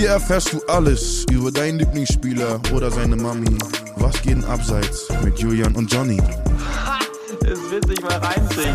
Hier 0.00 0.12
erfährst 0.12 0.54
du 0.54 0.62
alles 0.66 1.26
über 1.30 1.52
deinen 1.52 1.78
Lieblingsspieler 1.78 2.58
oder 2.72 2.90
seine 2.90 3.16
Mami. 3.16 3.58
Was 3.96 4.14
geht 4.22 4.32
denn 4.32 4.44
abseits 4.46 5.06
mit 5.22 5.38
Julian 5.38 5.74
und 5.76 5.92
Johnny? 5.92 6.16
Es 7.42 7.70
wird 7.70 7.86
sich 7.86 8.00
mal 8.00 8.14
reinziehen. 8.16 8.74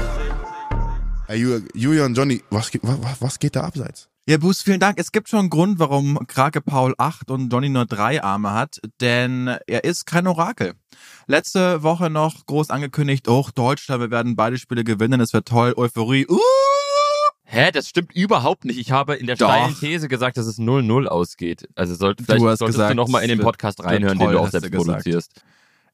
Hey, 1.25 1.39
Ju- 1.43 1.67
Julian, 1.73 2.13
Johnny, 2.13 2.43
was, 2.51 2.69
geht- 2.69 2.83
wa- 2.83 2.99
wa- 3.01 3.15
was 3.19 3.39
geht 3.39 3.55
da 3.55 3.61
abseits? 3.61 4.07
Ja, 4.27 4.37
Boost, 4.37 4.61
vielen 4.65 4.79
Dank. 4.79 4.99
Es 4.99 5.11
gibt 5.11 5.27
schon 5.27 5.39
einen 5.39 5.49
Grund, 5.49 5.79
warum 5.79 6.19
Krake 6.27 6.61
Paul 6.61 6.93
acht 6.99 7.31
und 7.31 7.51
Johnny 7.51 7.69
nur 7.69 7.87
drei 7.87 8.21
Arme 8.21 8.51
hat, 8.53 8.79
denn 9.01 9.47
er 9.65 9.83
ist 9.83 10.05
kein 10.05 10.27
Orakel. 10.27 10.73
Letzte 11.25 11.81
Woche 11.81 12.11
noch 12.11 12.45
groß 12.45 12.69
angekündigt, 12.69 13.27
oh, 13.27 13.47
Deutschland, 13.55 13.99
wir 13.99 14.11
werden 14.11 14.35
beide 14.35 14.59
Spiele 14.59 14.83
gewinnen, 14.83 15.19
es 15.21 15.33
wird 15.33 15.47
toll, 15.47 15.73
Euphorie. 15.75 16.27
Uh! 16.29 16.37
Hä, 17.55 17.71
das 17.71 17.87
stimmt 17.87 18.13
überhaupt 18.13 18.65
nicht. 18.65 18.77
Ich 18.77 18.91
habe 18.91 19.15
in 19.15 19.27
der 19.27 19.37
Doch. 19.37 19.47
steilen 19.47 19.75
These 19.79 20.09
gesagt, 20.09 20.35
dass 20.35 20.45
es 20.45 20.59
0-0 20.59 21.05
ausgeht. 21.05 21.69
Also 21.75 21.95
sollte, 21.95 22.23
vielleicht 22.25 22.43
hast 22.43 22.59
solltest 22.59 22.77
gesagt, 22.77 22.91
du 22.91 22.95
noch 22.95 23.07
mal 23.07 23.21
in 23.21 23.29
den 23.29 23.39
Podcast 23.39 23.81
reinhören, 23.81 24.17
toll, 24.17 24.27
den 24.27 24.33
du 24.33 24.39
auch 24.41 24.45
du 24.45 24.51
selbst 24.51 24.71
gesagt. 24.71 24.87
produzierst. 24.87 25.31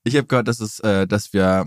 Ich 0.04 0.16
habe 0.16 0.26
gehört, 0.26 0.48
dass 0.48 0.60
es, 0.60 0.80
äh, 0.80 1.06
dass 1.06 1.34
wir 1.34 1.66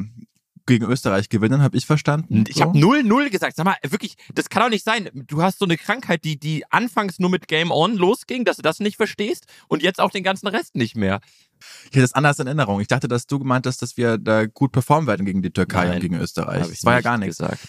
gegen 0.66 0.86
Österreich 0.86 1.28
gewinnen, 1.28 1.62
habe 1.62 1.76
ich 1.76 1.86
verstanden. 1.86 2.44
Ich 2.48 2.60
habe 2.60 2.76
0-0 2.76 3.30
gesagt. 3.30 3.54
Sag 3.54 3.64
mal, 3.64 3.76
wirklich, 3.86 4.16
das 4.34 4.48
kann 4.48 4.62
doch 4.62 4.70
nicht 4.70 4.84
sein. 4.84 5.10
Du 5.12 5.42
hast 5.42 5.60
so 5.60 5.64
eine 5.64 5.76
Krankheit, 5.76 6.24
die, 6.24 6.38
die 6.38 6.64
anfangs 6.70 7.20
nur 7.20 7.30
mit 7.30 7.46
Game 7.46 7.70
On 7.70 7.94
losging, 7.94 8.44
dass 8.44 8.56
du 8.56 8.62
das 8.62 8.80
nicht 8.80 8.96
verstehst 8.96 9.46
und 9.68 9.82
jetzt 9.82 10.00
auch 10.00 10.10
den 10.10 10.24
ganzen 10.24 10.48
Rest 10.48 10.74
nicht 10.74 10.96
mehr. 10.96 11.20
Ich 11.82 11.86
hatte 11.88 12.00
das 12.00 12.14
anders 12.14 12.40
in 12.40 12.46
Erinnerung. 12.46 12.80
Ich 12.80 12.88
dachte, 12.88 13.06
dass 13.06 13.26
du 13.26 13.38
gemeint 13.38 13.66
hast, 13.66 13.80
dass 13.80 13.96
wir 13.96 14.18
da 14.18 14.46
gut 14.46 14.72
performen 14.72 15.06
werden 15.06 15.24
gegen 15.24 15.42
die 15.42 15.50
Türkei 15.50 15.84
Nein, 15.84 15.94
und 15.94 16.00
gegen 16.00 16.16
Österreich. 16.16 16.66
Das 16.66 16.84
war 16.84 16.94
ja 16.94 17.00
gar 17.00 17.18
nichts. 17.18 17.38
gesagt. 17.38 17.60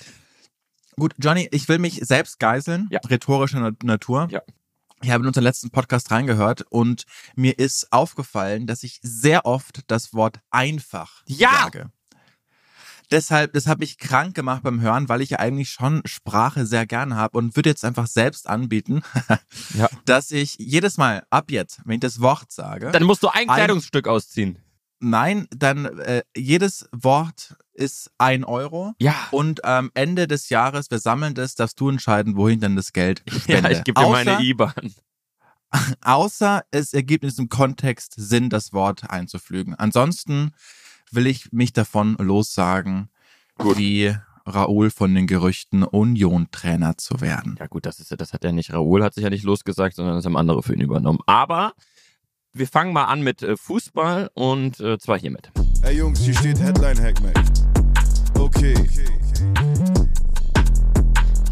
Gut, 0.98 1.14
Johnny, 1.20 1.48
ich 1.52 1.68
will 1.68 1.80
mich 1.80 2.00
selbst 2.04 2.40
geißeln, 2.40 2.88
Ja. 2.90 3.00
rhetorischer 3.08 3.60
Na- 3.60 3.72
Natur. 3.84 4.28
Ja. 4.32 4.42
Ich 5.02 5.12
habe 5.12 5.24
in 5.24 5.28
unseren 5.28 5.44
letzten 5.44 5.70
Podcast 5.70 6.10
reingehört 6.12 6.64
und 6.70 7.04
mir 7.36 7.60
ist 7.60 7.92
aufgefallen, 7.92 8.66
dass 8.66 8.84
ich 8.84 9.00
sehr 9.04 9.46
oft 9.46 9.82
das 9.88 10.14
Wort 10.14 10.40
einfach 10.52 11.22
Ja! 11.28 11.52
sage. 11.64 11.92
Deshalb, 13.12 13.54
das 13.54 13.68
habe 13.68 13.84
ich 13.84 14.00
krank 14.00 14.34
gemacht 14.34 14.64
beim 14.64 14.82
Hören, 14.82 15.10
weil 15.10 15.22
ich 15.22 15.30
ja 15.32 15.38
eigentlich 15.40 15.70
schon 15.70 16.02
Sprache 16.06 16.66
sehr 16.66 16.88
gerne 16.88 17.16
habe 17.16 17.38
und 17.38 17.56
würde 17.56 17.70
jetzt 17.70 17.86
einfach 17.86 18.08
selbst 18.08 18.48
anbieten, 18.50 19.04
Ja. 19.76 19.90
dass 20.06 20.32
ich 20.32 20.56
jedes 20.58 20.98
Mal 20.98 21.24
ab 21.30 21.52
jetzt, 21.52 21.82
wenn 21.86 21.96
ich 21.96 22.00
das 22.00 22.20
Wort 22.22 22.52
sage, 22.52 22.90
Dann 22.92 23.04
musst 23.04 23.22
du 23.22 23.28
ein 23.28 23.48
Ein- 23.50 23.56
Kleidungsstück 23.56 24.08
ausziehen. 24.08 24.58
nein, 25.00 25.48
dann 25.56 25.86
äh, 26.00 26.24
jedes 26.36 26.88
Wort 26.92 27.56
ist 27.76 28.10
ein 28.18 28.44
Euro. 28.44 28.94
Ja. 29.00 29.16
Und 29.32 29.64
am 29.66 29.92
Ende 29.94 30.28
des 30.28 30.50
Jahres, 30.50 30.90
wir 30.92 31.00
sammeln 31.00 31.34
das, 31.36 31.56
darfst 31.56 31.80
du 31.80 31.90
entscheiden, 31.90 32.36
wohin 32.38 32.60
denn 32.60 32.76
das 32.76 32.94
Geld 32.94 33.24
Ja, 33.32 33.40
spende. 33.40 33.72
ich 33.74 33.84
gebe 33.84 34.02
dir 34.02 34.10
meine 34.10 34.38
Außer- 34.38 34.42
IBAN. 34.42 34.94
Außer 36.02 36.64
es 36.72 36.94
ergibt 36.94 37.24
in 37.24 37.30
diesem 37.30 37.50
Kontext 37.50 38.14
Sinn, 38.18 38.50
das 38.50 38.72
Wort 38.74 39.10
einzuflügen. 39.10 39.76
Ansonsten 39.76 40.52
will 41.12 41.28
ich 41.28 41.52
mich 41.52 41.74
davon 41.74 42.16
lossagen, 42.20 43.10
wie 43.60 44.16
Raoul 44.46 44.90
von 44.92 45.14
den 45.16 45.28
Gerüchten 45.28 45.84
Union-Trainer 45.84 46.98
zu 46.98 47.20
werden. 47.20 47.56
Ja 47.60 47.68
gut, 47.68 47.86
das 47.86 48.00
ist 48.00 48.12
ja, 48.12 48.18
das 48.18 48.32
hat 48.32 48.44
ja 48.44 48.52
nicht 48.52 48.74
Raoul 48.74 49.04
hat 49.04 49.16
sich 49.16 49.24
ja 49.24 49.30
nicht 49.30 49.44
losgesagt, 49.44 49.96
sondern 49.96 50.16
das 50.16 50.26
haben 50.26 50.38
andere 50.38 50.62
für 50.64 50.74
ihn 50.74 50.82
übernommen. 50.82 51.20
Aber 51.26 51.74
wir 52.54 52.68
fangen 52.68 52.94
mal 52.94 53.06
an 53.06 53.22
mit 53.22 53.42
äh, 53.42 53.58
Fußball 53.58 54.30
und 54.34 54.80
äh, 54.80 54.98
zwar 55.00 55.20
hiermit. 55.20 55.52
Ey 55.86 55.98
Jungs, 55.98 56.20
hier 56.20 56.34
steht 56.34 56.60
Headline 56.60 57.00
Hackmack. 57.00 57.36
Okay. 58.34 58.74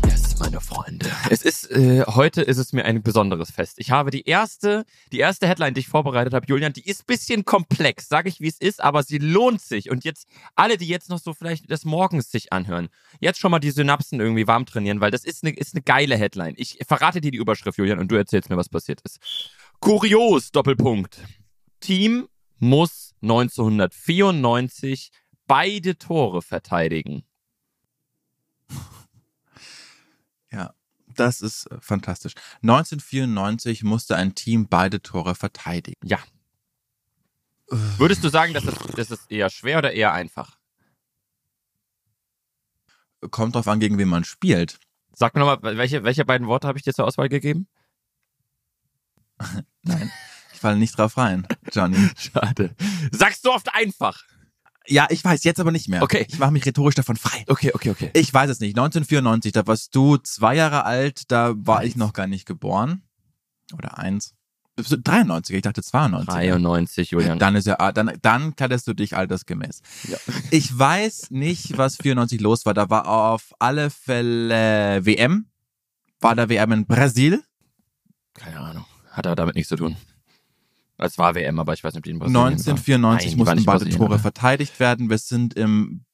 Yes, 0.07 0.39
meine 0.39 0.59
Freunde. 0.59 1.05
Es 1.29 1.43
ist 1.43 1.69
äh, 1.69 2.03
heute 2.07 2.41
ist 2.41 2.57
es 2.57 2.73
mir 2.73 2.83
ein 2.83 3.03
besonderes 3.03 3.51
Fest. 3.51 3.75
Ich 3.77 3.91
habe 3.91 4.09
die 4.09 4.23
erste, 4.23 4.85
die 5.11 5.19
erste 5.19 5.47
Headline, 5.47 5.75
die 5.75 5.81
ich 5.81 5.87
vorbereitet 5.87 6.33
habe, 6.33 6.47
Julian, 6.47 6.73
die 6.73 6.83
ist 6.83 7.05
bisschen 7.05 7.45
komplex, 7.45 8.07
sage 8.07 8.27
ich 8.27 8.39
wie 8.39 8.47
es 8.47 8.57
ist, 8.57 8.83
aber 8.83 9.03
sie 9.03 9.19
lohnt 9.19 9.61
sich. 9.61 9.91
Und 9.91 10.03
jetzt 10.03 10.27
alle, 10.55 10.77
die 10.77 10.87
jetzt 10.87 11.11
noch 11.11 11.19
so 11.19 11.35
vielleicht 11.35 11.69
des 11.69 11.85
Morgens 11.85 12.31
sich 12.31 12.51
anhören, 12.51 12.89
jetzt 13.19 13.39
schon 13.39 13.51
mal 13.51 13.59
die 13.59 13.69
Synapsen 13.69 14.19
irgendwie 14.19 14.47
warm 14.47 14.65
trainieren, 14.65 14.99
weil 14.99 15.11
das 15.11 15.25
ist 15.25 15.43
eine 15.43 15.55
ist 15.55 15.75
eine 15.75 15.83
geile 15.83 16.17
Headline. 16.17 16.55
Ich 16.57 16.79
verrate 16.87 17.21
dir 17.21 17.29
die 17.29 17.37
Überschrift, 17.37 17.77
Julian, 17.77 17.99
und 17.99 18.11
du 18.11 18.15
erzählst 18.15 18.49
mir, 18.49 18.57
was 18.57 18.69
passiert 18.69 18.99
ist. 19.01 19.19
Kurios 19.79 20.49
Doppelpunkt. 20.51 21.19
Team 21.81 22.29
muss 22.63 23.13
1994 23.21 25.11
beide 25.47 25.97
Tore 25.97 26.41
verteidigen. 26.41 27.25
Ja, 30.49 30.73
das 31.07 31.41
ist 31.41 31.65
äh, 31.71 31.77
fantastisch. 31.81 32.35
1994 32.61 33.83
musste 33.83 34.15
ein 34.15 34.33
Team 34.33 34.67
beide 34.69 35.01
Tore 35.01 35.35
verteidigen. 35.35 35.99
Ja. 36.07 36.19
Würdest 37.67 38.23
du 38.23 38.29
sagen, 38.29 38.53
dass 38.53 38.63
das, 38.63 38.75
das 38.95 39.11
ist 39.11 39.31
eher 39.31 39.49
schwer 39.49 39.79
oder 39.79 39.91
eher 39.91 40.13
einfach? 40.13 40.57
Kommt 43.31 43.55
drauf 43.55 43.67
an, 43.67 43.79
gegen 43.79 43.97
wen 43.97 44.09
man 44.09 44.23
spielt. 44.23 44.79
Sag 45.11 45.33
mir 45.33 45.41
nochmal, 45.41 45.77
welche, 45.77 46.03
welche 46.03 46.23
beiden 46.23 46.47
Worte 46.47 46.67
habe 46.67 46.77
ich 46.77 46.83
dir 46.83 46.93
zur 46.93 47.05
Auswahl 47.05 47.29
gegeben? 47.29 47.67
Nein, 49.81 50.11
ich 50.63 50.65
falle 50.65 50.77
nicht 50.77 50.97
drauf 50.97 51.17
rein, 51.17 51.45
Johnny. 51.73 51.97
Schade. 52.17 52.73
Sagst 53.11 53.45
du 53.45 53.51
oft 53.51 53.67
einfach. 53.75 54.23
Ja, 54.87 55.07
ich 55.09 55.21
weiß, 55.21 55.43
jetzt 55.43 55.59
aber 55.59 55.73
nicht 55.73 55.89
mehr. 55.89 56.01
Okay. 56.01 56.25
Ich 56.29 56.39
mache 56.39 56.51
mich 56.51 56.65
rhetorisch 56.65 56.95
davon 56.95 57.17
frei. 57.17 57.43
Okay, 57.47 57.71
okay, 57.73 57.89
okay. 57.89 58.11
Ich 58.13 58.33
weiß 58.33 58.49
es 58.49 58.61
nicht. 58.61 58.77
1994, 58.77 59.51
da 59.51 59.67
warst 59.67 59.93
du 59.93 60.15
zwei 60.15 60.55
Jahre 60.55 60.85
alt, 60.85 61.29
da 61.31 61.53
war 61.57 61.83
ich 61.83 61.97
noch 61.97 62.13
gar 62.13 62.27
nicht 62.27 62.45
geboren. 62.45 63.01
Oder 63.77 63.97
eins. 63.97 64.35
Bist 64.77 64.91
du 64.91 64.97
93, 64.97 65.57
ich 65.57 65.61
dachte 65.63 65.83
92. 65.83 66.33
93, 66.33 67.11
Julian. 67.11 67.39
Dann 67.39 67.55
ist 67.57 67.67
ja, 67.67 67.75
ah, 67.79 67.91
dann, 67.91 68.17
dann 68.21 68.55
kleidest 68.55 68.87
du 68.87 68.93
dich 68.93 69.17
altersgemäß. 69.17 69.81
Ja. 70.07 70.17
Ich 70.51 70.77
weiß 70.79 71.31
nicht, 71.31 71.77
was 71.77 71.97
94 71.97 72.39
los 72.39 72.65
war. 72.65 72.73
Da 72.73 72.89
war 72.89 73.09
auf 73.09 73.53
alle 73.59 73.89
Fälle 73.89 75.05
WM. 75.05 75.47
War 76.21 76.35
da 76.35 76.47
WM 76.47 76.71
in 76.71 76.85
Brasil? 76.85 77.43
Keine 78.33 78.61
Ahnung. 78.61 78.85
Hat 79.11 79.27
aber 79.27 79.35
damit 79.35 79.55
nichts 79.55 79.69
zu 79.69 79.75
tun. 79.75 79.97
Es 81.03 81.17
war 81.17 81.35
WM, 81.35 81.59
aber 81.59 81.73
ich 81.73 81.83
weiß 81.83 81.93
nicht, 81.93 81.99
ob 81.99 82.03
die 82.05 82.11
in 82.11 82.19
Brasilien 82.19 82.41
war. 82.41 82.47
1994 82.47 83.31
Nein, 83.31 83.37
mussten 83.37 83.65
beide 83.65 83.89
Tore 83.89 84.05
aber- 84.05 84.19
verteidigt 84.19 84.79
werden. 84.79 85.09
Wir 85.09 85.17
sind 85.17 85.53
im 85.55 86.05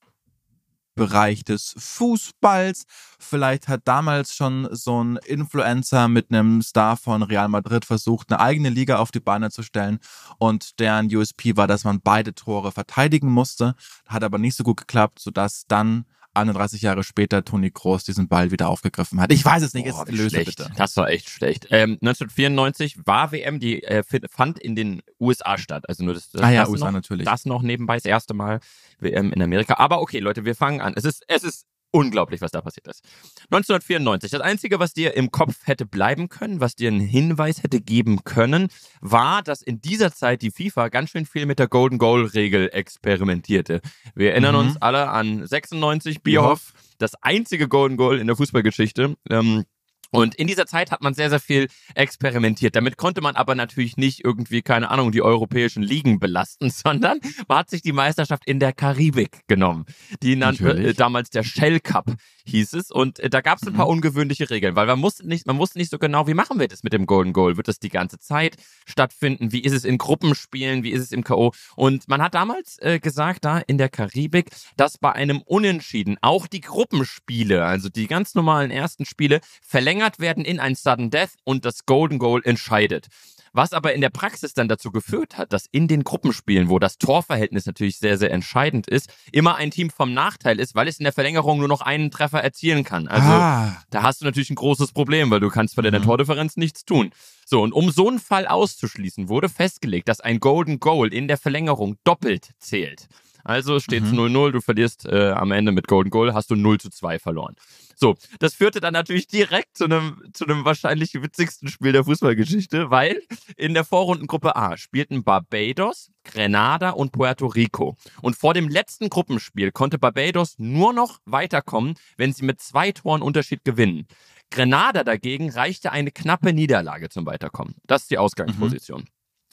Bereich 0.96 1.44
des 1.46 1.76
Fußballs. 1.78 2.84
Vielleicht 3.20 3.68
hat 3.70 3.82
damals 3.86 4.36
schon 4.36 4.68
so 4.72 5.02
ein 5.02 5.18
Influencer 5.26 6.08
mit 6.10 6.30
einem 6.32 6.62
Star 6.62 6.98
von 6.98 7.24
Real 7.24 7.48
Madrid 7.48 7.86
versucht, 7.86 8.32
eine 8.32 8.42
eigene 8.42 8.70
Liga 8.70 8.98
auf 8.98 9.12
die 9.12 9.22
Beine 9.22 9.50
zu 9.50 9.64
stellen. 9.64 10.00
Und 10.40 10.80
deren 10.80 11.14
USP 11.16 11.56
war, 11.56 11.68
dass 11.68 11.86
man 11.86 12.02
beide 12.02 12.34
Tore 12.36 12.72
verteidigen 12.74 13.32
musste. 13.32 13.76
Hat 14.08 14.24
aber 14.26 14.40
nicht 14.40 14.56
so 14.56 14.64
gut 14.64 14.78
geklappt, 14.78 15.20
sodass 15.20 15.64
dann 15.68 16.06
31 16.34 16.82
Jahre 16.82 17.04
später 17.04 17.44
Toni 17.44 17.72
Kroos 17.72 18.04
diesen 18.04 18.28
Ball 18.28 18.52
wieder 18.52 18.70
aufgegriffen 18.70 19.20
hat. 19.20 19.32
Ich 19.32 19.44
weiß 19.44 19.64
es 19.64 19.74
nicht, 19.74 19.90
Boah, 19.90 20.06
jetzt 20.08 20.12
löse 20.12 20.30
schlecht. 20.30 20.58
bitte. 20.58 20.72
Das 20.78 20.96
war 20.98 21.10
echt 21.10 21.30
schlecht. 21.30 21.68
Ähm, 21.72 21.98
1994 22.02 23.06
war 23.06 23.32
WM, 23.32 23.60
die 23.60 23.84
äh, 23.84 24.04
fand 24.30 24.60
in 24.60 24.76
den 24.76 25.02
USA 25.20 25.58
statt. 25.58 25.88
Also 25.88 26.04
nur 26.04 26.14
das, 26.14 26.30
das, 26.32 26.42
Ah 26.42 26.50
ja, 26.52 26.62
das 26.62 26.70
USA 26.70 26.86
noch, 26.86 26.92
natürlich. 26.94 27.26
Das 27.26 27.46
noch 27.46 27.62
nebenbei, 27.62 27.96
das 27.96 28.06
erste 28.06 28.34
Mal 28.34 28.60
WM 29.00 29.32
in 29.32 29.42
Amerika. 29.42 29.76
Aber 29.78 30.02
okay, 30.02 30.20
Leute, 30.20 30.46
wir 30.46 30.56
fangen 30.56 30.82
an. 30.82 30.94
Es 30.96 31.06
ist, 31.06 31.24
es 31.28 31.44
ist 31.44 31.66
unglaublich, 31.92 32.42
was 32.42 32.52
da 32.52 32.62
passiert 32.62 32.88
ist. 32.88 33.04
1994. 33.52 34.32
Das 34.32 34.42
Einzige, 34.42 34.80
was 34.80 34.94
dir 34.94 35.16
im 35.16 35.32
Kopf 35.32 35.56
hätte 35.66 35.86
bleiben 35.86 36.30
können, 36.30 36.60
was 36.60 36.76
dir 36.76 36.90
einen 36.90 37.00
Hinweis 37.00 37.64
hätte 37.64 37.82
geben 37.82 38.24
können, 38.24 38.68
war, 39.02 39.42
dass 39.42 39.62
in 39.62 39.82
dieser 39.82 40.12
Zeit 40.14 40.42
die 40.42 40.52
FIFA 40.52 40.90
ganz 40.90 41.10
schön 41.12 41.26
viel 41.26 41.46
mit 41.46 41.60
der 41.60 41.68
Golden 41.68 41.98
Goal 41.98 42.26
Regel 42.26 42.70
experimentierte. 42.72 43.82
Wir 44.16 44.32
erinnern 44.32 44.56
Mhm. 44.56 44.62
uns 44.62 44.82
alle 44.82 45.10
an 45.10 45.46
96 45.46 46.22
Bierhoff, 46.22 46.74
das 46.98 47.16
einzige 47.22 47.68
Golden 47.68 47.98
Goal 47.98 48.20
in 48.20 48.28
der 48.28 48.36
Fußballgeschichte. 48.36 49.16
Ähm, 49.30 49.66
und 50.12 50.36
in 50.36 50.48
dieser 50.48 50.66
Zeit 50.66 50.92
hat 50.92 51.02
man 51.02 51.14
sehr, 51.14 51.30
sehr 51.30 51.40
viel 51.40 51.68
experimentiert. 51.94 52.76
Damit 52.76 52.98
konnte 52.98 53.22
man 53.22 53.36
aber 53.36 53.56
natürlich 53.56 53.98
nicht 53.98 54.24
irgendwie, 54.24 54.62
keine 54.62 54.90
Ahnung, 54.90 55.12
die 55.12 55.22
europäischen 55.22 55.84
Ligen 55.84 56.20
belasten, 56.20 56.70
sondern 56.70 57.20
man 57.48 57.60
hat 57.60 57.70
sich 57.70 57.82
die 57.82 57.92
Meisterschaft 57.92 58.46
in 58.46 58.60
der 58.60 58.74
Karibik 58.74 59.48
genommen. 59.48 59.86
Die 60.24 60.36
nannte 60.36 60.72
äh, 60.72 60.94
damals 60.94 61.30
der 61.30 61.44
Shell 61.44 61.80
Cup, 61.80 62.12
hieß 62.46 62.74
es. 62.74 62.92
Und 62.92 63.20
äh, 63.20 63.30
da 63.30 63.42
gab 63.42 63.60
es 63.62 63.68
ein 63.68 63.74
paar 63.74 63.88
ungewöhnliche 63.88 64.50
Regeln, 64.50 64.76
weil 64.76 64.88
man 64.88 65.00
musste 65.00 65.28
nicht, 65.28 65.46
man 65.48 65.58
wusste 65.58 65.78
nicht 65.78 65.92
so 65.92 66.00
genau, 66.00 66.28
wie 66.28 66.34
machen 66.34 66.60
wir 66.60 66.68
das 66.68 66.84
mit 66.84 66.94
dem 66.94 67.06
Golden 67.06 67.34
Goal? 67.34 67.58
Wird 67.58 67.68
das 67.68 67.80
die 67.80 67.90
ganze 67.90 68.20
Zeit 68.20 68.58
stattfinden? 68.86 69.52
Wie 69.52 69.62
ist 69.62 69.74
es 69.74 69.86
in 69.86 69.98
Gruppenspielen? 69.98 70.84
Wie 70.84 70.92
ist 70.92 71.02
es 71.02 71.12
im 71.12 71.24
K.O.? 71.24 71.52
Und 71.76 72.08
man 72.08 72.22
hat 72.22 72.34
damals 72.34 72.78
äh, 72.80 73.00
gesagt, 73.00 73.46
da 73.46 73.60
in 73.60 73.78
der 73.78 73.90
Karibik, 73.90 74.50
dass 74.78 74.98
bei 74.98 75.12
einem 75.12 75.42
Unentschieden 75.42 76.18
auch 76.22 76.48
die 76.48 76.62
Gruppenspiele, 76.62 77.66
also 77.66 77.90
die 77.90 78.08
ganz 78.08 78.36
normalen 78.36 78.72
ersten 78.72 79.06
Spiele, 79.06 79.42
verlängert 79.62 80.20
werden 80.20 80.46
in 80.46 80.60
ein 80.60 80.76
Sudden 80.76 81.10
Death 81.10 81.32
und 81.44 81.66
das 81.66 81.86
Golden 81.86 82.20
Goal 82.20 82.42
entscheidet. 82.44 83.08
Was 83.54 83.74
aber 83.74 83.94
in 83.94 84.02
der 84.02 84.10
Praxis 84.10 84.54
dann 84.54 84.68
dazu 84.68 84.92
geführt 84.92 85.38
hat, 85.38 85.54
dass 85.54 85.66
in 85.72 85.88
den 85.88 86.04
Gruppenspielen, 86.04 86.70
wo 86.70 86.80
das 86.80 86.98
Torverhältnis 86.98 87.66
natürlich 87.66 87.98
sehr, 87.98 88.18
sehr 88.18 88.32
entscheidend 88.32 88.88
ist, 88.88 89.12
immer 89.32 89.56
ein 89.56 89.72
Team 89.72 89.90
vom 89.90 90.14
Nachteil 90.14 90.60
ist, 90.60 90.76
weil 90.76 90.88
es 90.88 91.00
in 91.00 91.04
der 91.04 91.14
Verlängerung 91.14 91.60
nur 91.60 91.68
noch 91.68 91.82
einen 91.82 92.12
Treffer 92.12 92.44
erzielen 92.44 92.84
kann. 92.84 93.08
Also 93.08 93.28
ah, 93.30 93.76
da 93.90 94.04
hast 94.04 94.22
du 94.22 94.26
natürlich 94.26 94.50
ein 94.50 94.56
großes 94.56 94.92
Problem, 94.92 95.32
weil 95.32 95.40
du 95.40 95.50
kannst 95.50 95.76
bei 95.76 95.82
deiner 95.82 96.00
Mhm. 96.00 96.04
Tordifferenz 96.04 96.58
nichts 96.58 96.86
tun. 96.86 97.12
So, 97.46 97.62
und 97.62 97.74
um 97.74 97.90
so 97.92 98.08
einen 98.08 98.20
Fall 98.20 98.48
auszuschließen, 98.48 99.30
wurde 99.30 99.50
festgelegt, 99.50 100.08
dass 100.08 100.22
ein 100.22 100.40
Golden 100.40 100.80
Goal 100.80 101.14
in 101.14 101.28
der 101.28 101.38
Verlängerung 101.38 101.98
doppelt 102.04 102.52
zählt. 102.60 103.08
Also 103.44 103.80
steht 103.80 104.04
es 104.04 104.12
0-0, 104.12 104.52
du 104.52 104.62
verlierst 104.62 105.06
äh, 105.06 105.32
am 105.32 105.52
Ende 105.52 105.72
mit 105.72 105.88
Golden 105.88 106.10
Goal, 106.10 106.34
hast 106.34 106.52
du 106.52 106.56
0 106.56 106.80
zu 106.80 106.90
2 106.90 107.20
verloren. 107.20 107.56
So, 107.96 108.16
das 108.40 108.54
führte 108.54 108.80
dann 108.80 108.94
natürlich 108.94 109.28
direkt 109.28 109.76
zu 109.76 109.86
einem, 109.86 110.24
zu 110.34 110.46
einem 110.46 110.64
wahrscheinlich 110.64 111.14
witzigsten 111.14 111.68
Spiel 111.68 111.92
der 111.92 112.06
Fußballgeschichte, 112.06 112.90
weil 112.90 113.22
in 113.58 113.74
der 113.74 113.84
Vorrundengruppe 113.84 114.56
A 114.56 114.78
spielten 114.78 115.24
Barbados, 115.24 116.10
Grenada 116.24 116.92
und 116.92 117.12
Puerto 117.12 117.48
Rico. 117.48 117.98
Und 118.22 118.38
vor 118.38 118.54
dem 118.54 118.70
letzten 118.70 119.10
Gruppenspiel 119.10 119.72
konnte 119.72 120.00
Barbados 120.00 120.56
nur 120.58 120.94
noch 120.94 121.20
weiterkommen, 121.26 121.96
wenn 122.16 122.32
sie 122.32 122.46
mit 122.46 122.62
zwei 122.62 122.94
Toren 122.94 123.22
Unterschied 123.22 123.66
gewinnen. 123.66 124.08
Grenada 124.50 125.04
dagegen 125.04 125.50
reichte 125.50 125.92
eine 125.92 126.12
knappe 126.12 126.54
Niederlage 126.54 127.10
zum 127.10 127.26
Weiterkommen. 127.26 127.76
Das 127.86 128.04
ist 128.04 128.12
die 128.12 128.18
Ausgangsposition. 128.18 129.06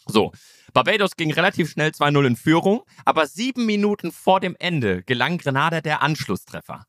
So, 0.06 0.32
Barbados 0.72 1.16
ging 1.16 1.32
relativ 1.32 1.70
schnell 1.70 1.90
2-0 1.90 2.26
in 2.26 2.36
Führung, 2.36 2.82
aber 3.04 3.26
sieben 3.26 3.66
Minuten 3.66 4.12
vor 4.12 4.40
dem 4.40 4.56
Ende 4.58 5.02
gelang 5.02 5.38
Grenada 5.38 5.80
der 5.80 6.02
Anschlusstreffer. 6.02 6.86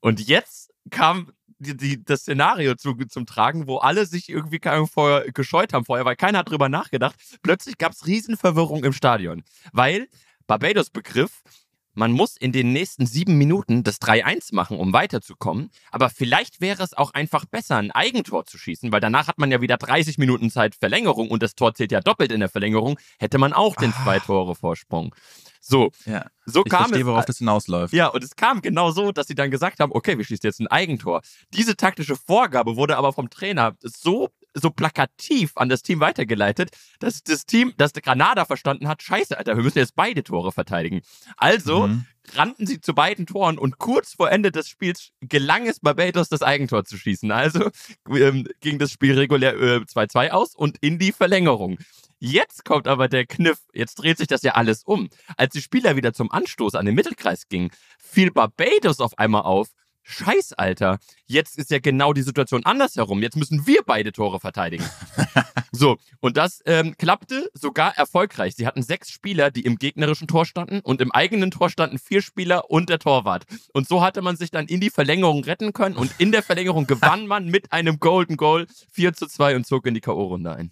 Und 0.00 0.26
jetzt 0.26 0.72
kam 0.90 1.32
die, 1.58 1.76
die, 1.76 2.04
das 2.04 2.20
Szenario 2.20 2.74
zu, 2.74 2.94
zum 3.08 3.26
Tragen, 3.26 3.66
wo 3.66 3.78
alle 3.78 4.06
sich 4.06 4.28
irgendwie 4.28 4.60
vorher 4.86 5.32
gescheut 5.32 5.72
haben 5.72 5.84
vorher, 5.84 6.04
weil 6.04 6.16
keiner 6.16 6.38
hat 6.38 6.50
drüber 6.50 6.68
nachgedacht. 6.68 7.16
Plötzlich 7.42 7.78
gab 7.78 7.92
es 7.92 8.06
Riesenverwirrung 8.06 8.84
im 8.84 8.92
Stadion, 8.92 9.42
weil 9.72 10.08
Barbados 10.46 10.90
begriff, 10.90 11.42
man 11.96 12.12
muss 12.12 12.36
in 12.36 12.52
den 12.52 12.72
nächsten 12.72 13.06
sieben 13.06 13.36
Minuten 13.38 13.82
das 13.82 14.00
3-1 14.00 14.54
machen, 14.54 14.78
um 14.78 14.92
weiterzukommen. 14.92 15.70
Aber 15.90 16.10
vielleicht 16.10 16.60
wäre 16.60 16.82
es 16.82 16.94
auch 16.94 17.12
einfach 17.14 17.46
besser, 17.46 17.76
ein 17.76 17.90
Eigentor 17.90 18.44
zu 18.44 18.58
schießen, 18.58 18.92
weil 18.92 19.00
danach 19.00 19.28
hat 19.28 19.38
man 19.38 19.50
ja 19.50 19.60
wieder 19.60 19.78
30 19.78 20.18
Minuten 20.18 20.50
Zeit 20.50 20.74
Verlängerung 20.74 21.30
und 21.30 21.42
das 21.42 21.54
Tor 21.54 21.74
zählt 21.74 21.92
ja 21.92 22.00
doppelt 22.00 22.30
in 22.32 22.40
der 22.40 22.48
Verlängerung, 22.48 22.98
hätte 23.18 23.38
man 23.38 23.52
auch 23.52 23.76
den 23.76 23.92
ah. 23.92 24.02
zwei 24.04 24.18
Tore 24.20 24.54
Vorsprung. 24.54 25.14
So, 25.60 25.90
ja, 26.04 26.26
so 26.44 26.62
ich 26.64 26.70
kam 26.70 26.82
verstehe, 26.82 27.00
es, 27.00 27.06
worauf 27.06 27.24
das 27.24 27.38
hinausläuft. 27.38 27.92
Ja, 27.92 28.06
und 28.08 28.22
es 28.22 28.36
kam 28.36 28.62
genau 28.62 28.92
so, 28.92 29.10
dass 29.10 29.26
sie 29.26 29.34
dann 29.34 29.50
gesagt 29.50 29.80
haben, 29.80 29.90
okay, 29.92 30.16
wir 30.16 30.24
schießen 30.24 30.46
jetzt 30.46 30.60
ein 30.60 30.68
Eigentor. 30.68 31.22
Diese 31.52 31.76
taktische 31.76 32.14
Vorgabe 32.14 32.76
wurde 32.76 32.96
aber 32.96 33.12
vom 33.12 33.30
Trainer 33.30 33.74
so 33.80 34.28
so 34.60 34.70
plakativ 34.70 35.52
an 35.56 35.68
das 35.68 35.82
Team 35.82 36.00
weitergeleitet, 36.00 36.70
dass 36.98 37.22
das 37.22 37.46
Team, 37.46 37.72
dass 37.76 37.92
Granada 37.92 38.44
verstanden 38.44 38.88
hat, 38.88 39.02
scheiße, 39.02 39.36
Alter, 39.36 39.56
wir 39.56 39.62
müssen 39.62 39.78
jetzt 39.78 39.94
beide 39.94 40.22
Tore 40.22 40.52
verteidigen. 40.52 41.02
Also 41.36 41.88
mhm. 41.88 42.06
rannten 42.34 42.66
sie 42.66 42.80
zu 42.80 42.94
beiden 42.94 43.26
Toren 43.26 43.58
und 43.58 43.78
kurz 43.78 44.14
vor 44.14 44.30
Ende 44.30 44.50
des 44.50 44.68
Spiels 44.68 45.10
gelang 45.20 45.66
es 45.66 45.80
Barbados, 45.80 46.28
das 46.28 46.42
Eigentor 46.42 46.84
zu 46.84 46.96
schießen. 46.96 47.30
Also 47.30 47.70
ähm, 48.10 48.46
ging 48.60 48.78
das 48.78 48.92
Spiel 48.92 49.18
regulär 49.18 49.54
2-2 49.54 50.26
äh, 50.26 50.30
aus 50.30 50.54
und 50.54 50.78
in 50.80 50.98
die 50.98 51.12
Verlängerung. 51.12 51.78
Jetzt 52.18 52.64
kommt 52.64 52.88
aber 52.88 53.08
der 53.08 53.26
Kniff, 53.26 53.58
jetzt 53.74 53.96
dreht 53.96 54.16
sich 54.16 54.26
das 54.26 54.42
ja 54.42 54.52
alles 54.52 54.84
um. 54.84 55.10
Als 55.36 55.52
die 55.52 55.60
Spieler 55.60 55.96
wieder 55.96 56.14
zum 56.14 56.30
Anstoß 56.30 56.74
an 56.74 56.86
den 56.86 56.94
Mittelkreis 56.94 57.48
gingen, 57.48 57.70
fiel 57.98 58.30
Barbados 58.30 59.00
auf 59.00 59.18
einmal 59.18 59.42
auf, 59.42 59.68
Scheiß, 60.08 60.52
Alter. 60.52 61.00
Jetzt 61.26 61.58
ist 61.58 61.72
ja 61.72 61.80
genau 61.80 62.12
die 62.12 62.22
Situation 62.22 62.64
andersherum. 62.64 63.22
Jetzt 63.22 63.36
müssen 63.36 63.66
wir 63.66 63.82
beide 63.84 64.12
Tore 64.12 64.38
verteidigen. 64.38 64.84
so, 65.72 65.98
und 66.20 66.36
das 66.36 66.62
ähm, 66.64 66.94
klappte 66.96 67.50
sogar 67.54 67.96
erfolgreich. 67.98 68.54
Sie 68.54 68.68
hatten 68.68 68.82
sechs 68.82 69.10
Spieler, 69.10 69.50
die 69.50 69.62
im 69.62 69.78
gegnerischen 69.78 70.28
Tor 70.28 70.46
standen 70.46 70.78
und 70.78 71.00
im 71.00 71.10
eigenen 71.10 71.50
Tor 71.50 71.70
standen 71.70 71.98
vier 71.98 72.22
Spieler 72.22 72.70
und 72.70 72.88
der 72.88 73.00
Torwart. 73.00 73.46
Und 73.72 73.88
so 73.88 74.00
hatte 74.00 74.22
man 74.22 74.36
sich 74.36 74.52
dann 74.52 74.66
in 74.66 74.80
die 74.80 74.90
Verlängerung 74.90 75.42
retten 75.42 75.72
können 75.72 75.96
und 75.96 76.12
in 76.18 76.30
der 76.30 76.44
Verlängerung 76.44 76.86
gewann 76.86 77.26
man 77.26 77.46
mit 77.46 77.72
einem 77.72 77.98
Golden 77.98 78.36
Goal 78.36 78.68
4 78.92 79.12
zu 79.12 79.26
2 79.26 79.56
und 79.56 79.66
zog 79.66 79.86
in 79.86 79.94
die 79.94 80.00
K.O.-Runde 80.00 80.54
ein. 80.54 80.70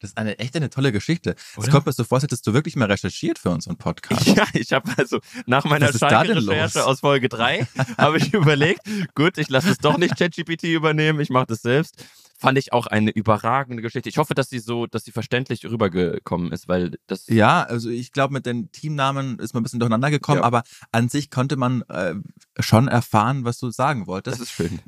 Das 0.00 0.10
ist 0.10 0.18
eine 0.18 0.38
echt 0.38 0.56
eine 0.56 0.70
tolle 0.70 0.92
Geschichte. 0.92 1.34
Es 1.58 1.68
kommt 1.68 1.84
mir 1.84 1.92
so 1.92 2.04
vor, 2.04 2.16
als 2.16 2.24
hättest 2.24 2.46
du 2.46 2.54
wirklich 2.54 2.74
mal 2.74 2.86
recherchiert 2.86 3.38
für 3.38 3.50
unseren 3.50 3.76
Podcast. 3.76 4.26
Ja, 4.26 4.46
ich 4.54 4.72
habe 4.72 4.90
also 4.96 5.20
nach 5.46 5.64
meiner 5.64 5.92
Schalke-Recherche 5.92 6.86
aus 6.86 7.00
Folge 7.00 7.28
3 7.28 7.66
habe 7.98 8.18
ich 8.18 8.32
überlegt, 8.32 8.80
gut, 9.14 9.36
ich 9.38 9.50
lasse 9.50 9.70
es 9.70 9.78
doch 9.78 9.98
nicht 9.98 10.16
ChatGPT 10.16 10.64
übernehmen, 10.64 11.20
ich 11.20 11.30
mache 11.30 11.46
das 11.46 11.62
selbst. 11.62 12.02
Fand 12.38 12.56
ich 12.56 12.72
auch 12.72 12.86
eine 12.86 13.10
überragende 13.10 13.82
Geschichte. 13.82 14.08
Ich 14.08 14.16
hoffe, 14.16 14.32
dass 14.32 14.48
sie 14.48 14.60
so, 14.60 14.86
dass 14.86 15.04
sie 15.04 15.12
verständlich 15.12 15.66
rübergekommen 15.66 16.52
ist, 16.52 16.68
weil 16.68 16.98
das. 17.06 17.26
Ja, 17.26 17.62
also 17.64 17.90
ich 17.90 18.12
glaube, 18.12 18.32
mit 18.32 18.46
den 18.46 18.72
Teamnamen 18.72 19.38
ist 19.38 19.52
man 19.52 19.60
ein 19.60 19.64
bisschen 19.64 19.80
durcheinander 19.80 20.10
gekommen, 20.10 20.38
ja. 20.38 20.44
aber 20.44 20.62
an 20.90 21.10
sich 21.10 21.30
konnte 21.30 21.56
man 21.56 21.82
äh, 21.82 22.14
schon 22.58 22.88
erfahren, 22.88 23.44
was 23.44 23.58
du 23.58 23.70
sagen 23.70 24.06
wolltest. 24.06 24.40
Das 24.40 24.48
ist 24.48 24.52
schön 24.52 24.80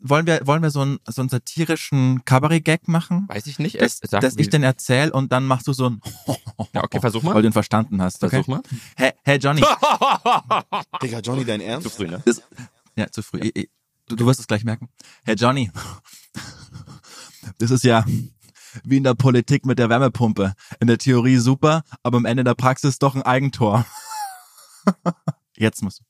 wollen 0.00 0.26
wir, 0.26 0.46
wollen 0.46 0.62
wir 0.62 0.70
so 0.70 0.80
einen, 0.80 0.98
so 1.06 1.22
einen 1.22 1.28
satirischen 1.28 2.24
Cabaret-Gag 2.24 2.88
machen? 2.88 3.26
Weiß 3.28 3.46
ich 3.46 3.58
nicht. 3.58 3.80
Dass, 3.80 4.00
Sag, 4.02 4.20
dass 4.20 4.36
ich 4.36 4.48
den 4.48 4.62
erzähl 4.62 5.10
und 5.10 5.32
dann 5.32 5.46
machst 5.46 5.66
du 5.66 5.72
so 5.72 5.90
ein 5.90 6.00
Ja, 6.72 6.84
okay, 6.84 7.00
versuch 7.00 7.22
mal. 7.22 7.34
Weil 7.34 7.42
du 7.42 7.48
ihn 7.48 7.52
verstanden 7.52 8.00
hast. 8.02 8.22
Okay? 8.22 8.36
Versuch 8.36 8.48
mal. 8.48 8.62
Hey, 8.96 9.12
hey 9.24 9.38
Johnny. 9.38 9.60
Digga, 11.02 11.20
Johnny, 11.20 11.44
dein 11.44 11.60
Ernst? 11.60 11.88
Zu 11.88 11.94
früh, 11.94 12.06
ne? 12.06 12.22
Das, 12.24 12.42
ja, 12.96 13.10
zu 13.10 13.22
früh. 13.22 13.40
Ja. 13.42 13.64
Du, 14.06 14.16
du 14.16 14.26
wirst 14.26 14.40
es 14.40 14.46
gleich 14.46 14.64
merken. 14.64 14.88
Hey 15.24 15.34
Johnny. 15.36 15.70
Das 17.58 17.70
ist 17.70 17.84
ja 17.84 18.04
wie 18.84 18.98
in 18.98 19.04
der 19.04 19.14
Politik 19.14 19.66
mit 19.66 19.78
der 19.78 19.88
Wärmepumpe. 19.88 20.54
In 20.80 20.86
der 20.86 20.98
Theorie 20.98 21.36
super, 21.36 21.82
aber 22.02 22.18
am 22.18 22.24
Ende 22.24 22.44
der 22.44 22.54
Praxis 22.54 22.98
doch 22.98 23.14
ein 23.14 23.22
Eigentor. 23.22 23.84
Jetzt 25.56 25.82
musst 25.82 26.00
du. 26.00 26.04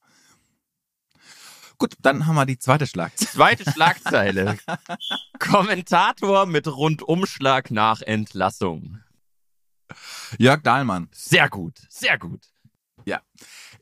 Gut, 1.79 1.95
dann 2.03 2.27
haben 2.27 2.35
wir 2.35 2.45
die 2.45 2.59
zweite 2.59 2.87
Schlagzeile. 2.87 3.31
Zweite 3.31 3.71
Schlagzeile. 3.71 4.59
Kommentator 5.39 6.47
mit 6.47 6.67
Rundumschlag 6.67 7.71
nach 7.71 8.03
Entlassung. 8.03 8.99
Jörg 10.39 10.63
Dahlmann. 10.63 11.09
Sehr 11.13 11.49
gut, 11.49 11.79
sehr 11.89 12.19
gut. 12.19 12.47
Ja. 13.05 13.23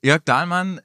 Jörg 0.02 0.22
Dahlmann 0.24 0.80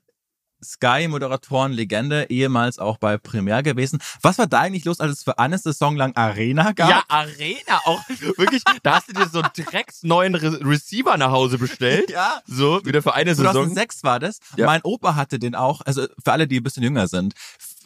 Sky-Moderatoren 0.64 1.72
Legende, 1.72 2.28
ehemals 2.30 2.80
auch 2.80 2.98
bei 2.98 3.18
Premiere 3.18 3.64
gewesen. 3.64 4.00
Was 4.22 4.38
war 4.38 4.48
da 4.48 4.60
eigentlich 4.60 4.86
los, 4.86 5.00
als 5.00 5.20
es 5.20 5.24
für 5.24 5.40
eine 5.40 5.58
Saison 5.58 5.96
lang 5.96 6.16
Arena 6.16 6.72
gab? 6.72 6.90
Ja, 6.90 7.04
Arena 7.08 7.80
auch. 7.86 8.02
Wirklich, 8.38 8.64
da 8.84 8.96
hast 8.96 9.10
du 9.10 9.14
dir 9.14 9.28
so 9.28 9.42
einen 9.42 9.52
drecks 9.56 10.04
neuen 10.04 10.36
Re 10.36 10.60
Receiver 10.62 11.18
nach 11.18 11.32
Hause 11.32 11.58
bestellt. 11.58 12.10
Ja. 12.10 12.42
So, 12.46 12.84
wieder 12.86 13.02
für 13.02 13.14
eine 13.14 13.36
Saison. 13.36 13.54
2006 13.54 14.04
war 14.04 14.20
das. 14.20 14.40
Ja. 14.58 14.66
Mein 14.66 14.82
Opa 14.84 15.16
hatte 15.16 15.40
den 15.40 15.56
auch, 15.56 15.82
also 15.82 16.08
für 16.24 16.32
alle, 16.32 16.48
die 16.48 16.60
ein 16.60 16.64
bisschen 16.64 16.84
jünger 16.84 17.08
sind. 17.08 17.34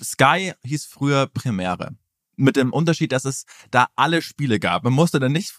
Sky 0.03 0.53
hieß 0.63 0.85
früher 0.85 1.27
Premiere 1.27 1.91
mit 2.37 2.55
dem 2.55 2.73
Unterschied, 2.73 3.11
dass 3.11 3.25
es 3.25 3.45
da 3.71 3.87
alle 3.95 4.21
Spiele 4.21 4.59
gab. 4.59 4.83
Man 4.83 4.93
musste 4.93 5.19
dann 5.19 5.31
nicht 5.31 5.51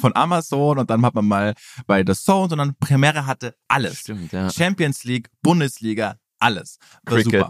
von 0.00 0.14
Amazon 0.14 0.78
und 0.78 0.90
dann 0.90 1.04
hat 1.04 1.14
man 1.14 1.26
mal 1.26 1.54
bei 1.86 2.04
The 2.06 2.14
Zone, 2.14 2.48
sondern 2.48 2.74
Premiere 2.76 3.26
hatte 3.26 3.56
alles. 3.68 4.00
Stimmt, 4.00 4.32
ja. 4.32 4.50
Champions 4.50 5.04
League, 5.04 5.28
Bundesliga, 5.42 6.18
alles. 6.44 6.78
Cricket. 7.06 7.24
Super. 7.24 7.48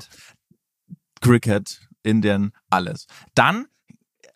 Cricket, 1.21 1.81
Indien, 2.03 2.53
alles. 2.71 3.07
Dann 3.35 3.67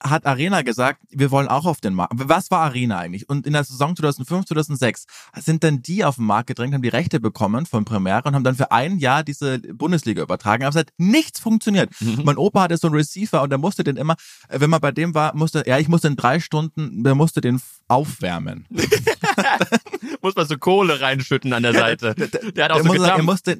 hat 0.02 0.26
Arena 0.26 0.62
gesagt, 0.62 1.02
wir 1.10 1.30
wollen 1.30 1.48
auch 1.48 1.64
auf 1.64 1.80
den 1.80 1.94
Markt. 1.94 2.12
Was 2.14 2.50
war 2.50 2.60
Arena 2.60 2.98
eigentlich? 2.98 3.28
Und 3.28 3.46
in 3.46 3.52
der 3.52 3.64
Saison 3.64 3.96
2005, 3.96 4.46
2006 4.46 5.06
sind 5.36 5.64
dann 5.64 5.82
die 5.82 6.04
auf 6.04 6.16
den 6.16 6.24
Markt 6.24 6.46
gedrängt, 6.46 6.74
haben 6.74 6.82
die 6.82 6.88
Rechte 6.88 7.20
bekommen 7.20 7.66
von 7.66 7.84
Premiere 7.84 8.22
und 8.24 8.34
haben 8.34 8.44
dann 8.44 8.54
für 8.54 8.70
ein 8.70 8.98
Jahr 8.98 9.24
diese 9.24 9.58
Bundesliga 9.58 10.22
übertragen. 10.22 10.62
Aber 10.62 10.70
es 10.70 10.76
hat 10.76 10.92
nichts 10.98 11.40
funktioniert. 11.40 11.90
Mhm. 12.00 12.22
Mein 12.24 12.36
Opa 12.36 12.62
hatte 12.62 12.76
so 12.76 12.86
einen 12.86 12.96
Receiver 12.96 13.42
und 13.42 13.50
der 13.50 13.58
musste 13.58 13.82
den 13.82 13.96
immer, 13.96 14.14
wenn 14.48 14.70
man 14.70 14.80
bei 14.80 14.92
dem 14.92 15.14
war, 15.14 15.34
musste, 15.34 15.64
ja, 15.66 15.78
ich 15.78 15.88
musste 15.88 16.08
in 16.08 16.16
drei 16.16 16.38
Stunden, 16.38 17.02
der 17.02 17.14
musste 17.14 17.40
den 17.40 17.60
aufwärmen. 17.88 18.66
Muss 20.22 20.34
man 20.34 20.46
so 20.46 20.58
Kohle 20.58 21.00
reinschütten 21.00 21.52
an 21.52 21.62
der 21.62 21.72
Seite. 21.72 22.14
Der, 22.14 22.28
der, 22.28 22.52
der 22.52 22.64
hat 22.64 22.72
auch 22.72 22.78
so 22.78 22.84
muss, 22.84 22.98
er 22.98 23.22
musste, 23.22 23.58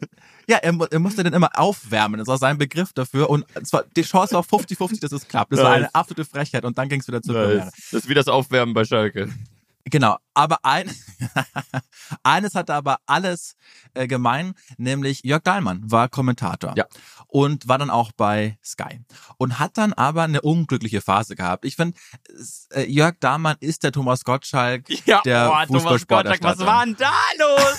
ja, 0.48 0.58
er, 0.58 0.74
er 0.90 0.98
musste 0.98 1.22
den 1.22 1.32
immer 1.32 1.50
aufwärmen. 1.54 2.18
Das 2.18 2.28
war 2.28 2.38
sein 2.38 2.58
Begriff 2.58 2.92
dafür. 2.92 3.30
Und 3.30 3.44
zwar, 3.64 3.84
die 3.96 4.02
Chance 4.02 4.34
war 4.34 4.42
50-50, 4.42 5.00
dass 5.00 5.12
es 5.12 5.28
klappt. 5.28 5.52
Das 5.52 5.58
nice. 5.58 5.66
war 5.66 5.74
eine 5.74 5.94
absolute 5.94 6.24
Frechheit. 6.24 6.64
Und 6.64 6.78
dann 6.78 6.88
ging 6.88 7.00
es 7.00 7.08
wieder 7.08 7.22
zur 7.22 7.34
nice. 7.34 7.72
Das 7.90 8.02
ist 8.02 8.08
wie 8.08 8.14
das 8.14 8.28
Aufwärmen 8.28 8.74
bei 8.74 8.84
Schalke. 8.84 9.28
Genau, 9.84 10.18
aber 10.34 10.64
ein, 10.64 10.88
eines 12.22 12.54
hatte 12.54 12.72
aber 12.74 12.98
alles 13.06 13.56
äh, 13.94 14.06
gemein, 14.06 14.54
nämlich 14.76 15.22
Jörg 15.24 15.42
Dahlmann 15.42 15.90
war 15.90 16.08
Kommentator 16.08 16.74
ja. 16.76 16.84
und 17.26 17.66
war 17.66 17.78
dann 17.78 17.90
auch 17.90 18.12
bei 18.12 18.56
Sky 18.64 19.00
und 19.36 19.58
hat 19.58 19.78
dann 19.78 19.92
aber 19.94 20.22
eine 20.22 20.42
unglückliche 20.42 21.00
Phase 21.00 21.34
gehabt. 21.34 21.64
Ich 21.64 21.74
finde, 21.74 21.98
äh, 22.70 22.84
Jörg 22.84 23.16
Dahlmann 23.18 23.56
ist 23.58 23.82
der 23.82 23.90
Thomas 23.90 24.22
Gottschalk 24.22 24.84
ja, 25.06 25.22
der 25.24 25.50
oh, 25.52 25.66
Fußballsportlerstadt. 25.72 26.58
Was 26.58 26.66
war 26.66 26.84
denn 26.84 26.96
da 26.96 27.12
los? 27.38 27.78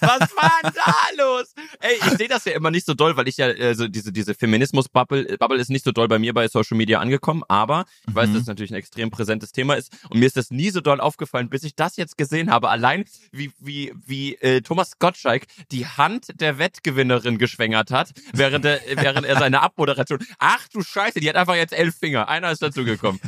Was 0.00 0.20
war 0.36 0.52
denn 0.64 0.72
da 0.74 1.24
los? 1.24 1.54
Ey, 1.78 1.96
ich 1.96 2.18
sehe 2.18 2.28
das 2.28 2.44
ja 2.44 2.52
immer 2.52 2.72
nicht 2.72 2.86
so 2.86 2.94
doll, 2.94 3.16
weil 3.16 3.28
ich 3.28 3.36
ja 3.36 3.46
also 3.46 3.86
diese 3.86 4.12
diese 4.12 4.34
Feminismus-Bubble 4.34 5.36
Bubble 5.38 5.58
ist 5.58 5.70
nicht 5.70 5.84
so 5.84 5.92
doll 5.92 6.08
bei 6.08 6.18
mir 6.18 6.34
bei 6.34 6.48
Social 6.48 6.76
Media 6.76 6.98
angekommen, 6.98 7.44
aber 7.46 7.84
ich 8.08 8.14
weiß, 8.14 8.30
mhm. 8.30 8.32
dass 8.32 8.42
es 8.42 8.48
natürlich 8.48 8.72
ein 8.72 8.76
extrem 8.78 9.10
präsentes 9.10 9.52
Thema 9.52 9.74
ist 9.74 9.92
und 10.08 10.18
mir 10.18 10.26
ist 10.26 10.36
das 10.36 10.50
nie 10.50 10.70
so 10.70 10.80
doll 10.80 11.00
aufgefallen, 11.00 11.39
bis 11.48 11.64
ich 11.64 11.74
das 11.74 11.96
jetzt 11.96 12.18
gesehen 12.18 12.50
habe. 12.50 12.68
Allein 12.68 13.04
wie 13.32 13.52
wie 13.58 13.92
wie 14.04 14.34
äh, 14.36 14.60
Thomas 14.60 14.98
Gottschalk 14.98 15.46
die 15.70 15.86
Hand 15.86 16.40
der 16.40 16.58
Wettgewinnerin 16.58 17.38
geschwängert 17.38 17.90
hat, 17.90 18.12
während 18.32 18.64
er 18.64 18.80
während 18.96 19.26
er 19.26 19.38
seine 19.38 19.62
Abmoderation. 19.62 20.18
Ach 20.38 20.68
du 20.68 20.82
Scheiße, 20.82 21.20
die 21.20 21.28
hat 21.28 21.36
einfach 21.36 21.54
jetzt 21.56 21.72
elf 21.72 21.96
Finger. 21.96 22.28
Einer 22.28 22.50
ist 22.50 22.62
dazugekommen. 22.62 23.20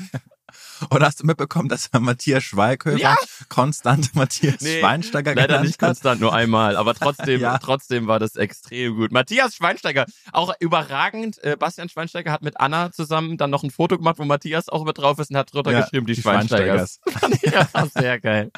Oder 0.90 1.06
hast 1.06 1.20
du 1.20 1.26
mitbekommen, 1.26 1.68
dass 1.68 1.90
Matthias 1.98 2.42
Schweighöfer 2.44 2.98
Ja. 2.98 3.16
konstant 3.48 4.14
Matthias 4.14 4.60
Nee, 4.60 4.80
Schweinsteiger 4.80 5.34
Leider 5.34 5.60
nicht 5.62 5.80
hat? 5.80 5.88
konstant, 5.88 6.20
nur 6.20 6.34
einmal, 6.34 6.76
aber 6.76 6.94
trotzdem, 6.94 7.40
Ja. 7.42 7.58
trotzdem 7.58 8.06
war 8.06 8.18
das 8.18 8.36
extrem 8.36 8.96
gut. 8.96 9.12
Matthias 9.12 9.54
Schweinsteiger, 9.56 10.06
auch 10.32 10.52
überragend. 10.60 11.42
Äh, 11.44 11.56
Bastian 11.56 11.88
Schweinsteiger 11.88 12.32
hat 12.32 12.42
mit 12.42 12.60
Anna 12.60 12.92
zusammen 12.92 13.36
dann 13.36 13.50
noch 13.50 13.62
ein 13.62 13.70
Foto 13.70 13.96
gemacht, 13.98 14.18
wo 14.18 14.24
Matthias 14.24 14.68
auch 14.68 14.84
mit 14.84 14.98
drauf 14.98 15.18
ist 15.18 15.30
und 15.30 15.36
hat 15.36 15.52
drunter 15.52 15.72
Ja, 15.72 15.80
geschrieben, 15.82 16.06
die, 16.06 16.14
die 16.14 16.22
Schweinsteigers. 16.22 17.00
ja, 17.42 17.68
sehr 17.94 18.20
geil. 18.20 18.50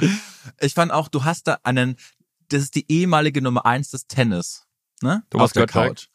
Ich 0.60 0.74
fand 0.74 0.92
auch, 0.92 1.08
du 1.08 1.24
hast 1.24 1.46
da 1.48 1.58
einen, 1.62 1.96
das 2.48 2.62
ist 2.62 2.74
die 2.74 2.90
ehemalige 2.90 3.42
Nummer 3.42 3.64
eins 3.66 3.90
des 3.90 4.06
Tennis, 4.06 4.66
ne? 5.02 5.22
Thomas 5.30 5.44
Auf 5.50 5.52
der. 5.52 5.66
Couch. 5.66 6.06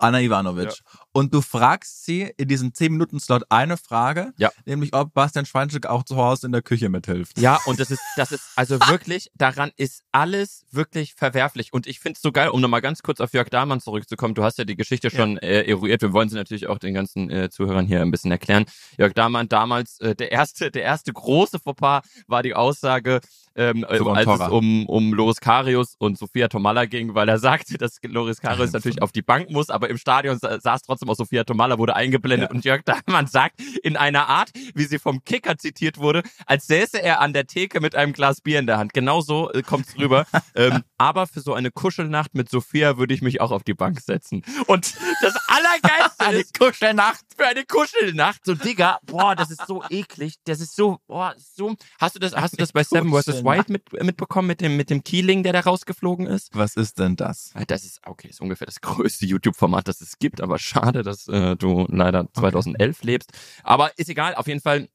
Anna 0.00 0.20
Ivanovic. 0.20 0.78
Und 1.18 1.34
du 1.34 1.40
fragst 1.40 2.04
sie 2.04 2.32
in 2.36 2.46
diesem 2.46 2.70
10-Minuten-Slot 2.70 3.42
eine 3.48 3.76
Frage, 3.76 4.32
Ja. 4.36 4.52
nämlich 4.66 4.94
ob 4.94 5.12
Bastian 5.14 5.46
Schweinsteiger 5.46 5.90
auch 5.90 6.04
zu 6.04 6.14
Hause 6.14 6.46
in 6.46 6.52
der 6.52 6.62
Küche 6.62 6.88
mithilft. 6.88 7.40
Ja, 7.40 7.58
und 7.66 7.80
das 7.80 7.90
ist, 7.90 8.00
das 8.14 8.30
ist, 8.30 8.44
also 8.54 8.78
wirklich, 8.86 9.32
daran 9.34 9.72
ist 9.76 10.04
alles 10.12 10.64
wirklich 10.70 11.14
verwerflich. 11.14 11.72
Und 11.72 11.88
ich 11.88 11.98
find's 11.98 12.22
so 12.22 12.30
geil, 12.30 12.50
um 12.50 12.60
nochmal 12.60 12.82
ganz 12.82 13.02
kurz 13.02 13.20
auf 13.20 13.32
Jörg 13.32 13.48
Dahmann 13.48 13.80
zurückzukommen. 13.80 14.36
Du 14.36 14.44
hast 14.44 14.58
ja 14.58 14.64
die 14.64 14.76
Geschichte 14.76 15.10
schon 15.10 15.38
äh, 15.38 15.62
eruiert. 15.64 16.02
Wir 16.02 16.12
wollen 16.12 16.28
sie 16.28 16.36
natürlich 16.36 16.68
auch 16.68 16.78
den 16.78 16.94
ganzen 16.94 17.30
äh, 17.30 17.50
Zuhörern 17.50 17.86
hier 17.86 18.00
ein 18.00 18.12
bisschen 18.12 18.30
erklären. 18.30 18.66
Jörg 18.96 19.12
Dahmann 19.12 19.48
damals, 19.48 19.98
äh, 19.98 20.14
der 20.14 20.30
erste, 20.30 20.70
der 20.70 20.84
erste 20.84 21.12
große 21.12 21.58
Fauxpas 21.58 22.02
war 22.28 22.44
die 22.44 22.54
Aussage, 22.54 23.20
ähm, 23.58 23.84
äh, 23.88 23.98
als 23.98 24.40
es 24.40 24.48
um, 24.48 24.86
um 24.86 25.12
Loris 25.12 25.40
Karius 25.40 25.94
und 25.98 26.16
Sophia 26.16 26.48
Tomalla 26.48 26.86
ging, 26.86 27.14
weil 27.14 27.28
er 27.28 27.38
sagte, 27.48 27.76
dass 27.76 27.98
Loris 28.02 28.40
Karius 28.40 28.72
natürlich 28.72 29.02
auf 29.02 29.12
die 29.12 29.22
Bank 29.22 29.50
muss, 29.50 29.68
aber 29.68 29.90
im 29.90 29.98
Stadion 29.98 30.38
sa 30.38 30.60
saß 30.60 30.82
trotzdem 30.82 31.10
auch 31.10 31.16
Sophia 31.16 31.44
Tomalla, 31.44 31.78
wurde 31.78 31.96
eingeblendet 31.96 32.50
Ja. 32.50 32.54
und 32.54 32.64
Jörg 32.64 32.82
Dahmann 32.84 33.26
sagt 33.26 33.60
in 33.82 33.96
einer 33.96 34.28
Art, 34.28 34.50
wie 34.74 34.84
sie 34.84 34.98
vom 34.98 35.24
Kicker 35.24 35.58
zitiert 35.58 35.98
wurde, 35.98 36.22
als 36.46 36.66
säße 36.66 37.02
er 37.02 37.20
an 37.20 37.32
der 37.32 37.46
Theke 37.46 37.80
mit 37.80 37.94
einem 37.94 38.12
Glas 38.12 38.40
Bier 38.40 38.58
in 38.58 38.66
der 38.66 38.78
Hand. 38.78 38.92
Genau 38.94 39.20
so 39.20 39.50
äh, 39.52 39.62
kommt's 39.62 39.98
rüber. 39.98 40.26
ähm, 40.54 40.82
aber 40.96 41.26
für 41.26 41.40
so 41.40 41.54
eine 41.54 41.70
Kuschelnacht 41.70 42.34
mit 42.34 42.48
Sophia 42.48 42.96
würde 42.98 43.14
ich 43.14 43.22
mich 43.22 43.40
auch 43.40 43.50
auf 43.50 43.64
die 43.64 43.74
Bank 43.74 44.00
setzen. 44.00 44.42
Und 44.66 44.94
das 45.22 45.34
Allergeilste 45.48 46.24
ist, 46.40 46.58
Kuschelnacht. 46.58 47.20
für 47.36 47.46
eine 47.46 47.64
Kuschelnacht. 47.64 48.44
So, 48.44 48.54
Digga, 48.54 48.98
boah, 49.06 49.34
das 49.34 49.50
ist 49.50 49.66
so 49.66 49.82
eklig. 49.90 50.34
Das 50.44 50.60
ist 50.60 50.74
so, 50.76 50.98
boah, 51.06 51.34
so. 51.38 51.74
Hast 51.98 52.14
du 52.14 52.18
das, 52.20 52.34
hast 52.34 52.52
du 52.52 52.56
das 52.58 52.72
bei 52.72 52.84
Seven 52.84 53.12
vs. 53.12 53.42
White 53.48 53.72
mit, 53.72 54.02
mitbekommen 54.02 54.48
mit 54.48 54.60
dem, 54.60 54.76
mit 54.76 54.90
dem 54.90 55.02
Keeling, 55.04 55.42
der 55.42 55.52
da 55.52 55.60
rausgeflogen 55.60 56.26
ist? 56.26 56.50
Was 56.54 56.76
ist 56.76 56.98
denn 56.98 57.16
das? 57.16 57.52
Das 57.66 57.84
ist, 57.84 58.00
okay, 58.06 58.28
ist 58.28 58.40
ungefähr 58.40 58.66
das 58.66 58.80
größte 58.80 59.26
YouTube-Format, 59.26 59.88
das 59.88 60.00
es 60.00 60.18
gibt, 60.18 60.40
aber 60.40 60.58
schade, 60.58 61.02
dass 61.02 61.28
äh, 61.28 61.56
du 61.56 61.86
leider 61.88 62.26
2011 62.34 63.02
lebst. 63.02 63.32
Aber 63.62 63.96
ist 63.98 64.08
egal, 64.08 64.34
auf 64.34 64.46
jeden 64.46 64.60
Fall 64.60 64.88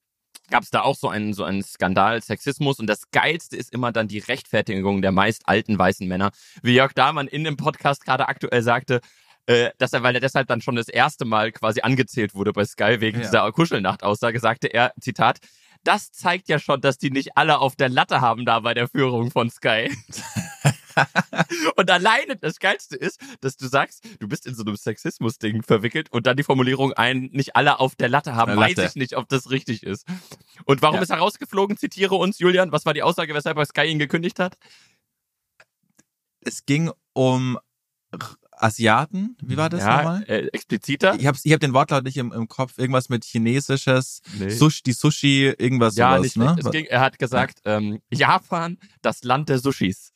gab 0.50 0.64
es 0.64 0.70
da 0.72 0.82
auch 0.82 0.96
so 0.96 1.10
einen, 1.10 1.34
so 1.34 1.44
einen 1.44 1.64
Skandal, 1.64 2.22
Sexismus 2.22 2.80
und 2.80 2.88
das 2.88 3.10
Geilste 3.12 3.56
ist 3.56 3.72
immer 3.72 3.92
dann 3.92 4.08
die 4.08 4.20
Rechtfertigung 4.20 5.02
der 5.02 5.12
meist 5.12 5.44
alten 5.48 5.78
weißen 5.78 6.08
Männer. 6.08 6.32
Wie 6.62 6.74
Jörg 6.76 6.94
Dahmann 6.94 7.28
in 7.28 7.44
dem 7.44 7.56
Podcast 7.58 8.04
gerade 8.06 8.28
aktuell 8.28 8.62
sagte, 8.62 9.00
äh, 9.46 9.72
dass 9.78 9.94
er, 9.94 10.04
weil 10.04 10.16
er 10.16 10.22
deshalb 10.22 10.48
dann 10.48 10.62
schon 10.62 10.76
das 10.76 10.88
erste 10.90 11.26
Mal 11.26 11.52
quasi 11.52 11.82
angezählt 11.82 12.34
wurde 12.34 12.54
bei 12.54 12.66
Sky 12.66 13.00
wegen 13.00 13.20
Ja. 13.20 13.26
dieser 13.26 13.52
Kuschelnacht-Aussage, 13.52 14.40
sagte 14.40 14.68
er, 14.68 14.94
Zitat, 15.02 15.40
das 15.84 16.12
zeigt 16.12 16.48
ja 16.50 16.60
schon, 16.60 16.82
dass 16.82 16.98
die 16.98 17.12
nicht 17.12 17.38
alle 17.38 17.60
auf 17.60 17.76
der 17.76 17.90
Latte 17.90 18.22
haben 18.22 18.46
da 18.46 18.60
bei 18.62 18.74
der 18.74 18.88
Führung 18.88 19.32
von 19.32 19.50
Sky. 19.50 19.92
Und 21.76 21.90
alleine 21.90 22.36
das 22.36 22.60
Geilste 22.60 22.96
ist, 22.96 23.20
dass 23.42 23.58
du 23.58 23.68
sagst, 23.68 24.04
du 24.20 24.28
bist 24.28 24.46
in 24.46 24.54
so 24.54 24.64
einem 24.64 24.76
Sexismus-Ding 24.76 25.64
verwickelt 25.64 26.12
und 26.12 26.28
dann 26.28 26.38
die 26.38 26.44
Formulierung 26.44 26.94
ein, 26.94 27.30
nicht 27.34 27.56
alle 27.56 27.80
auf 27.80 27.96
der 27.96 28.10
Latte 28.10 28.36
haben, 28.36 28.52
Der 28.52 28.58
weiß 28.58 28.76
Latte. 28.76 28.90
ich 28.90 28.96
nicht, 28.96 29.18
ob 29.18 29.28
das 29.28 29.50
richtig 29.50 29.82
ist. 29.84 30.06
Und 30.66 30.84
warum 30.84 30.98
Ja. 30.98 31.02
ist 31.02 31.10
er 31.10 31.18
rausgeflogen? 31.18 31.78
Zitiere 31.78 32.14
uns, 32.16 32.38
Julian. 32.38 32.72
Was 32.72 32.86
war 32.86 32.94
die 32.94 33.02
Aussage, 33.02 33.34
weshalb 33.34 33.58
er 33.58 33.66
Sky 33.66 33.86
ihn 33.86 33.98
gekündigt 33.98 34.38
hat? 34.40 34.58
Es 36.42 36.66
ging 36.66 36.92
um 37.14 37.58
Asiaten. 38.64 39.38
Wie 39.42 39.58
war 39.58 39.70
das 39.70 39.82
ja, 39.82 39.98
nochmal? 39.98 40.24
äh, 40.28 40.48
expliziter? 40.48 41.16
Ich 41.20 41.28
hab's, 41.28 41.42
ich 41.44 41.54
hab 41.54 41.60
den 41.60 41.74
Wortlaut 41.74 42.04
nicht 42.04 42.18
im, 42.18 42.32
im 42.32 42.48
Kopf. 42.48 42.78
Irgendwas 42.78 43.10
mit 43.10 43.26
chinesisches, 43.26 44.22
Nee. 44.40 44.50
Sushi, 44.50 44.82
die 44.86 44.94
Sushi, 44.94 45.54
irgendwas 45.58 45.96
ja, 45.96 46.12
sowas, 46.12 46.24
nicht 46.24 46.38
ne? 46.38 46.46
schlecht. 46.46 46.66
es 46.66 46.72
ging, 46.72 46.86
Er 46.86 47.02
hat 47.02 47.20
gesagt, 47.20 47.60
ähm, 47.66 48.00
Japan, 48.12 48.78
das 49.02 49.24
Land 49.24 49.50
der 49.50 49.60
Sushis. 49.60 50.12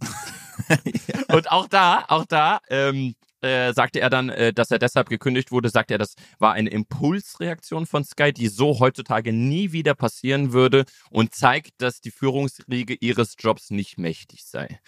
Und 1.32 1.50
auch 1.50 1.68
da, 1.68 2.04
auch 2.08 2.26
da, 2.26 2.60
ähm, 2.68 3.14
äh, 3.42 3.72
sagte 3.72 4.00
er 4.00 4.10
dann, 4.10 4.28
äh, 4.28 4.52
dass 4.52 4.70
er 4.70 4.78
deshalb 4.78 5.08
gekündigt 5.08 5.50
wurde, 5.50 5.68
sagte 5.68 5.94
er, 5.94 5.98
das 5.98 6.14
war 6.38 6.52
eine 6.52 6.70
Impulsreaktion 6.70 7.86
von 7.86 8.04
Sky, 8.04 8.32
die 8.32 8.48
so 8.48 8.78
heutzutage 8.78 9.32
nie 9.32 9.72
wieder 9.72 9.94
passieren 9.94 10.52
würde 10.52 10.84
und 11.10 11.34
zeigt, 11.34 11.72
dass 11.78 12.00
die 12.00 12.12
Führungsriege 12.12 12.94
ihres 12.94 13.34
Jobs 13.38 13.70
nicht 13.70 13.98
mächtig 13.98 14.44
sei. 14.44 14.78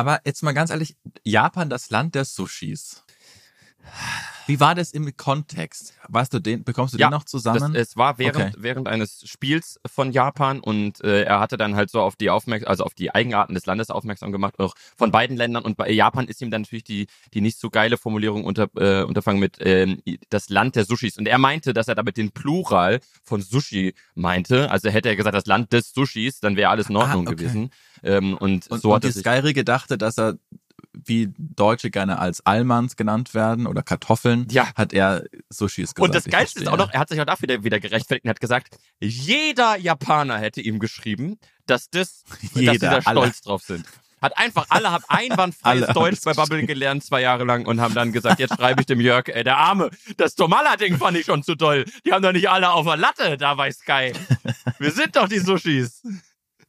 Aber 0.00 0.18
jetzt 0.24 0.42
mal 0.42 0.52
ganz 0.52 0.70
ehrlich, 0.70 0.96
Japan, 1.24 1.68
das 1.68 1.90
Land 1.90 2.14
der 2.14 2.24
Sushis. 2.24 3.04
Wie 4.46 4.58
war 4.58 4.74
das 4.74 4.92
im 4.92 5.14
Kontext? 5.16 5.92
Weißt 6.08 6.32
du 6.32 6.38
den, 6.40 6.64
bekommst 6.64 6.94
du 6.94 6.98
Ja, 6.98 7.06
den 7.08 7.10
noch 7.12 7.22
Das, 7.22 7.30
zusammen? 7.30 7.74
es 7.74 7.96
war 7.98 8.18
während, 8.18 8.36
Okay. 8.36 8.52
während 8.56 8.88
eines 8.88 9.22
Spiels 9.28 9.78
von 9.86 10.10
Japan 10.10 10.58
und 10.60 11.02
äh, 11.04 11.22
er 11.24 11.38
hatte 11.38 11.56
dann 11.58 11.76
halt 11.76 11.90
so 11.90 12.00
auf 12.00 12.16
die 12.16 12.30
Aufmerk 12.30 12.66
also 12.66 12.84
auf 12.84 12.94
die 12.94 13.14
Eigenarten 13.14 13.54
des 13.54 13.66
Landes 13.66 13.90
aufmerksam 13.90 14.32
gemacht, 14.32 14.58
auch 14.58 14.74
von 14.96 15.10
beiden 15.12 15.36
Ländern 15.36 15.64
und 15.64 15.76
bei 15.76 15.90
Japan 15.90 16.26
ist 16.28 16.40
ihm 16.42 16.50
dann 16.50 16.62
natürlich 16.62 16.84
die 16.84 17.06
die 17.34 17.40
nicht 17.42 17.58
so 17.60 17.68
geile 17.70 17.96
Formulierung 17.96 18.44
unter 18.44 18.68
äh, 18.76 19.02
unterfangen 19.04 19.38
mit 19.40 19.58
ähm, 19.60 20.02
das 20.30 20.48
Land 20.48 20.76
der 20.76 20.84
Sushis 20.86 21.16
und 21.18 21.26
er 21.28 21.38
meinte, 21.38 21.72
dass 21.74 21.88
er 21.88 21.94
damit 21.94 22.16
den 22.16 22.32
Plural 22.32 23.00
von 23.22 23.40
Sushi 23.42 23.94
meinte, 24.14 24.70
also 24.70 24.88
hätte 24.88 25.10
er 25.10 25.16
gesagt 25.16 25.36
das 25.36 25.46
Land 25.46 25.72
des 25.74 25.92
Sushis, 25.92 26.40
dann 26.40 26.56
wäre 26.56 26.70
alles 26.70 26.88
in 26.88 26.96
Ordnung 26.96 27.26
Ah, 27.26 27.30
okay. 27.30 27.36
gewesen 27.36 27.70
ähm, 28.02 28.36
und, 28.36 28.70
und, 28.70 28.82
so 28.82 28.88
und 28.90 28.94
hat 28.96 29.04
die 29.04 29.12
Sky-Riege 29.12 29.64
dachte, 29.64 29.98
dass 29.98 30.18
er, 30.18 30.34
wie 30.92 31.32
Deutsche 31.38 31.90
gerne 31.90 32.18
als 32.18 32.44
Almans 32.44 32.96
genannt 32.96 33.32
werden 33.34 33.66
oder 33.66 33.82
Kartoffeln, 33.82 34.46
Ja. 34.50 34.72
hat 34.74 34.92
er 34.92 35.24
Sushis 35.48 35.94
gesagt. 35.94 36.00
Und 36.00 36.14
das 36.14 36.24
Geilste 36.24 36.60
ist 36.60 36.68
auch 36.68 36.76
noch, 36.76 36.92
er 36.92 37.00
hat 37.00 37.08
sich 37.08 37.20
auch 37.20 37.24
dafür 37.26 37.48
wieder, 37.48 37.64
wieder 37.64 37.80
gerechtfertigt 37.80 38.24
und 38.24 38.30
hat 38.30 38.40
gesagt, 38.40 38.76
jeder 39.00 39.76
Japaner 39.76 40.38
hätte 40.38 40.60
ihm 40.60 40.78
geschrieben, 40.78 41.38
dass 41.66 41.90
das, 41.90 42.24
dass 42.42 42.52
sie 42.54 42.60
Jeder, 42.64 42.78
da 42.78 42.98
alle. 43.04 43.20
stolz 43.20 43.40
drauf 43.42 43.62
sind. 43.62 43.86
Hat 44.20 44.36
einfach, 44.36 44.66
alle 44.68 44.90
haben 44.90 45.04
einwandfreies 45.08 45.82
Alle 45.84 45.94
Deutsch 45.94 46.18
bei 46.24 46.34
Bubble 46.34 46.66
gelernt, 46.66 47.02
zwei 47.04 47.22
Jahre 47.22 47.44
lang 47.44 47.64
und 47.66 47.80
haben 47.80 47.94
dann 47.94 48.12
gesagt, 48.12 48.38
jetzt 48.38 48.54
schreibe 48.56 48.82
ich 48.82 48.86
dem 48.86 49.00
Jörg, 49.00 49.28
ey, 49.28 49.44
der 49.44 49.56
Arme, 49.56 49.90
das 50.18 50.34
Tomala-Ding 50.34 50.98
fand 50.98 51.16
ich 51.16 51.24
schon 51.24 51.42
zu 51.42 51.54
doll. 51.54 51.86
Die 52.04 52.12
haben 52.12 52.22
doch 52.22 52.32
nicht 52.32 52.50
alle 52.50 52.70
auf 52.70 52.84
der 52.84 52.98
Latte 52.98 53.38
da 53.38 53.54
bei 53.54 53.70
Sky. 53.72 54.12
Wir 54.78 54.90
sind 54.90 55.16
doch 55.16 55.26
die 55.28 55.38
Sushis. 55.38 56.02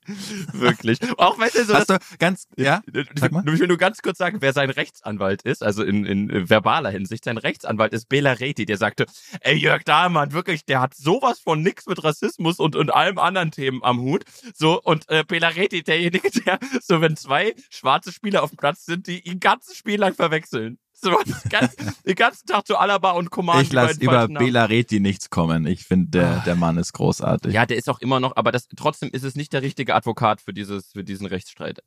Wirklich. 0.53 0.99
Auch 1.17 1.37
wenn 1.39 1.49
du 1.53 1.63
so 1.63 1.73
Hast 1.73 1.89
du 1.89 1.97
ganz, 2.17 2.47
ja? 2.57 2.81
ich 2.91 3.07
Sag 3.15 3.31
mal. 3.31 3.45
will, 3.45 3.53
ich 3.53 3.59
will 3.59 3.67
nur 3.67 3.77
ganz 3.77 4.01
kurz 4.01 4.17
sagen, 4.17 4.37
wer 4.41 4.53
sein 4.53 4.69
Rechtsanwalt 4.69 5.43
ist, 5.43 5.63
also 5.63 5.83
in, 5.83 6.05
in 6.05 6.29
äh, 6.29 6.49
verbaler 6.49 6.89
Hinsicht. 6.89 7.23
Sein 7.23 7.37
Rechtsanwalt 7.37 7.93
ist 7.93 8.09
Bela 8.09 8.33
Reti, 8.33 8.65
der 8.65 8.77
sagte, 8.77 9.05
ey 9.41 9.55
Jörg 9.55 9.83
Dahlmann, 9.83 10.31
wirklich, 10.31 10.65
der 10.65 10.81
hat 10.81 10.95
sowas 10.95 11.39
von 11.39 11.61
nix 11.61 11.85
mit 11.85 12.03
Rassismus 12.03 12.59
und, 12.59 12.75
und 12.75 12.93
allem 12.93 13.19
anderen 13.19 13.51
Themen 13.51 13.83
am 13.83 14.01
Hut. 14.01 14.23
So, 14.55 14.81
und 14.81 15.09
äh, 15.09 15.23
Bela 15.23 15.49
Reti, 15.49 15.83
derjenige, 15.83 16.29
der, 16.45 16.59
so 16.81 17.01
wenn 17.01 17.15
zwei 17.15 17.53
schwarze 17.69 18.11
Spieler 18.11 18.43
auf 18.43 18.49
dem 18.49 18.57
Platz 18.57 18.85
sind, 18.85 19.07
die 19.07 19.19
ihn 19.19 19.39
ganzes 19.39 19.77
Spiel 19.77 19.99
lang 19.99 20.15
verwechseln. 20.15 20.79
So, 21.03 21.17
ganz, 21.49 21.75
den 22.05 22.15
ganzen 22.15 22.45
Tag 22.45 22.67
zu 22.67 22.77
Alaba 22.77 23.11
und 23.11 23.31
Coman. 23.31 23.61
Ich 23.61 23.73
lasse 23.73 23.99
über. 23.99 24.27
Bela 24.27 24.65
Reti 24.65 24.99
nichts 24.99 25.29
kommen. 25.31 25.65
Ich 25.65 25.83
finde, 25.85 26.11
der, 26.11 26.39
der 26.41 26.55
Mann 26.55 26.77
ist 26.77 26.93
großartig. 26.93 27.53
Ja, 27.53 27.65
der 27.65 27.77
ist 27.77 27.89
auch 27.89 27.99
immer 27.99 28.19
noch, 28.19 28.35
aber 28.35 28.51
das, 28.51 28.67
trotzdem 28.75 29.09
ist 29.11 29.23
es 29.23 29.35
nicht 29.35 29.51
der 29.53 29.63
richtige 29.63 29.95
Advokat 29.95 30.41
für 30.41 30.53
dieses, 30.53 30.91
für 30.91 31.03
diesen 31.03 31.25
Rechtsstreit. 31.25 31.79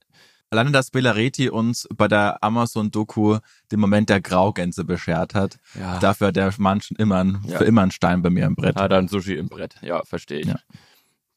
Alleine, 0.51 0.73
dass 0.73 0.91
Bela 0.91 1.13
Reti 1.13 1.49
uns 1.49 1.89
bei 1.97 2.09
der 2.09 2.43
Amazon-Doku 2.43 3.39
den 3.73 3.81
Moment 3.81 4.09
der 4.09 4.21
Graugänse 4.21 4.85
beschert 4.85 5.35
hat, 5.35 5.59
Ja. 5.79 5.99
dafür 5.99 6.29
hat 6.29 6.37
der 6.37 6.53
Mann 6.59 6.81
schon 6.81 6.97
immer 6.97 7.23
ein, 7.23 7.41
Ja. 7.47 7.59
für 7.59 7.65
immer 7.65 7.83
ein 7.83 7.91
Stein 7.91 8.23
bei 8.23 8.31
mir 8.31 8.47
im 8.47 8.55
Brett. 8.57 8.77
Hat 8.77 8.93
dann 8.93 9.09
Sushi 9.09 9.35
im 9.35 9.49
Brett. 9.49 9.77
Ja, 9.83 10.03
verstehe 10.05 10.41
ich. 10.41 10.47
Ja. 10.47 10.57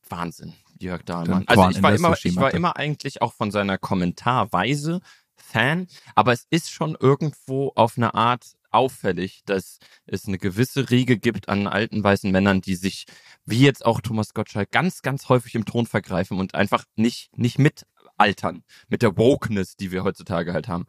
Wahnsinn, 0.10 0.54
Jörg 0.80 1.04
Dahlmann. 1.04 1.44
Also 1.48 1.70
ich 1.70 1.82
war 1.82 1.94
immer, 1.94 2.16
ich 2.22 2.36
war 2.36 2.54
immer 2.54 2.76
eigentlich 2.76 3.22
auch 3.22 3.34
von 3.34 3.52
seiner 3.52 3.78
Kommentarweise 3.78 5.02
Fan, 5.38 5.88
aber 6.16 6.34
es 6.34 6.46
ist 6.50 6.72
schon 6.72 6.98
irgendwo 7.00 7.72
auf 7.76 7.98
eine 7.98 8.14
Art 8.14 8.46
auffällig, 8.72 9.42
dass 9.46 9.80
es 10.06 10.28
eine 10.28 10.38
gewisse 10.38 10.90
Riege 10.90 11.18
gibt 11.18 11.50
an 11.50 11.68
alten 11.68 12.04
weißen 12.04 12.32
Männern, 12.32 12.62
die 12.62 12.76
sich, 12.76 13.06
wie 13.46 13.62
jetzt 13.62 13.86
auch 13.86 14.02
Thomas 14.02 14.34
Gottschalk, 14.34 14.72
ganz, 14.72 15.02
ganz 15.02 15.30
häufig 15.30 15.56
im 15.56 15.66
Ton 15.66 15.86
vergreifen 15.86 16.40
und 16.40 16.56
einfach 16.56 16.84
nicht, 16.96 17.36
nicht 17.38 17.60
mitaltern 17.60 18.64
mit 18.88 19.02
der 19.02 19.18
Wokeness, 19.18 19.78
die 19.78 19.92
wir 19.92 20.04
heutzutage 20.04 20.54
halt 20.54 20.68
haben. 20.68 20.86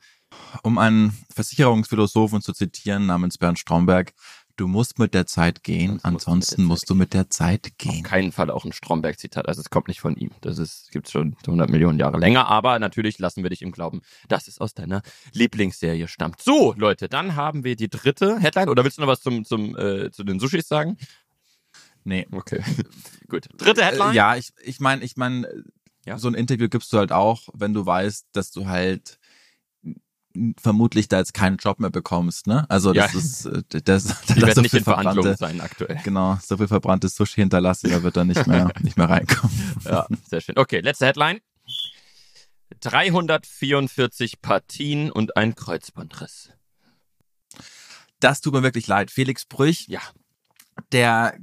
Um 0.62 0.78
einen 0.78 1.17
Versicherungsphilosophen 1.35 2.43
zu 2.43 2.52
zitieren 2.52 3.07
namens 3.07 3.38
Bernd 3.38 3.59
Stromberg, 3.59 4.12
du 4.58 4.66
musst 4.68 4.98
mit 4.98 5.14
der 5.14 5.26
Zeit 5.26 5.62
gehen, 5.64 6.00
Sonst 6.18 6.18
musst 6.18 6.26
du 6.28 6.34
mit 6.34 6.34
der 6.34 6.40
ansonsten 6.40 6.56
Zeit 6.56 6.66
musst 6.66 6.90
du 6.90 6.94
mit 6.94 7.14
der 7.14 7.30
Zeit 7.30 7.66
Auf 7.66 7.78
gehen. 7.78 8.02
keinen 8.02 8.32
Fall 8.32 8.50
auch 8.50 8.64
ein 8.66 8.72
Stromberg-Zitat. 8.72 9.48
Also 9.48 9.60
es 9.62 9.70
kommt 9.70 9.88
nicht 9.88 10.00
von 10.00 10.16
ihm. 10.16 10.30
Das 10.42 10.58
ist, 10.58 10.90
gibt's 10.92 11.10
schon 11.12 11.36
100 11.46 11.70
Millionen 11.70 11.98
Jahre 11.98 12.18
länger. 12.18 12.46
Aber 12.48 12.78
natürlich 12.78 13.18
lassen 13.18 13.42
wir 13.42 13.50
dich 13.50 13.62
im 13.62 13.72
Glauben, 13.72 14.02
dass 14.28 14.48
es 14.48 14.58
aus 14.60 14.74
deiner 14.74 15.02
Lieblingsserie 15.32 16.08
stammt. 16.08 16.42
So, 16.42 16.74
Leute, 16.76 17.08
dann 17.08 17.34
haben 17.36 17.64
wir 17.64 17.76
die 17.76 17.88
dritte 17.88 18.38
Headline. 18.38 18.68
Oder 18.68 18.84
willst 18.84 18.98
du 18.98 19.02
noch 19.02 19.08
was 19.08 19.22
zum, 19.22 19.44
zum, 19.44 19.76
äh, 19.78 20.10
zu 20.10 20.24
den 20.24 20.38
Sushis 20.40 20.68
sagen? 20.68 20.98
Nee. 22.04 22.26
Okay. 22.32 22.62
Gut. 23.28 23.48
Dritte 23.56 23.84
Headline? 23.84 24.12
Äh, 24.12 24.16
ja, 24.16 24.36
ich, 24.36 24.52
ich 24.62 24.80
meine, 24.80 25.04
ich 25.04 25.16
meine, 25.16 25.48
Ja. 26.06 26.18
so 26.18 26.28
ein 26.28 26.34
Interview 26.34 26.68
gibst 26.68 26.92
du 26.92 26.98
halt 26.98 27.12
auch, 27.12 27.48
wenn 27.54 27.74
du 27.74 27.84
weißt, 27.84 28.26
dass 28.32 28.50
du 28.50 28.66
halt 28.66 29.18
vermutlich 30.61 31.08
da 31.08 31.18
jetzt 31.18 31.35
keinen 31.35 31.56
Job 31.56 31.80
mehr 31.80 31.90
bekommst, 31.90 32.47
ne? 32.47 32.66
Also 32.68 32.92
das 32.92 33.12
Ja. 33.12 33.18
ist 33.18 33.47
äh, 33.47 33.62
das, 33.85 34.04
das 34.04 34.37
werden 34.37 34.54
so 34.54 34.61
nicht 34.61 34.70
viel 34.70 34.78
in 34.80 34.85
verbrannte, 34.85 35.37
sein 35.37 35.61
aktuell. 35.61 35.99
genau, 36.04 36.38
so 36.44 36.56
viel 36.56 36.68
verbranntes 36.68 37.14
Sushi 37.16 37.40
hinterlassen, 37.40 37.90
da 37.90 38.02
wird 38.02 38.16
er 38.16 38.25
nicht 38.25 38.47
mehr 38.47 38.70
nicht 38.82 38.97
mehr 38.97 39.08
reinkommen. 39.08 39.56
Ja, 39.85 40.06
sehr 40.28 40.40
schön. 40.40 40.56
Okay, 40.58 40.80
letzte 40.80 41.06
Headline. 41.06 41.40
344 42.80 44.40
Partien 44.42 45.11
und 45.11 45.37
ein 45.37 45.54
Kreuzbandriss. 45.54 46.50
Das 48.20 48.40
tut 48.40 48.52
mir 48.52 48.62
wirklich 48.62 48.87
leid. 48.87 49.11
Felix 49.11 49.44
Brüch, 49.47 49.87
Ja. 49.88 50.00
der 50.92 51.38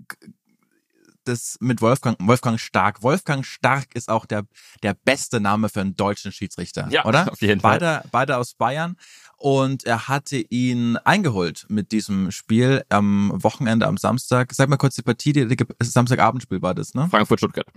das 1.28 1.58
mit 1.60 1.82
Wolfgang 1.82 2.18
Wolfgang 2.20 2.60
Stark. 2.60 3.04
Wolfgang 3.04 3.46
Stark 3.46 3.96
ist 3.96 4.10
auch 4.10 4.26
der 4.26 4.46
der 4.84 4.94
beste 4.94 5.40
Name 5.40 5.70
für 5.70 5.82
einen 5.82 5.96
deutschen 5.96 6.32
Schiedsrichter, 6.32 6.88
Ja, 6.90 7.06
oder? 7.06 7.30
auf 7.32 7.42
jeden 7.42 7.62
Fall. 7.62 7.80
Beide 7.80 8.08
beide 8.12 8.38
aus 8.38 8.54
Bayern 8.54 8.96
und 9.38 9.84
er 9.86 10.08
hatte 10.08 10.38
ihn 10.38 10.98
eingeholt 10.98 11.66
mit 11.70 11.92
diesem 11.92 12.32
Spiel 12.32 12.84
am 12.90 13.32
Wochenende 13.44 13.88
am 13.88 13.98
Samstag. 13.98 14.54
Sag 14.54 14.70
mal 14.70 14.78
kurz 14.78 14.96
die 14.96 15.02
Partie, 15.02 15.34
die, 15.34 15.48
die 15.48 15.66
Samstagabendspiel 15.82 16.62
war 16.62 16.74
das, 16.74 16.94
ne? 16.94 17.08
Frankfurt-Stuttgart. 17.10 17.68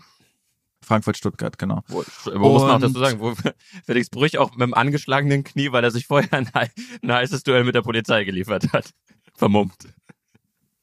Frankfurt 0.80 1.16
Stuttgart, 1.16 1.58
genau. 1.58 1.82
Wo, 1.88 2.04
wo 2.24 2.52
muss 2.52 2.62
man 2.62 2.76
auch 2.76 2.80
dazu 2.80 2.98
sagen, 2.98 3.20
wo 3.20 3.34
Felix 3.84 4.08
Brüch 4.08 4.38
auch 4.38 4.52
mit 4.52 4.62
dem 4.62 4.74
angeschlagenen 4.74 5.44
Knie, 5.44 5.72
weil 5.72 5.84
er 5.84 5.90
sich 5.90 6.06
vorher 6.06 6.32
ein, 6.32 6.48
ein 6.54 7.12
heißes 7.12 7.42
Duell 7.42 7.64
mit 7.64 7.74
der 7.74 7.82
Polizei 7.82 8.24
geliefert 8.24 8.72
hat. 8.72 8.90
Vermummt. 9.34 9.76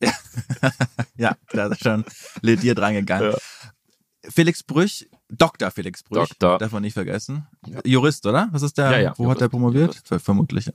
Ja, 1.17 1.35
da 1.51 1.67
ist 1.67 1.81
schon 1.83 2.03
lediert 2.41 2.79
reingegangen. 2.79 3.31
Ja. 3.31 3.37
Felix 4.29 4.63
Brüch, 4.63 5.07
Dr. 5.29 5.71
Felix 5.71 6.03
Brüch, 6.03 6.29
Doktor. 6.29 6.57
darf 6.57 6.71
man 6.71 6.81
nicht 6.81 6.93
vergessen. 6.93 7.47
Ja. 7.67 7.79
Jurist, 7.85 8.25
oder? 8.25 8.49
Was 8.51 8.63
ist 8.63 8.77
der? 8.77 8.91
Ja, 8.91 8.97
ja, 8.99 9.09
wo 9.17 9.25
hat 9.25 9.37
Jurist, 9.37 9.41
er 9.41 9.49
promoviert? 9.49 9.87
Jurist. 9.93 10.07
Ver 10.07 10.19
vermutlich. 10.19 10.71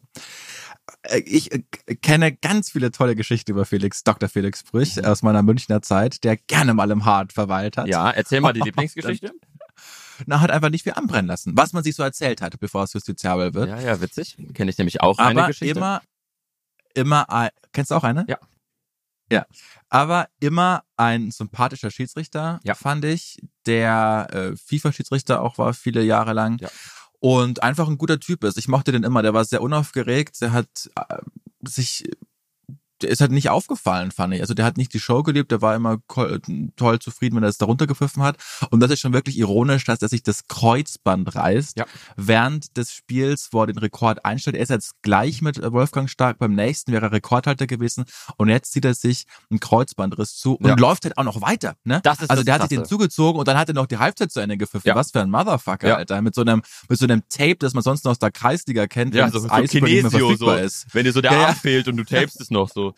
Äh, 1.02 1.18
Ich 1.26 1.52
äh, 1.52 1.62
kenne 2.00 2.32
ganz 2.34 2.70
viele 2.70 2.90
tolle 2.92 3.14
Geschichten 3.16 3.50
über 3.50 3.64
Felix, 3.66 4.02
Dr. 4.04 4.28
Felix 4.28 4.62
Brüch 4.62 4.96
Mhm. 4.96 5.04
aus 5.04 5.22
meiner 5.22 5.42
Münchner 5.42 5.82
Zeit, 5.82 6.22
der 6.24 6.36
gerne 6.36 6.74
mal 6.74 6.90
im 6.90 7.04
Hart 7.04 7.32
verweilt 7.32 7.76
hat. 7.76 7.88
Ja, 7.88 8.10
erzähl 8.10 8.40
mal 8.40 8.52
die 8.52 8.60
Lieblingsgeschichte. 8.60 9.32
Na, 10.26 10.40
hat 10.40 10.50
einfach 10.50 10.68
nicht 10.70 10.82
viel 10.84 10.92
anbrennen 10.94 11.26
lassen, 11.26 11.56
was 11.56 11.72
man 11.72 11.82
sich 11.82 11.94
so 11.96 12.02
erzählt 12.02 12.40
hat, 12.42 12.58
bevor 12.60 12.84
es 12.84 12.92
justiziabel 12.92 13.54
wird. 13.54 13.68
Ja, 13.68 13.80
ja, 13.80 14.00
witzig. 14.00 14.36
Kenne 14.54 14.70
ich 14.70 14.78
nämlich 14.78 15.00
auch 15.00 15.18
eine 15.18 15.40
Aber 15.40 15.48
Geschichte. 15.48 15.76
immer, 15.78 16.02
immer, 16.94 17.50
kennst 17.72 17.90
du 17.90 17.94
auch 17.96 18.04
eine? 18.04 18.26
Ja. 18.28 18.38
Ja. 19.30 19.46
Aber 19.88 20.28
immer 20.40 20.82
ein 20.96 21.30
sympathischer 21.30 21.90
Schiedsrichter, 21.90 22.60
Ja. 22.64 22.74
fand 22.74 23.04
ich, 23.04 23.38
der 23.66 24.28
äh, 24.32 24.56
FIFA-Schiedsrichter 24.56 25.40
auch 25.42 25.58
war, 25.58 25.72
viele 25.74 26.02
Jahre 26.02 26.32
lang. 26.32 26.58
Ja. 26.60 26.68
Und 27.20 27.62
einfach 27.62 27.88
ein 27.88 27.98
guter 27.98 28.18
Typ 28.18 28.44
ist. 28.44 28.56
Ich 28.56 28.66
mochte 28.68 28.92
den 28.92 29.04
immer. 29.04 29.22
Der 29.22 29.34
war 29.34 29.44
sehr 29.44 29.60
unaufgeregt. 29.62 30.40
Der 30.40 30.52
hat 30.52 30.90
äh, 30.96 31.18
sich, 31.62 32.04
der 33.02 33.10
ist 33.10 33.20
halt 33.20 33.30
nicht 33.32 33.48
aufgefallen, 33.50 34.10
fand 34.10 34.34
ich. 34.34 34.40
Also 34.40 34.54
der 34.54 34.64
hat 34.64 34.76
nicht 34.76 34.92
die 34.94 35.00
Show 35.00 35.22
geliebt. 35.22 35.50
Der 35.50 35.62
war 35.62 35.74
immer 35.74 35.98
toll 36.76 36.98
zufrieden, 36.98 37.36
wenn 37.36 37.42
er 37.42 37.48
es 37.48 37.58
darunter 37.58 37.86
gepfiffen 37.86 38.22
hat. 38.22 38.36
Und 38.70 38.80
das 38.80 38.90
ist 38.90 39.00
schon 39.00 39.12
wirklich 39.12 39.38
ironisch, 39.38 39.84
dass 39.84 40.02
er 40.02 40.08
sich 40.08 40.22
das 40.22 40.46
Kreuzband 40.48 41.34
reißt 41.34 41.78
Ja. 41.78 41.86
während 42.16 42.76
des 42.76 42.92
Spiels, 42.92 43.48
wo 43.52 43.62
er 43.62 43.66
den 43.66 43.78
Rekord 43.78 44.24
einstellt. 44.24 44.56
Er 44.56 44.62
ist 44.62 44.68
jetzt 44.70 44.92
gleich 45.02 45.42
mit 45.42 45.60
Wolfgang 45.72 46.08
Stark. 46.10 46.38
Beim 46.38 46.54
nächsten 46.54 46.92
wäre 46.92 47.06
er 47.06 47.12
Rekordhalter 47.12 47.66
gewesen. 47.66 48.04
Und 48.36 48.48
jetzt 48.48 48.72
zieht 48.72 48.84
er 48.84 48.94
sich 48.94 49.24
einen 49.50 49.60
Kreuzbandriss 49.60 50.36
zu 50.36 50.54
und 50.56 50.66
Ja. 50.68 50.74
läuft 50.76 51.04
halt 51.04 51.16
auch 51.18 51.24
noch 51.24 51.40
weiter. 51.42 51.74
Ne? 51.84 52.00
Das 52.02 52.20
ist 52.20 52.30
also 52.30 52.42
das 52.42 52.44
der 52.44 52.54
hat 52.54 52.68
sich 52.68 52.78
den 52.78 52.84
zugezogen 52.84 53.38
und 53.38 53.48
dann 53.48 53.56
hat 53.58 53.68
er 53.68 53.74
noch 53.74 53.86
die 53.86 53.98
Halbzeit 53.98 54.30
zu 54.32 54.40
Ende 54.40 54.56
gepfiffen. 54.56 54.86
Ja. 54.88 54.94
Was 54.94 55.10
für 55.10 55.20
ein 55.20 55.30
Motherfucker. 55.30 55.96
Alter. 55.96 56.20
Mit 56.22 56.34
so 56.34 56.42
einem, 56.42 56.62
mit 56.88 56.98
so 56.98 57.04
einem 57.06 57.22
Tape, 57.28 57.56
das 57.58 57.74
man 57.74 57.82
sonst 57.82 58.04
noch 58.04 58.12
aus 58.12 58.18
der 58.18 58.30
Kreisliga 58.30 58.86
kennt, 58.86 59.14
Ja, 59.14 59.24
wenn 59.24 59.32
so, 59.32 59.46
das 59.46 59.70
so 59.70 59.78
Kinesio, 59.78 60.10
verfügbar 60.10 60.58
so, 60.58 60.64
ist. 60.64 60.86
wenn 60.92 61.04
dir 61.04 61.12
so 61.12 61.20
der. 61.20 61.30
Arm 61.32 61.54
fehlt 61.54 61.88
und 61.88 61.96
du 61.96 62.04
tapest 62.04 62.40
es 62.40 62.50
noch 62.50 62.68
so. 62.68 62.89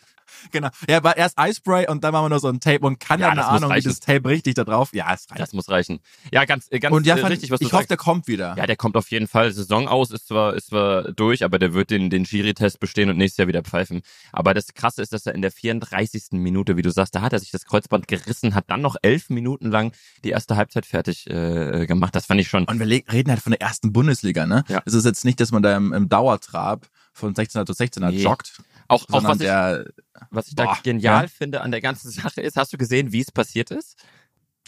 Genau. 0.50 0.68
Ja, 0.88 0.98
aber 0.98 1.16
erst 1.16 1.38
Eispray 1.38 1.88
und 1.88 2.02
dann 2.04 2.12
machen 2.12 2.24
wir 2.26 2.28
noch 2.30 2.38
so 2.40 2.48
ein 2.48 2.60
Tape 2.60 2.80
und 2.86 2.98
kann 3.00 3.20
Ja, 3.20 3.30
eine 3.30 3.46
Ahnung, 3.46 3.70
wie 3.70 3.74
reichen. 3.74 3.88
das 3.88 4.00
Tape 4.00 4.28
richtig 4.28 4.54
da 4.54 4.64
drauf. 4.64 4.90
Ja, 4.92 5.12
es 5.12 5.30
reicht. 5.30 5.40
Das 5.40 5.52
muss 5.52 5.68
reichen. 5.68 6.00
Ja, 6.32 6.44
ganz, 6.44 6.66
äh, 6.70 6.78
ganz 6.78 6.94
und 6.94 7.06
ja, 7.06 7.16
äh, 7.16 7.18
fand, 7.18 7.32
richtig, 7.32 7.50
was 7.50 7.60
du 7.60 7.66
ich 7.66 7.72
hoffe, 7.72 7.82
sagst. 7.82 7.90
der 7.90 7.96
kommt 7.96 8.26
wieder. 8.28 8.54
Ja, 8.56 8.66
der 8.66 8.76
kommt 8.76 8.96
auf 8.96 9.10
jeden 9.10 9.28
Fall. 9.28 9.52
Saison 9.52 9.88
aus 9.88 10.10
ist 10.10 10.28
zwar, 10.28 10.54
ist 10.54 10.68
zwar 10.68 11.12
durch, 11.12 11.44
aber 11.44 11.58
der 11.58 11.74
wird 11.74 11.90
den, 11.90 12.10
den 12.10 12.24
Schiri-Test 12.26 12.80
bestehen 12.80 13.10
und 13.10 13.16
nächstes 13.18 13.38
Jahr 13.38 13.48
wieder 13.48 13.62
pfeifen. 13.62 14.02
Aber 14.32 14.54
das 14.54 14.74
Krasse 14.74 15.02
ist, 15.02 15.12
dass 15.12 15.26
er 15.26 15.34
in 15.34 15.42
der 15.42 15.50
34. 15.52 16.32
Minute, 16.32 16.76
wie 16.76 16.82
du 16.82 16.90
sagst, 16.90 17.14
da 17.14 17.20
hat 17.22 17.32
er 17.32 17.38
sich 17.38 17.50
das 17.50 17.64
Kreuzband 17.64 18.08
gerissen, 18.08 18.54
hat 18.54 18.64
dann 18.68 18.80
noch 18.80 18.96
elf 19.02 19.30
Minuten 19.30 19.70
lang 19.70 19.92
die 20.24 20.30
erste 20.30 20.56
Halbzeit 20.56 20.86
fertig 20.86 21.28
äh, 21.28 21.86
gemacht. 21.86 22.14
Das 22.14 22.26
fand 22.26 22.40
ich 22.40 22.48
schon. 22.48 22.64
Und 22.64 22.78
wir 22.78 22.86
reden 22.86 23.30
halt 23.30 23.40
von 23.40 23.52
der 23.52 23.60
ersten 23.60 23.92
Bundesliga, 23.92 24.46
ne? 24.46 24.64
Ja. 24.68 24.82
Es 24.84 24.94
ist 24.94 25.04
jetzt 25.04 25.24
nicht, 25.24 25.40
dass 25.40 25.52
man 25.52 25.62
da 25.62 25.76
im, 25.76 25.92
im 25.92 26.08
Dauertrab 26.08 26.86
von 27.12 27.34
16er 27.34 27.66
zu 27.66 27.72
16er 27.72 28.10
Nee. 28.10 28.22
joggt, 28.22 28.62
Auch, 28.92 29.06
auch 29.10 29.24
was 29.24 29.36
ich, 29.36 29.46
der, 29.46 29.86
was 30.30 30.48
ich 30.48 30.54
da 30.54 30.64
Boah, 30.64 30.78
genial 30.82 31.22
ja. 31.22 31.28
finde 31.28 31.60
an 31.60 31.70
der 31.70 31.80
ganzen 31.80 32.10
Sache 32.10 32.40
ist, 32.40 32.56
hast 32.56 32.72
du 32.72 32.78
gesehen, 32.78 33.12
wie 33.12 33.20
es 33.20 33.32
passiert 33.32 33.70
ist? 33.70 33.96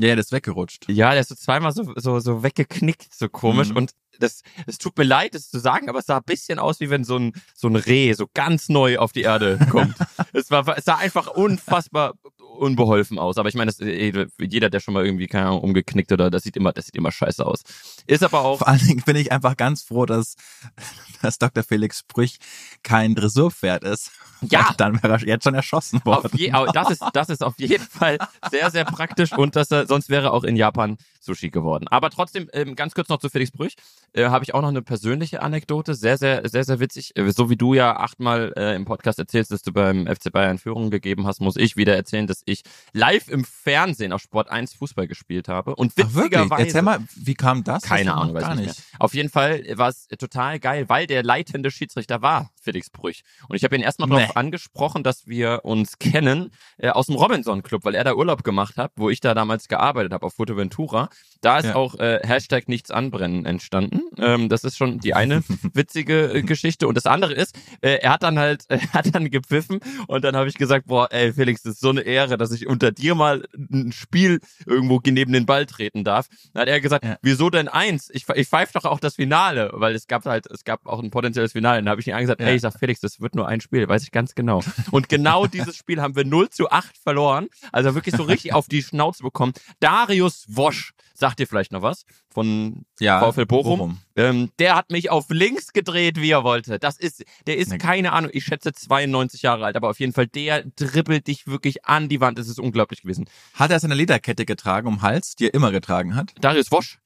ja, 0.01 0.09
ja, 0.09 0.15
der 0.15 0.25
ist 0.25 0.33
weggerutscht. 0.33 0.87
Ja, 0.89 1.13
der 1.13 1.21
ist 1.21 1.29
so 1.29 1.35
zweimal 1.35 1.73
so, 1.73 1.93
so, 1.97 2.19
so 2.19 2.43
weggeknickt, 2.43 3.15
so 3.15 3.29
komisch. 3.29 3.71
Mhm. 3.71 3.77
Und 3.77 3.91
das, 4.19 4.43
es 4.67 4.79
tut 4.79 4.97
mir 4.99 5.05
leid, 5.05 5.35
das 5.35 5.51
zu 5.51 5.59
sagen, 5.59 5.89
aber 5.89 6.01
es 6.01 6.07
sah 6.07 6.19
ein 6.19 6.25
bisschen 6.25 6.59
aus, 6.59 6.81
wie 6.81 6.91
wenn 6.91 7.05
so 7.05 7.17
ein, 7.17 7.33
so 7.55 7.69
ein 7.69 7.77
Reh 7.77 8.13
so 8.13 8.27
ganz 8.33 8.69
neu 8.69 8.99
auf 8.99 9.13
die 9.13 9.23
Erde 9.23 9.59
kommt. 9.71 9.95
es, 10.33 10.51
war, 10.51 10.67
es 10.77 10.85
sah 10.85 10.97
einfach 10.97 11.29
unfassbar 11.29 12.15
unbeholfen 12.55 13.19
aus. 13.19 13.39
Aber 13.39 13.49
ich 13.49 13.55
meine, 13.55 13.73
äh, 13.81 14.27
jeder, 14.39 14.71
der 14.71 14.81
schon 14.81 14.95
mal 14.95 15.05
irgendwie, 15.05 15.27
keine 15.27 15.47
Ahnung, 15.47 15.61
umgeknickt 15.61 16.13
oder, 16.13 16.31
das 16.31 16.43
sieht 16.43 16.57
immer, 16.57 16.73
das 16.73 16.87
sieht 16.87 16.97
immer 16.97 17.13
scheiße 17.13 17.45
aus. 17.45 17.63
Ist 18.07 18.23
aber 18.23 18.41
auch, 18.41 18.59
Vor 18.59 18.69
allen 18.69 18.87
Dingen 18.87 19.03
bin 19.05 19.17
ich 19.17 19.33
einfach 19.33 19.57
ganz 19.57 19.83
froh, 19.83 20.07
dass, 20.07 20.37
dass 21.23 21.39
Dr. 21.39 21.63
Felix 21.63 22.01
Sprüch 22.01 22.39
kein 22.83 23.15
Dressurpferd 23.15 23.85
ist. 23.85 24.11
Ja. 24.43 24.75
Dann 24.77 25.03
wäre 25.03 25.15
er 25.15 25.21
jetzt 25.27 25.45
schon 25.45 25.55
erschossen 25.55 26.05
worden. 26.05 26.27
Auf 26.27 26.35
je, 26.35 26.53
das 26.73 26.91
ist, 26.91 27.03
das 27.13 27.29
ist 27.29 27.43
auf 27.43 27.59
jeden 27.59 27.85
Fall 27.85 28.19
sehr, 28.51 28.71
sehr 28.71 28.85
praktisch 28.85 29.33
und 29.33 29.57
dass 29.57 29.71
er, 29.71 29.87
sonst 29.87 30.09
wäre 30.09 30.33
auch 30.33 30.45
in 30.45 30.57
Japan 30.57 30.99
Sushi 31.25 31.51
geworden. 31.51 31.89
Aber 31.89 32.11
trotzdem, 32.11 32.49
ähm, 32.53 32.75
ganz 32.77 32.95
kurz 32.95 33.09
noch 33.09 33.19
zu 33.19 33.29
Felix 33.29 33.51
Brüch, 33.51 33.75
äh, 34.13 34.27
habe 34.27 34.45
ich 34.45 34.55
auch 34.55 34.63
noch 34.63 34.69
eine 34.69 34.83
persönliche 34.83 35.43
Anekdote, 35.43 35.95
sehr, 35.95 36.19
sehr, 36.19 36.49
sehr, 36.49 36.65
sehr 36.65 36.81
witzig. 36.81 37.17
Äh, 37.17 37.31
so 37.33 37.51
wie 37.51 37.57
du 37.57 37.75
ja 37.75 37.97
achtmal 37.97 38.53
äh, 38.57 38.75
im 38.75 38.85
Podcast 38.85 39.19
erzählst, 39.19 39.51
dass 39.51 39.63
du 39.63 39.73
beim 39.73 40.07
FC 40.07 40.31
Bayern 40.33 40.59
Führung 40.59 40.91
gegeben 40.91 41.27
hast, 41.27 41.41
muss 41.41 41.57
ich 41.57 41.77
wieder 41.77 41.95
erzählen, 41.97 42.27
dass 42.27 42.43
ich 42.45 42.63
live 42.93 43.29
im 43.29 43.45
Fernsehen 43.45 44.13
auf 44.13 44.21
Sport 44.23 44.51
1 44.51 44.75
Fußball 44.75 45.07
gespielt 45.07 45.49
habe. 45.49 45.75
Und 45.77 45.93
Ach, 46.01 46.05
witzigerweise. 46.15 46.63
Erzähl 46.67 46.83
mal, 46.83 46.99
wie 47.17 47.35
kam 47.35 47.65
das? 47.65 47.83
Keine 47.83 48.11
Das 48.11 48.15
Ahnung, 48.21 48.35
weiß 48.35 48.43
gar 48.43 48.55
ich 48.55 48.61
nicht. 48.61 48.69
nicht. 48.79 48.83
Auf 49.01 49.15
jeden 49.15 49.29
Fall 49.31 49.65
war 49.77 49.89
es 49.89 50.07
total 50.19 50.59
geil, 50.61 50.89
weil 50.89 51.07
der 51.07 51.23
leitende 51.23 51.71
Schiedsrichter 51.71 52.23
war 52.23 52.51
Felix 52.61 52.91
Brüch. 52.91 53.23
Und 53.49 53.57
ich 53.57 53.65
habe 53.65 53.75
ihn 53.77 53.83
erstmal 53.83 54.09
Nee. 54.09 54.17
darauf 54.17 54.37
angesprochen, 54.37 55.03
dass 55.03 55.27
wir 55.27 55.61
uns 55.65 55.99
kennen 55.99 56.51
äh, 56.79 56.91
aus 56.91 57.07
dem 57.07 57.17
Robinson 57.17 57.63
Club, 57.63 57.85
weil 57.85 57.95
er 57.95 58.05
da 58.05 58.15
Urlaub 58.15 58.45
gemacht 58.45 58.77
hat, 58.77 58.93
wo 58.97 59.11
ich 59.11 59.21
da 59.21 59.35
damals 59.35 59.69
gearbeitet 59.69 60.13
habe 60.13 60.27
auf 60.27 60.35
Fuerteventura. 60.35 61.09
Da 61.41 61.59
ist 61.59 61.67
Ja. 61.67 61.75
auch 61.75 61.97
äh, 61.97 62.21
Hashtag 62.25 62.69
nichts 62.69 62.91
anbrennen 62.91 63.45
entstanden. 63.45 64.01
Ähm, 64.19 64.49
das 64.49 64.65
ist 64.65 64.79
schon 64.79 64.99
die 65.01 65.13
eine 65.13 65.43
witzige 65.75 66.33
äh, 66.33 66.43
Geschichte. 66.43 66.89
Und 66.89 66.97
das 66.97 67.05
andere 67.05 67.35
ist, 67.35 67.55
äh, 67.83 67.97
er 68.01 68.13
hat 68.15 68.23
dann 68.23 68.39
halt, 68.39 68.65
er 68.69 68.81
hat 68.95 69.15
dann 69.15 69.29
gepfiffen 69.31 69.81
und 70.07 70.25
dann 70.25 70.37
habe 70.37 70.49
ich 70.49 70.55
gesagt, 70.55 70.87
boah, 70.87 71.09
ey 71.13 71.35
Felix, 71.35 71.63
das 71.63 71.75
ist 71.75 71.81
so 71.81 71.91
eine 71.91 72.01
Ehre, 72.01 72.39
dass 72.39 72.51
ich 72.53 72.67
unter 72.67 72.93
dir 72.93 73.15
mal 73.15 73.45
ein 73.55 73.93
Spiel 73.93 74.41
irgendwo 74.67 75.01
neben 75.05 75.33
den 75.35 75.45
Ball 75.45 75.67
treten 75.67 76.03
darf. 76.03 76.29
Dann 76.55 76.63
hat 76.63 76.69
er 76.69 76.81
gesagt, 76.81 77.05
Ja. 77.05 77.19
wieso 77.21 77.51
denn 77.51 77.69
eins? 77.69 78.09
Ich, 78.13 78.25
ich 78.35 78.49
pfeife 78.49 78.73
doch 78.73 78.87
auch 78.87 78.99
das 79.01 79.17
Finale, 79.17 79.71
weil 79.75 79.95
es 79.95 80.07
gab 80.07 80.25
halt, 80.25 80.47
es 80.51 80.65
gab 80.65 80.87
auch 80.87 81.03
ein 81.03 81.11
potenzielles 81.11 81.53
Finale. 81.53 81.81
Dann 81.83 81.91
habe 81.91 82.01
ich 82.01 82.07
ihn 82.07 82.15
angesagt, 82.15 82.41
Ja. 82.41 82.47
ey, 82.47 82.55
ich 82.57 82.63
sag 82.63 82.79
Felix, 82.79 83.01
das 83.01 83.21
wird 83.21 83.35
nur 83.35 83.47
ein 83.49 83.61
Spiel, 83.61 83.87
weiß 83.87 84.03
ich 84.03 84.13
ganz 84.13 84.35
genau. 84.35 84.63
Und 84.93 85.11
genau 85.11 85.47
dieses 85.47 85.77
Spiel 85.77 86.01
haben 86.01 86.17
wir 86.17 86.25
0 86.25 86.49
zu 86.49 86.71
8 86.71 86.97
verloren. 86.97 87.49
Also 87.71 87.95
wirklich 87.95 88.15
so 88.17 88.23
richtig 88.23 88.55
auf 88.55 88.67
die 88.67 88.83
Schnauze 88.83 89.23
bekommen. 89.23 89.53
Darius 89.81 90.47
Wosch, 90.49 90.93
sagt 91.17 91.39
dir 91.39 91.47
vielleicht 91.47 91.73
noch 91.73 91.83
was? 91.83 92.05
Von 92.33 92.85
Ja, 93.01 93.21
VfL 93.21 93.47
Bochum. 93.47 94.01
Ähm, 94.17 94.51
der 94.59 94.75
hat 94.77 94.91
mich 94.91 95.11
auf 95.11 95.27
links 95.31 95.73
gedreht, 95.73 96.21
wie 96.21 96.31
er 96.31 96.45
wollte. 96.45 96.79
Das 96.79 96.99
ist, 96.99 97.25
der 97.47 97.57
ist 97.57 97.71
Ne. 97.71 97.79
keine 97.79 98.13
Ahnung, 98.13 98.31
ich 98.35 98.45
schätze 98.45 98.73
92 98.73 99.43
Jahre 99.43 99.65
alt, 99.65 99.77
aber 99.77 99.89
auf 99.91 100.01
jeden 100.01 100.13
Fall, 100.13 100.27
der 100.27 100.65
dribbelt 100.77 101.27
dich 101.29 101.47
wirklich 101.47 101.85
an 101.85 102.09
die 102.09 102.21
Wand. 102.21 102.39
Das 102.39 102.49
ist 102.49 102.59
unglaublich 102.59 103.03
gewesen. 103.03 103.29
Hat 103.55 103.71
er 103.71 103.81
seine 103.81 103.95
Lederkette 103.95 104.45
getragen 104.45 104.89
um 104.89 105.03
Hals, 105.03 105.35
die 105.37 105.47
er 105.47 105.55
immer 105.55 105.71
getragen 105.71 106.15
hat? 106.17 106.33
Darius 106.41 106.71
Wosch? 106.73 106.99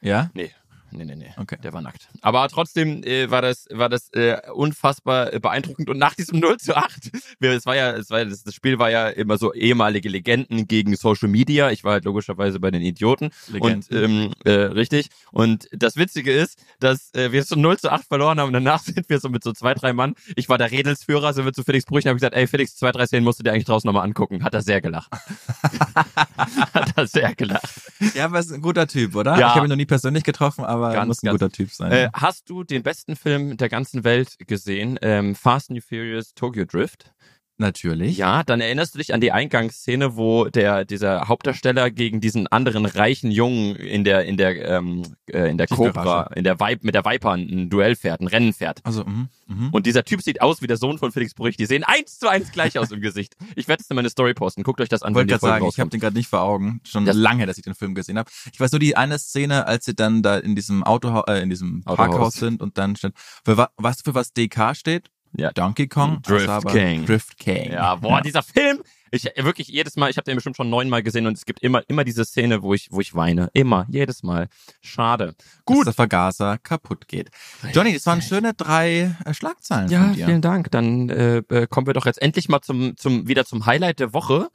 Ja? 0.00 0.30
Nee. 0.34 0.50
Nee, 0.92 1.04
nee, 1.04 1.16
nee. 1.16 1.32
Okay. 1.36 1.56
Der 1.62 1.72
war 1.72 1.80
nackt. 1.80 2.08
Aber 2.22 2.48
trotzdem 2.48 3.02
äh, 3.04 3.30
war 3.30 3.42
das, 3.42 3.66
war 3.70 3.88
das 3.88 4.12
äh, 4.12 4.38
unfassbar 4.52 5.32
äh, 5.32 5.40
beeindruckend. 5.40 5.88
Und 5.90 5.98
nach 5.98 6.14
diesem 6.14 6.40
0 6.40 6.58
zu 6.58 6.76
8, 6.76 7.10
wir, 7.38 7.52
es 7.52 7.66
war 7.66 7.76
ja, 7.76 7.92
es 7.92 8.10
war 8.10 8.24
das, 8.24 8.42
das 8.42 8.54
Spiel 8.54 8.78
war 8.78 8.90
ja 8.90 9.08
immer 9.08 9.38
so 9.38 9.52
ehemalige 9.52 10.08
Legenden 10.08 10.66
gegen 10.66 10.96
Social 10.96 11.28
Media. 11.28 11.70
Ich 11.70 11.84
war 11.84 11.92
halt 11.92 12.04
logischerweise 12.04 12.60
bei 12.60 12.70
den 12.70 12.82
Idioten. 12.82 13.30
Legenden. 13.48 13.80
Und 13.90 13.92
ähm, 13.92 14.32
äh, 14.44 14.50
richtig. 14.50 15.08
Und 15.32 15.68
das 15.72 15.96
Witzige 15.96 16.32
ist, 16.32 16.62
dass 16.80 17.14
äh, 17.14 17.32
wir 17.32 17.42
so 17.44 17.56
0 17.56 17.78
zu 17.78 17.90
8 17.90 18.04
verloren 18.06 18.40
haben. 18.40 18.48
Und 18.48 18.54
danach 18.54 18.80
sind 18.84 19.08
wir 19.08 19.20
so 19.20 19.28
mit 19.28 19.44
so 19.44 19.52
zwei, 19.52 19.74
drei 19.74 19.92
Mann. 19.92 20.14
Ich 20.36 20.48
war 20.48 20.58
der 20.58 20.70
Redelsführer, 20.70 21.32
sind 21.32 21.44
wir 21.44 21.52
zu 21.52 21.64
Felix 21.64 21.84
Brüchen, 21.84 22.08
habe 22.08 22.16
ich 22.16 22.20
gesagt, 22.20 22.36
ey 22.36 22.46
Felix, 22.46 22.76
zwei, 22.76 22.92
drei 22.92 23.06
Szenen 23.06 23.24
musst 23.24 23.38
du 23.38 23.42
dir 23.42 23.52
eigentlich 23.52 23.64
draußen 23.64 23.86
nochmal 23.86 24.04
angucken. 24.04 24.44
Hat 24.44 24.54
er 24.54 24.62
sehr 24.62 24.80
gelacht. 24.80 25.10
Hat 26.74 26.92
er 26.96 27.06
sehr 27.06 27.34
gelacht. 27.34 27.80
Ja, 28.14 28.26
aber 28.26 28.38
ist 28.38 28.52
ein 28.52 28.62
guter 28.62 28.86
Typ, 28.86 29.14
oder? 29.14 29.38
Ja. 29.38 29.48
Ich 29.48 29.54
habe 29.54 29.66
ihn 29.66 29.70
noch 29.70 29.76
nie 29.76 29.86
persönlich 29.86 30.24
getroffen, 30.24 30.64
aber 30.64 30.79
er 30.88 30.94
Ganz, 30.94 31.08
muss 31.08 31.22
ein 31.22 31.30
guter 31.30 31.50
Typ 31.50 31.70
sein. 31.70 31.92
Äh, 31.92 32.10
hast 32.12 32.48
du 32.48 32.64
den 32.64 32.82
besten 32.82 33.16
Film 33.16 33.56
der 33.56 33.68
ganzen 33.68 34.04
Welt 34.04 34.36
gesehen? 34.46 34.98
Ähm, 35.02 35.34
Fast 35.34 35.70
and 35.70 35.82
Furious 35.82 36.34
Tokyo 36.34 36.64
Drift? 36.64 37.12
Natürlich. 37.60 38.16
Ja, 38.16 38.42
dann 38.42 38.62
erinnerst 38.62 38.94
du 38.94 38.98
dich 38.98 39.12
an 39.12 39.20
die 39.20 39.32
Eingangsszene, 39.32 40.16
wo 40.16 40.46
der 40.46 40.86
dieser 40.86 41.28
Hauptdarsteller 41.28 41.90
gegen 41.90 42.20
diesen 42.22 42.46
anderen 42.46 42.86
reichen 42.86 43.30
Jungen 43.30 43.76
in 43.76 44.02
der 44.02 44.24
in 44.24 44.38
der 44.38 44.66
ähm, 44.66 45.02
äh, 45.30 45.50
in 45.50 45.58
der 45.58 45.66
Tiefgarage. 45.66 45.92
Cobra, 45.92 46.22
in 46.34 46.44
der 46.44 46.58
Vibe 46.58 46.80
mit 46.86 46.94
der 46.94 47.04
Viper 47.04 47.32
ein 47.32 47.68
Duell 47.68 47.96
fährt, 47.96 48.22
ein 48.22 48.28
Rennen 48.28 48.54
fährt. 48.54 48.80
Also, 48.84 49.04
mhm, 49.04 49.28
mhm. 49.46 49.68
Und 49.72 49.84
dieser 49.84 50.04
Typ 50.04 50.22
sieht 50.22 50.40
aus 50.40 50.62
wie 50.62 50.66
der 50.68 50.78
Sohn 50.78 50.96
von 50.96 51.12
Felix 51.12 51.34
Brüch. 51.34 51.58
Die 51.58 51.66
sehen 51.66 51.84
eins 51.84 52.18
zu 52.18 52.28
eins 52.28 52.50
gleich 52.50 52.78
aus 52.78 52.90
im 52.92 53.02
Gesicht. 53.02 53.36
Ich 53.56 53.68
werde 53.68 53.82
es 53.82 53.90
in 53.90 53.96
meine 53.96 54.08
Story 54.08 54.32
posten. 54.32 54.62
Guckt 54.62 54.80
euch 54.80 54.88
das 54.88 55.02
an, 55.02 55.12
Ich 55.12 55.16
wollte 55.16 55.26
die 55.26 55.32
gerade 55.32 55.40
sagen, 55.42 55.52
ich 55.56 55.60
habe 55.60 55.66
rauskommt. 55.66 55.92
den 55.92 56.00
gerade 56.00 56.16
nicht 56.16 56.28
vor 56.28 56.40
Augen. 56.40 56.80
Schon 56.84 57.04
Das- 57.04 57.14
lange, 57.14 57.44
dass 57.44 57.58
ich 57.58 57.64
den 57.64 57.74
Film 57.74 57.94
gesehen 57.94 58.16
habe. 58.18 58.30
Ich 58.54 58.58
weiß 58.58 58.72
nur 58.72 58.78
die 58.78 58.96
eine 58.96 59.18
Szene, 59.18 59.66
als 59.66 59.84
sie 59.84 59.94
dann 59.94 60.22
da 60.22 60.38
in 60.38 60.56
diesem 60.56 60.82
Auto, 60.82 61.24
äh, 61.28 61.42
in 61.42 61.50
diesem 61.50 61.82
Autohaus. 61.84 61.96
Parkhaus 62.08 62.34
sind 62.34 62.62
und 62.62 62.78
dann 62.78 62.96
steht, 62.96 63.12
für 63.44 63.58
wa 63.58 63.68
weißt 63.76 64.00
du, 64.00 64.10
für 64.10 64.14
was 64.14 64.32
DK 64.32 64.74
steht? 64.74 65.10
Ja. 65.36 65.52
Donkey 65.52 65.86
Kong? 65.88 66.20
Drift 66.22 66.48
Also 66.48 66.68
King. 66.68 67.06
Drift 67.06 67.38
King. 67.38 67.72
Ja, 67.72 67.94
boah, 67.96 68.20
dieser 68.20 68.42
Film. 68.42 68.82
Ich 69.12 69.24
wirklich 69.38 69.66
jedes 69.66 69.96
Mal, 69.96 70.08
ich 70.08 70.16
habe 70.16 70.24
den 70.24 70.36
bestimmt 70.36 70.56
schon 70.56 70.70
neunmal 70.70 71.02
gesehen 71.02 71.26
und 71.26 71.36
es 71.36 71.44
gibt 71.44 71.60
immer 71.64 71.82
immer 71.88 72.04
diese 72.04 72.24
Szene, 72.24 72.62
wo 72.62 72.74
ich 72.74 72.88
wo 72.92 73.00
ich 73.00 73.12
weine, 73.14 73.50
immer 73.54 73.84
jedes 73.88 74.22
Mal. 74.22 74.46
Schade. 74.82 75.34
Gut. 75.64 75.78
Dass 75.78 75.84
der 75.86 75.94
Vergaser 75.94 76.58
kaputt 76.58 77.08
geht. 77.08 77.30
Johnny, 77.72 77.92
das 77.92 78.06
waren 78.06 78.22
schöne 78.22 78.54
drei 78.54 79.16
äh, 79.24 79.34
Schlagzeilen 79.34 79.90
Ja, 79.90 80.04
von 80.04 80.14
dir. 80.14 80.26
vielen 80.26 80.42
Dank. 80.42 80.70
Dann 80.70 81.08
äh, 81.10 81.38
äh, 81.38 81.66
kommen 81.66 81.88
wir 81.88 81.94
doch 81.94 82.06
jetzt 82.06 82.22
endlich 82.22 82.48
mal 82.48 82.60
zum 82.60 82.96
zum 82.96 83.26
wieder 83.26 83.44
zum 83.44 83.66
Highlight 83.66 83.98
der 83.98 84.12
Woche. 84.12 84.48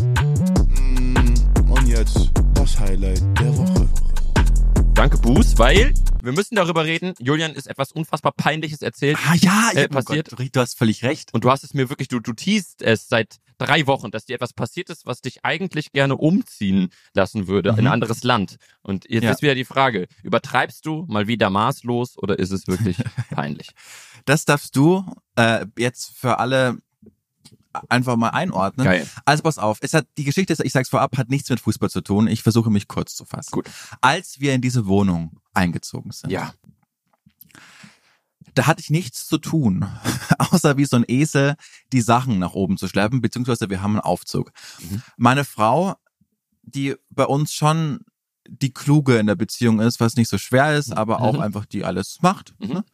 Mm, 0.00 1.70
Und 1.70 1.86
jetzt 1.88 2.30
das 2.54 2.78
Highlight 2.78 3.22
der 3.40 3.56
Woche. 3.56 3.88
Danke, 5.00 5.16
Boos, 5.16 5.56
weil 5.56 5.94
wir 6.22 6.32
müssen 6.32 6.56
darüber 6.56 6.84
reden. 6.84 7.14
Julian 7.18 7.52
ist 7.54 7.66
etwas 7.66 7.90
unfassbar 7.90 8.32
peinliches 8.32 8.82
erzählt. 8.82 9.16
Ah 9.26 9.34
ja, 9.34 9.70
Äh, 9.72 9.84
hab- 9.84 9.92
oh 9.92 9.94
passiert. 9.94 10.28
Gott, 10.36 10.48
du 10.54 10.60
hast 10.60 10.76
völlig 10.76 11.02
recht. 11.02 11.32
Und 11.32 11.42
du 11.42 11.50
hast 11.50 11.64
es 11.64 11.72
mir 11.72 11.88
wirklich, 11.88 12.08
du, 12.08 12.20
du 12.20 12.34
teast 12.34 12.82
es 12.82 13.08
seit 13.08 13.36
drei 13.56 13.86
Wochen, 13.86 14.10
dass 14.10 14.26
dir 14.26 14.34
etwas 14.34 14.52
passiert 14.52 14.90
ist, 14.90 15.06
was 15.06 15.22
dich 15.22 15.42
eigentlich 15.42 15.92
gerne 15.92 16.18
umziehen 16.18 16.90
lassen 17.14 17.46
würde 17.48 17.70
in 17.70 17.76
ein 17.76 17.84
Mhm. 17.84 17.90
anderes 17.92 18.24
Land. 18.24 18.56
Und 18.82 19.06
jetzt 19.08 19.24
Ja. 19.24 19.30
ist 19.30 19.40
wieder 19.40 19.54
die 19.54 19.64
Frage, 19.64 20.06
übertreibst 20.22 20.84
du 20.84 21.06
mal 21.08 21.26
wieder 21.26 21.48
maßlos 21.48 22.18
oder 22.18 22.38
ist 22.38 22.50
es 22.50 22.66
wirklich 22.66 22.98
peinlich? 23.30 23.70
Das 24.26 24.44
darfst 24.44 24.76
du 24.76 25.02
äh, 25.36 25.64
jetzt 25.78 26.14
für 26.14 26.38
alle 26.40 26.76
einfach 27.88 28.16
mal 28.16 28.30
einordnen. 28.30 28.84
Geil. 28.84 29.08
Also 29.24 29.42
pass 29.42 29.58
auf, 29.58 29.78
es 29.80 29.94
hat 29.94 30.06
die 30.18 30.24
Geschichte, 30.24 30.56
ich 30.62 30.72
sag's 30.72 30.88
vorab, 30.88 31.16
hat 31.16 31.28
nichts 31.30 31.48
mit 31.50 31.60
Fußball 31.60 31.90
zu 31.90 32.00
tun. 32.00 32.26
Ich 32.28 32.42
versuche 32.42 32.70
mich 32.70 32.88
kurz 32.88 33.14
zu 33.14 33.24
fassen. 33.24 33.52
Gut. 33.52 33.70
Als 34.00 34.40
wir 34.40 34.54
in 34.54 34.60
diese 34.60 34.86
Wohnung 34.86 35.38
eingezogen 35.54 36.10
sind, 36.12 36.30
Ja. 36.30 36.52
da 38.54 38.66
hatte 38.66 38.80
ich 38.80 38.90
nichts 38.90 39.26
zu 39.26 39.38
tun, 39.38 39.84
außer 40.38 40.76
wie 40.76 40.84
so 40.84 40.96
ein 40.96 41.04
Esel 41.06 41.54
die 41.92 42.00
Sachen 42.00 42.38
nach 42.38 42.52
oben 42.52 42.76
zu 42.76 42.88
schleppen, 42.88 43.20
beziehungsweise 43.20 43.70
wir 43.70 43.82
haben 43.82 43.92
einen 43.92 44.00
Aufzug. 44.00 44.52
Mhm. 44.80 45.02
Meine 45.16 45.44
Frau, 45.44 45.94
die 46.62 46.96
bei 47.10 47.24
uns 47.24 47.52
schon 47.52 48.00
die 48.48 48.72
Kluge 48.72 49.18
in 49.18 49.26
der 49.26 49.36
Beziehung 49.36 49.78
ist, 49.80 50.00
was 50.00 50.16
nicht 50.16 50.28
so 50.28 50.38
schwer 50.38 50.76
ist, 50.76 50.92
aber 50.92 51.20
auch 51.20 51.34
Mhm. 51.34 51.40
einfach 51.40 51.66
die 51.66 51.84
alles 51.84 52.18
macht. 52.22 52.54
Mhm. 52.58 52.68
Ne? 52.68 52.84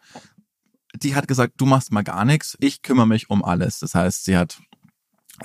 Die 1.02 1.14
hat 1.14 1.28
gesagt, 1.28 1.54
du 1.58 1.66
machst 1.66 1.92
mal 1.92 2.02
gar 2.04 2.24
nichts, 2.24 2.56
ich 2.60 2.82
kümmere 2.82 3.06
mich 3.06 3.30
um 3.30 3.44
alles. 3.44 3.78
Das 3.80 3.94
heißt, 3.94 4.24
sie 4.24 4.36
hat 4.36 4.58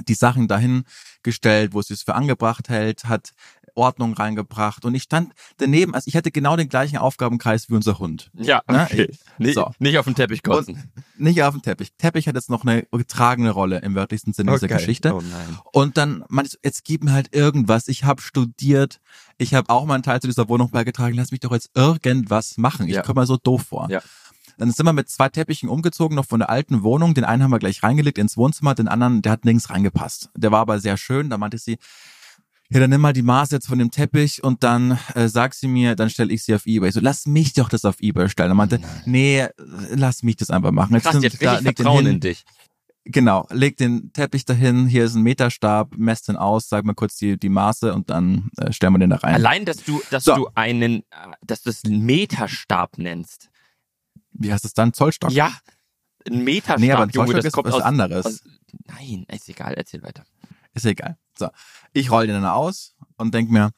die 0.07 0.13
Sachen 0.13 0.47
dahin 0.47 0.83
gestellt, 1.23 1.73
wo 1.73 1.81
sie 1.81 1.93
es 1.93 2.03
für 2.03 2.15
angebracht 2.15 2.69
hält, 2.69 3.05
hat 3.05 3.31
Ordnung 3.73 4.13
reingebracht 4.13 4.83
und 4.83 4.95
ich 4.95 5.03
stand 5.03 5.31
daneben, 5.57 5.93
also 5.95 6.07
ich 6.09 6.17
hatte 6.17 6.29
genau 6.29 6.57
den 6.57 6.67
gleichen 6.67 6.97
Aufgabenkreis 6.97 7.69
wie 7.69 7.75
unser 7.75 7.99
Hund. 7.99 8.29
Ja, 8.33 8.61
Ne? 8.69 8.83
okay. 8.89 9.09
Nicht, 9.37 9.55
So. 9.55 9.71
nicht 9.79 9.97
auf 9.97 10.03
den 10.05 10.15
Teppich 10.15 10.43
kotzen. 10.43 10.91
Nicht 11.17 11.41
auf 11.43 11.53
dem 11.53 11.61
Teppich. 11.61 11.93
Teppich 11.97 12.27
hat 12.27 12.35
jetzt 12.35 12.49
noch 12.49 12.65
eine 12.65 12.85
tragende 13.07 13.51
Rolle 13.51 13.79
im 13.79 13.95
wörtlichsten 13.95 14.33
Sinne 14.33 14.51
dieser 14.51 14.67
Geschichte. 14.67 15.13
Oh 15.15 15.21
nein. 15.21 15.57
Und 15.71 15.95
dann 15.97 16.25
meinte 16.27 16.51
ich, 16.53 16.59
jetzt 16.65 16.83
gib 16.83 17.03
mir 17.05 17.13
halt 17.13 17.33
irgendwas. 17.33 17.87
Ich 17.87 18.03
habe 18.03 18.21
studiert, 18.21 18.99
ich 19.37 19.53
habe 19.53 19.69
auch 19.69 19.85
meinen 19.85 20.03
Teil 20.03 20.19
zu 20.19 20.27
dieser 20.27 20.49
Wohnung 20.49 20.69
beigetragen. 20.71 21.15
Lass 21.15 21.31
mich 21.31 21.39
doch 21.39 21.53
jetzt 21.53 21.69
irgendwas 21.73 22.57
machen. 22.57 22.87
Ich 22.89 22.95
Ja. 22.95 23.03
komme 23.03 23.21
mir 23.21 23.25
so 23.27 23.37
doof 23.37 23.63
vor. 23.69 23.89
Ja. 23.89 24.01
Dann 24.61 24.69
sind 24.71 24.85
wir 24.85 24.93
mit 24.93 25.09
zwei 25.09 25.27
Teppichen 25.27 25.69
umgezogen, 25.69 26.15
noch 26.15 26.27
von 26.27 26.39
der 26.39 26.51
alten 26.51 26.83
Wohnung. 26.83 27.15
Den 27.15 27.23
einen 27.23 27.41
haben 27.41 27.49
wir 27.49 27.57
gleich 27.57 27.81
reingelegt 27.81 28.19
ins 28.19 28.37
Wohnzimmer, 28.37 28.75
den 28.75 28.87
anderen, 28.87 29.23
der 29.23 29.31
hat 29.31 29.43
nirgends 29.43 29.71
reingepasst. 29.71 30.29
Der 30.37 30.51
war 30.51 30.59
aber 30.59 30.79
sehr 30.79 30.97
schön. 30.97 31.31
Da 31.31 31.39
meinte 31.39 31.57
sie, 31.57 31.79
ja, 32.69 32.79
dann 32.79 32.91
nimm 32.91 33.01
mal 33.01 33.11
die 33.11 33.23
Maße 33.23 33.55
jetzt 33.55 33.67
von 33.67 33.79
dem 33.79 33.89
Teppich 33.89 34.43
und 34.43 34.63
dann 34.63 34.99
äh, 35.15 35.27
sag 35.29 35.55
sie 35.55 35.67
mir, 35.67 35.95
dann 35.95 36.11
stelle 36.11 36.31
ich 36.31 36.43
sie 36.43 36.53
auf 36.53 36.67
Ebay. 36.67 36.89
Ich 36.89 36.93
So, 36.93 36.99
lass 37.01 37.25
mich 37.25 37.53
doch 37.53 37.69
das 37.69 37.85
auf 37.85 37.99
Ebay 38.01 38.29
stellen. 38.29 38.49
Dann 38.49 38.57
meinte, 38.57 38.79
nee, 39.05 39.39
äh, 39.39 39.49
lass 39.95 40.21
mich 40.21 40.35
das 40.35 40.51
einfach 40.51 40.71
machen. 40.71 40.93
Jetzt 40.93 41.03
Krass, 41.05 41.15
nimm- 41.15 41.23
hat 41.31 41.41
da, 41.41 41.57
leg 41.57 41.75
Vertrauen 41.77 42.05
in 42.05 42.19
dich. 42.19 42.45
Genau, 43.05 43.47
leg 43.49 43.77
den 43.77 44.13
Teppich 44.13 44.45
dahin, 44.45 44.85
hier 44.85 45.05
ist 45.05 45.15
ein 45.15 45.23
Meterstab, 45.23 45.95
messt 45.97 46.27
den 46.27 46.35
aus, 46.35 46.69
sag 46.69 46.85
mal 46.85 46.93
kurz 46.93 47.17
die, 47.17 47.35
die 47.39 47.49
Maße 47.49 47.95
und 47.95 48.11
dann 48.11 48.51
äh, 48.57 48.71
stellen 48.71 48.93
wir 48.93 48.99
den 48.99 49.09
da 49.09 49.15
rein. 49.15 49.33
Allein, 49.33 49.65
dass 49.65 49.77
du, 49.77 50.03
dass 50.11 50.23
So. 50.23 50.35
du 50.35 50.49
einen, 50.53 50.99
äh, 50.99 51.03
dass 51.41 51.63
du 51.63 51.71
es 51.71 51.83
einen 51.83 52.05
Meterstab 52.05 52.99
nennst. 52.99 53.49
Wie 54.33 54.51
heißt 54.51 54.65
es 54.65 54.73
dann? 54.73 54.93
Zollstock? 54.93 55.31
Ja, 55.31 55.51
ein 56.27 56.43
Meterstab, 56.43 56.79
nee, 56.79 56.91
aber 56.91 57.03
ein 57.03 57.09
Junge, 57.09 57.33
das 57.33 57.45
ist 57.45 57.53
kommt 57.53 57.67
was 57.67 57.75
aus, 57.75 57.81
anderes. 57.81 58.25
aus. 58.25 58.43
Nein, 58.85 59.25
ist 59.29 59.49
egal, 59.49 59.73
erzähl 59.73 60.03
weiter. 60.03 60.23
Ist 60.73 60.85
egal. 60.85 61.17
So, 61.37 61.49
ich 61.93 62.11
roll 62.11 62.27
den 62.27 62.41
dann 62.41 62.45
aus 62.45 62.95
und 63.17 63.33
denk 63.33 63.49
mir, 63.49 63.71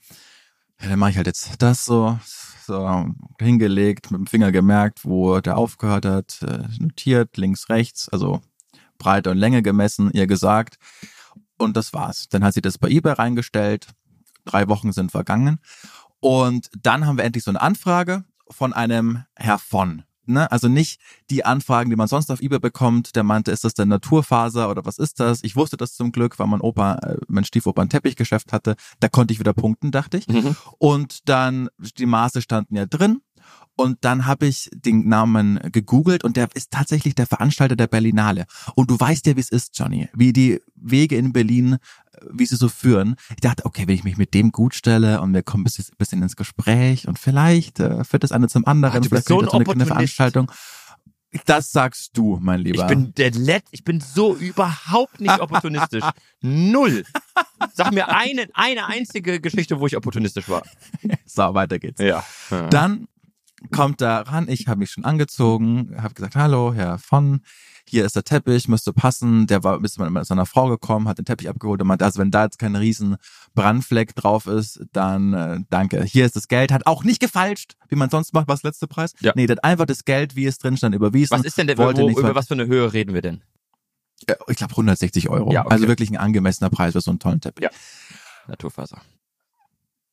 ja, 0.82 0.90
dann 0.90 1.00
mache 1.00 1.12
ich 1.12 1.18
halt 1.18 1.28
jetzt 1.28 1.62
das 1.62 1.86
so, 1.86 2.20
so 2.66 3.10
hingelegt, 3.40 4.12
mit 4.12 4.20
dem 4.20 4.28
Finger 4.28 4.52
gemerkt, 4.52 5.06
wo 5.06 5.40
der 5.40 5.58
aufgehört 5.58 6.06
hat, 6.06 6.42
äh, 6.42 6.68
notiert, 6.80 7.38
links, 7.38 7.70
rechts, 7.70 8.10
also 8.10 8.42
Breite 8.98 9.32
und 9.32 9.38
Länge 9.38 9.62
gemessen, 9.62 10.12
ihr 10.12 10.28
gesagt. 10.28 10.78
Und 11.58 11.78
das 11.78 11.94
war's. 11.94 12.28
Dann 12.30 12.44
hat 12.44 12.54
sie 12.54 12.62
das 12.62 12.78
bei 12.78 12.90
eBay 12.90 13.14
reingestellt. 13.14 13.88
Drei 14.46 14.68
Wochen 14.68 14.92
sind 14.92 15.12
vergangen. 15.12 15.60
Und 16.20 16.70
dann 16.82 17.06
haben 17.06 17.18
wir 17.18 17.24
endlich 17.24 17.44
so 17.44 17.52
eine 17.52 17.62
Anfrage 17.62 18.24
von 18.50 18.74
einem 18.74 19.24
Herr 19.36 19.60
von. 19.60 20.04
Ne? 20.26 20.52
Also 20.52 20.68
nicht 20.68 21.00
die 21.30 21.46
Anfragen, 21.46 21.90
die 21.90 21.96
man 21.96 22.08
sonst 22.08 22.32
auf 22.32 22.42
eBay 22.42 22.60
bekommt. 22.60 23.16
Der 23.16 23.24
meinte, 23.24 23.52
ist 23.52 23.64
das 23.64 23.74
denn 23.74 23.90
Naturfaser 23.90 24.70
oder 24.70 24.86
was 24.86 24.98
ist 24.98 25.20
das? 25.20 25.44
Ich 25.44 25.56
wusste 25.56 25.78
das 25.78 25.94
zum 25.94 26.12
Glück, 26.12 26.40
weil 26.40 26.48
mein 26.48 26.62
Opa, 26.62 26.96
äh, 26.96 27.18
mein 27.28 27.46
Stiefoper 27.46 27.82
ein 27.82 27.90
Teppichgeschäft 27.90 28.54
hatte. 28.54 28.76
Da 29.00 29.10
konnte 29.10 29.34
ich 29.34 29.40
wieder 29.40 29.54
punkten, 29.54 29.92
dachte 29.92 30.18
ich. 30.18 30.28
Mhm. 30.28 30.56
Und 30.78 31.30
dann, 31.30 31.70
die 31.98 32.06
Maße 32.06 32.42
standen 32.42 32.76
ja 32.76 32.86
drin. 32.86 33.22
Und 33.76 33.98
dann 34.02 34.26
habe 34.28 34.46
ich 34.46 34.70
den 34.74 35.08
Namen 35.10 35.60
gegoogelt 35.72 36.24
und 36.24 36.38
der 36.38 36.48
ist 36.54 36.72
tatsächlich 36.72 37.16
der 37.16 37.26
Veranstalter 37.26 37.76
der 37.76 37.88
Berlinale. 37.88 38.46
Und 38.76 38.92
du 38.92 39.00
weißt 39.00 39.26
ja, 39.26 39.36
wie 39.36 39.40
es 39.40 39.50
ist, 39.50 39.78
Johnny, 39.78 40.10
wie 40.14 40.32
die 40.32 40.62
Wege 40.76 41.16
in 41.16 41.34
Berlin, 41.34 41.74
äh, 41.74 41.78
wie 42.32 42.46
sie 42.46 42.56
so 42.56 42.70
führen. 42.70 43.16
Ich 43.32 43.42
dachte, 43.42 43.66
okay, 43.66 43.88
wenn 43.88 43.96
ich 43.96 44.04
mich 44.04 44.18
mit 44.18 44.34
dem 44.36 44.52
gut 44.52 44.76
stelle 44.76 45.22
und 45.22 45.34
wir 45.34 45.42
kommen 45.42 45.62
ein 45.62 45.66
bisschen, 45.66 45.86
bisschen 45.98 46.22
ins 46.22 46.36
Gespräch 46.36 47.08
und 47.08 47.18
vielleicht 47.18 47.80
äh, 47.80 48.04
führt 48.04 48.24
das 48.24 48.32
eine 48.32 48.48
zum 48.48 48.66
anderen, 48.68 48.98
Ah, 48.98 49.00
du 49.00 49.10
vielleicht 49.10 49.28
so 49.28 49.40
ein 49.40 49.50
eine, 49.50 49.70
eine. 49.70 49.86
Veranstaltung. 49.86 50.52
Das 51.48 51.72
sagst 51.72 52.16
du, 52.16 52.38
mein 52.40 52.60
Lieber. 52.60 52.84
Ich 52.84 52.88
bin 52.88 53.12
der 53.16 53.32
Let 53.32 53.64
ich 53.72 53.84
bin 53.84 54.00
so 54.02 54.36
überhaupt 54.36 55.20
nicht 55.20 55.40
opportunistisch. 55.40 56.04
Null. 56.42 57.06
Sag 57.74 57.92
mir 57.92 58.10
eine, 58.10 58.48
eine 58.54 58.86
einzige 58.86 59.42
Geschichte, 59.42 59.80
wo 59.80 59.88
ich 59.88 59.98
opportunistisch 59.98 60.48
war. 60.48 60.62
so, 61.26 61.54
weiter 61.56 61.80
geht's. 61.80 62.00
Ja. 62.00 62.24
Dann 62.70 63.08
kommt 63.72 64.02
da 64.02 64.22
ran, 64.22 64.48
ich 64.50 64.68
habe 64.68 64.80
mich 64.80 64.92
schon 64.92 65.06
angezogen, 65.06 65.96
habe 66.02 66.14
gesagt, 66.14 66.36
hallo, 66.36 66.74
Herr 66.74 66.98
von, 66.98 67.42
hier 67.86 68.06
ist 68.06 68.16
der 68.16 68.24
Teppich, 68.24 68.68
müsste 68.68 68.94
passen. 68.94 69.46
Der 69.48 69.64
war 69.64 69.80
bis 69.80 69.98
mit 69.98 70.26
seiner 70.26 70.46
Frau 70.46 70.70
gekommen, 70.70 71.08
hat 71.08 71.18
den 71.18 71.26
Teppich 71.26 71.50
abgeholt 71.50 71.82
und 71.82 71.88
meinte, 71.88 72.06
also 72.06 72.20
wenn 72.20 72.32
da 72.32 72.46
jetzt 72.46 72.58
kein 72.58 72.76
riesen 72.76 73.18
Brandfleck 73.56 74.16
drauf 74.16 74.48
ist, 74.48 74.82
dann 74.94 75.34
äh, 75.34 75.60
danke. 75.70 76.04
Hier 76.04 76.26
ist 76.26 76.36
das 76.36 76.48
Geld, 76.48 76.72
hat 76.72 76.88
auch 76.88 77.04
nicht 77.04 77.20
gefalscht, 77.20 77.76
wie 77.90 77.96
man 77.96 78.10
sonst 78.10 78.34
macht, 78.34 78.48
was 78.48 78.64
letzte 78.64 78.88
Preis. 78.88 79.14
Ja. 79.20 79.34
Nee, 79.36 79.48
hat 79.48 79.64
einfach 79.64 79.86
das 79.86 80.06
Geld, 80.06 80.36
wie 80.36 80.46
es 80.46 80.58
drin 80.58 80.78
stand, 80.78 80.96
überwiesen. 80.96 81.38
Was 81.38 81.46
ist 81.46 81.58
denn 81.58 81.68
der, 81.68 81.78
wollte 81.78 82.02
wo, 82.02 82.08
nicht 82.08 82.18
über 82.18 82.36
was 82.36 82.48
für 82.48 82.54
eine 82.54 82.68
Höhe 82.68 82.94
reden 82.94 83.14
wir 83.14 83.22
denn? 83.22 83.44
Äh, 84.28 84.36
Ich 84.48 84.58
glaube 84.58 84.72
160 84.72 85.30
Euro. 85.30 85.52
Ja, 85.52 85.62
okay. 85.66 85.74
Also 85.74 85.88
wirklich 85.88 86.10
ein 86.10 86.18
angemessener 86.18 86.70
Preis 86.70 86.94
für 86.94 87.02
so 87.02 87.12
einen 87.12 87.20
tollen 87.20 87.42
Teppich. 87.42 87.66
Ja. 87.66 87.70
Naturfaser. 88.48 89.02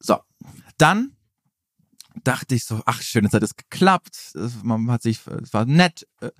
So, 0.00 0.18
dann 0.78 1.12
dachte 2.24 2.54
ich 2.54 2.64
so, 2.64 2.80
ach 2.87 3.02
schön, 3.02 3.24
jetzt 3.24 3.35
hat 3.35 3.42
es 3.42 3.56
geklappt. 3.56 4.16
Es- 4.35 4.62
Man 4.62 4.90
hat 4.90 5.02
sich, 5.02 5.20
es 5.42 5.52
war 5.52 5.64
nett, 5.66 6.06
äh, 6.20 6.30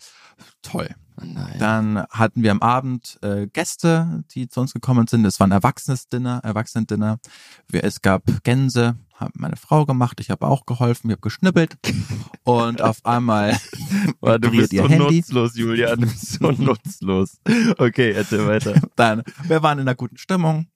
toll. 0.62 0.88
Nein. 1.23 1.57
Dann 1.59 2.05
hatten 2.11 2.43
wir 2.43 2.51
am 2.51 2.62
Abend 2.62 3.19
äh, 3.23 3.47
Gäste, 3.47 4.25
die 4.35 4.49
zu 4.49 4.61
uns 4.62 4.73
gekommen 4.73 5.07
sind. 5.07 5.25
Es 5.27 5.38
war 5.38 5.47
ein 5.47 5.53
erwachsenes 5.53 6.09
Dinner, 6.09 6.40
Erwachsenen-Dinner. 6.43 7.19
Es 7.73 8.01
gab 8.01 8.23
Gänse, 8.43 8.97
hat 9.14 9.33
meine 9.37 9.57
Frau 9.57 9.85
gemacht. 9.85 10.19
Ich 10.21 10.31
habe 10.31 10.47
auch 10.47 10.64
geholfen, 10.64 11.09
ich 11.11 11.12
habe 11.12 11.21
geschnippelt. 11.21 11.77
Und 12.45 12.81
auf 12.81 13.05
einmal 13.05 13.59
Boah, 14.21 14.38
du 14.38 14.51
bist 14.51 14.73
ihr 14.73 14.83
so 14.83 14.88
Handy. 14.88 15.16
nutzlos, 15.19 15.57
Julian. 15.57 16.01
Du 16.01 16.07
bist 16.07 16.38
so 16.40 16.51
nutzlos. 16.53 17.37
Okay, 17.77 18.12
erzähl 18.12 18.47
weiter. 18.47 18.81
Dann, 18.97 19.23
wir 19.45 19.62
waren 19.62 19.79
in 19.79 19.83
einer 19.87 19.95
guten 19.97 20.16
Stimmung. 20.16 20.69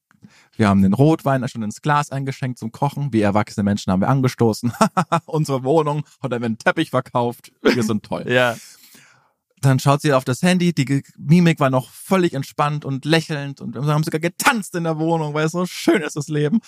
Wir 0.57 0.69
haben 0.69 0.83
den 0.83 0.93
Rotwein 0.95 1.47
schon 1.49 1.63
ins 1.63 1.83
Glas 1.83 2.11
eingeschenkt 2.11 2.59
zum 2.59 2.71
Kochen. 2.73 3.13
Wir 3.13 3.25
erwachsene 3.25 3.65
Menschen 3.65 3.93
haben 3.93 4.01
wir 4.01 4.09
angestoßen. 4.09 4.73
Unsere 5.27 5.65
Wohnung 5.65 6.05
hat 6.23 6.33
einen 6.33 6.59
Teppich 6.59 6.91
verkauft. 6.91 7.53
Wir 7.63 7.83
sind 7.83 8.05
toll. 8.05 8.25
Ja. 8.31 8.57
Dann 9.61 9.79
schaut 9.79 10.03
sie 10.03 10.13
auf 10.13 10.25
das 10.25 10.43
Handy. 10.43 10.75
Die 10.75 11.03
Mimik 11.17 11.59
war 11.59 11.71
noch 11.71 11.89
völlig 11.89 12.35
entspannt 12.35 12.85
und 12.85 13.07
lächelnd 13.07 13.63
und 13.63 13.75
wir 13.75 13.83
haben 13.87 14.05
sogar 14.05 14.21
getanzt 14.21 14.75
in 14.75 14.85
der 14.85 14.99
Wohnung, 14.99 15.33
weil 15.33 15.47
es 15.47 15.53
so 15.53 15.65
schön 15.65 16.03
ist, 16.03 16.17
das 16.17 16.29
Leben. 16.29 16.61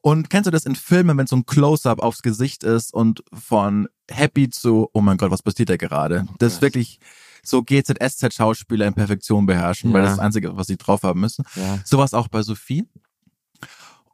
Und 0.00 0.30
kennst 0.30 0.48
du 0.48 0.50
das 0.50 0.66
in 0.66 0.74
Filmen, 0.74 1.16
wenn 1.16 1.28
so 1.28 1.36
ein 1.36 1.46
Close-up 1.46 2.00
aufs 2.00 2.22
Gesicht 2.22 2.64
ist 2.64 2.92
und 2.92 3.22
von 3.32 3.86
happy 4.10 4.50
zu, 4.50 4.88
oh 4.92 5.00
mein 5.00 5.16
Gott, 5.16 5.30
was 5.30 5.42
passiert 5.44 5.68
da 5.70 5.76
gerade? 5.76 6.26
Das 6.40 6.54
ist 6.54 6.62
wirklich 6.62 6.98
so 7.44 7.62
GZSZ-Schauspieler 7.62 8.86
in 8.88 8.94
Perfektion 8.94 9.46
beherrschen, 9.46 9.92
weil 9.92 10.00
Ja. 10.00 10.06
das 10.06 10.12
ist 10.14 10.18
das 10.18 10.24
Einzige, 10.26 10.56
was 10.56 10.66
sie 10.66 10.76
drauf 10.76 11.04
haben 11.04 11.20
müssen. 11.20 11.44
ja. 11.54 11.78
Sowas 11.84 12.14
auch 12.14 12.26
bei 12.26 12.42
Sophie. 12.42 12.84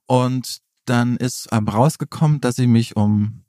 Und 0.07 0.59
dann 0.85 1.17
ist 1.17 1.49
rausgekommen, 1.53 2.41
dass 2.41 2.59
ich 2.59 2.69
mich 2.69 2.97
um 2.97 3.43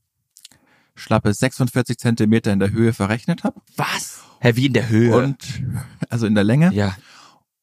schlappe 0.96 1.34
46 1.34 1.98
Zentimeter 1.98 2.52
in 2.52 2.60
der 2.60 2.72
Höhe 2.72 2.93
verrechnet 2.93 3.43
habe. 3.43 3.62
Was? 3.76 4.22
Hä, 4.39 4.56
wie 4.56 4.65
in 4.67 4.74
der 4.74 4.89
Höhe? 4.89 5.15
Und 5.15 5.63
also 6.10 6.26
in 6.26 6.36
der 6.36 6.43
Länge. 6.43 6.74
ja. 6.74 6.96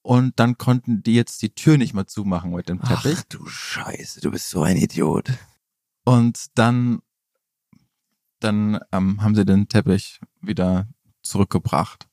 Und 0.07 0.38
dann 0.38 0.59
konnten 0.59 1.02
die 1.02 1.14
jetzt 1.14 1.40
die 1.40 1.54
Tür 1.54 1.78
nicht 1.78 1.94
mehr 1.94 2.07
zumachen 2.07 2.52
mit 2.52 2.68
dem 2.68 2.78
Ach 2.83 3.02
Teppich. 3.02 3.24
du 3.30 3.46
Scheiße, 3.46 4.20
du 4.20 4.30
bist 4.30 4.50
so 4.50 4.62
ein 4.62 4.76
Idiot. 4.76 5.33
Und 6.04 6.44
dann, 6.57 7.00
dann 8.38 8.78
ähm, 8.92 9.22
haben 9.22 9.35
sie 9.35 9.46
den 9.46 9.66
Teppich 9.66 10.20
wieder 10.42 10.88
zurückgebracht. 11.22 12.07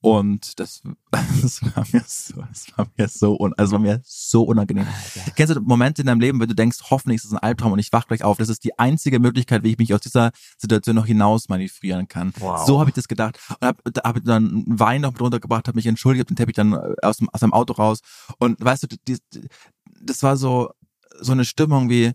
Und 0.00 0.60
das, 0.60 0.82
das 1.10 1.62
war 1.62 1.86
mir 1.92 2.04
so, 2.06 2.42
das 2.42 2.66
war 2.76 2.86
mir 2.96 3.08
so, 3.08 3.38
un, 3.38 3.54
also 3.56 3.72
war 3.72 3.78
mir 3.80 4.00
so 4.04 4.44
unangenehm. 4.44 4.86
Kennst 5.34 5.56
du 5.56 5.60
Momente 5.60 6.02
in 6.02 6.06
deinem 6.06 6.20
Leben, 6.20 6.38
wenn 6.38 6.48
du 6.48 6.54
denkst, 6.54 6.78
hoffentlich 6.90 7.16
ist 7.16 7.24
es 7.24 7.32
ein 7.32 7.38
Albtraum 7.38 7.72
und 7.72 7.78
ich 7.78 7.92
wach 7.92 8.06
gleich 8.06 8.22
auf? 8.22 8.36
Das 8.36 8.48
ist 8.48 8.62
die 8.64 8.78
einzige 8.78 9.18
Möglichkeit, 9.18 9.64
wie 9.64 9.72
ich 9.72 9.78
mich 9.78 9.94
aus 9.94 10.00
dieser 10.00 10.32
Situation 10.58 10.96
noch 10.96 11.06
hinaus 11.06 11.48
manövrieren 11.48 12.08
kann. 12.08 12.32
Wow. 12.38 12.66
So 12.66 12.78
habe 12.78 12.90
ich 12.90 12.94
das 12.94 13.08
gedacht 13.08 13.38
und 13.60 13.66
habe 13.66 13.82
hab 14.04 14.24
dann 14.24 14.64
einen 14.66 14.78
Wein 14.78 15.00
noch 15.00 15.12
mit 15.12 15.20
runtergebracht, 15.20 15.66
habe 15.66 15.76
mich 15.76 15.86
entschuldigt, 15.86 16.20
hab 16.20 16.28
den 16.28 16.36
Teppich 16.36 16.56
dann 16.56 16.72
äh, 16.72 16.94
aus 17.02 17.16
dem, 17.16 17.28
aus 17.30 17.40
dem 17.40 17.52
Auto 17.52 17.72
raus 17.72 18.00
und 18.38 18.62
weißt 18.62 18.84
du, 18.84 18.86
die, 19.08 19.18
das 20.00 20.22
war 20.22 20.36
so 20.36 20.70
so 21.20 21.32
eine 21.32 21.44
Stimmung 21.44 21.88
wie 21.88 22.12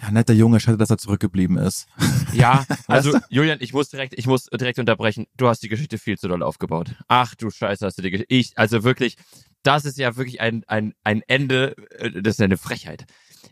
ja, 0.00 0.10
netter 0.10 0.34
Junge, 0.34 0.60
schade, 0.60 0.76
dass 0.76 0.90
er 0.90 0.98
zurückgeblieben 0.98 1.58
ist. 1.58 1.86
Ja, 2.32 2.66
also 2.88 3.16
Julian, 3.28 3.58
ich 3.60 3.72
muss 3.72 3.90
direkt, 3.90 4.18
ich 4.18 4.26
muss 4.26 4.46
direkt 4.46 4.80
unterbrechen. 4.80 5.28
Du 5.36 5.46
hast 5.46 5.62
die 5.62 5.68
Geschichte 5.68 5.98
viel 5.98 6.18
zu 6.18 6.26
doll 6.26 6.42
aufgebaut. 6.42 6.96
Ach 7.06 7.36
du 7.36 7.48
Scheiße, 7.48 7.86
hast 7.86 7.96
du 7.96 8.02
die 8.02 8.10
Geschichte. 8.10 8.34
Ich, 8.34 8.58
also 8.58 8.82
wirklich, 8.82 9.16
das 9.62 9.84
ist 9.84 9.98
ja 9.98 10.16
wirklich 10.16 10.40
ein, 10.40 10.64
ein, 10.66 10.94
ein 11.04 11.22
Ende, 11.28 11.76
äh, 11.96 12.10
das 12.10 12.34
ist 12.34 12.40
ja 12.40 12.46
eine 12.46 12.56
Frechheit. 12.56 13.04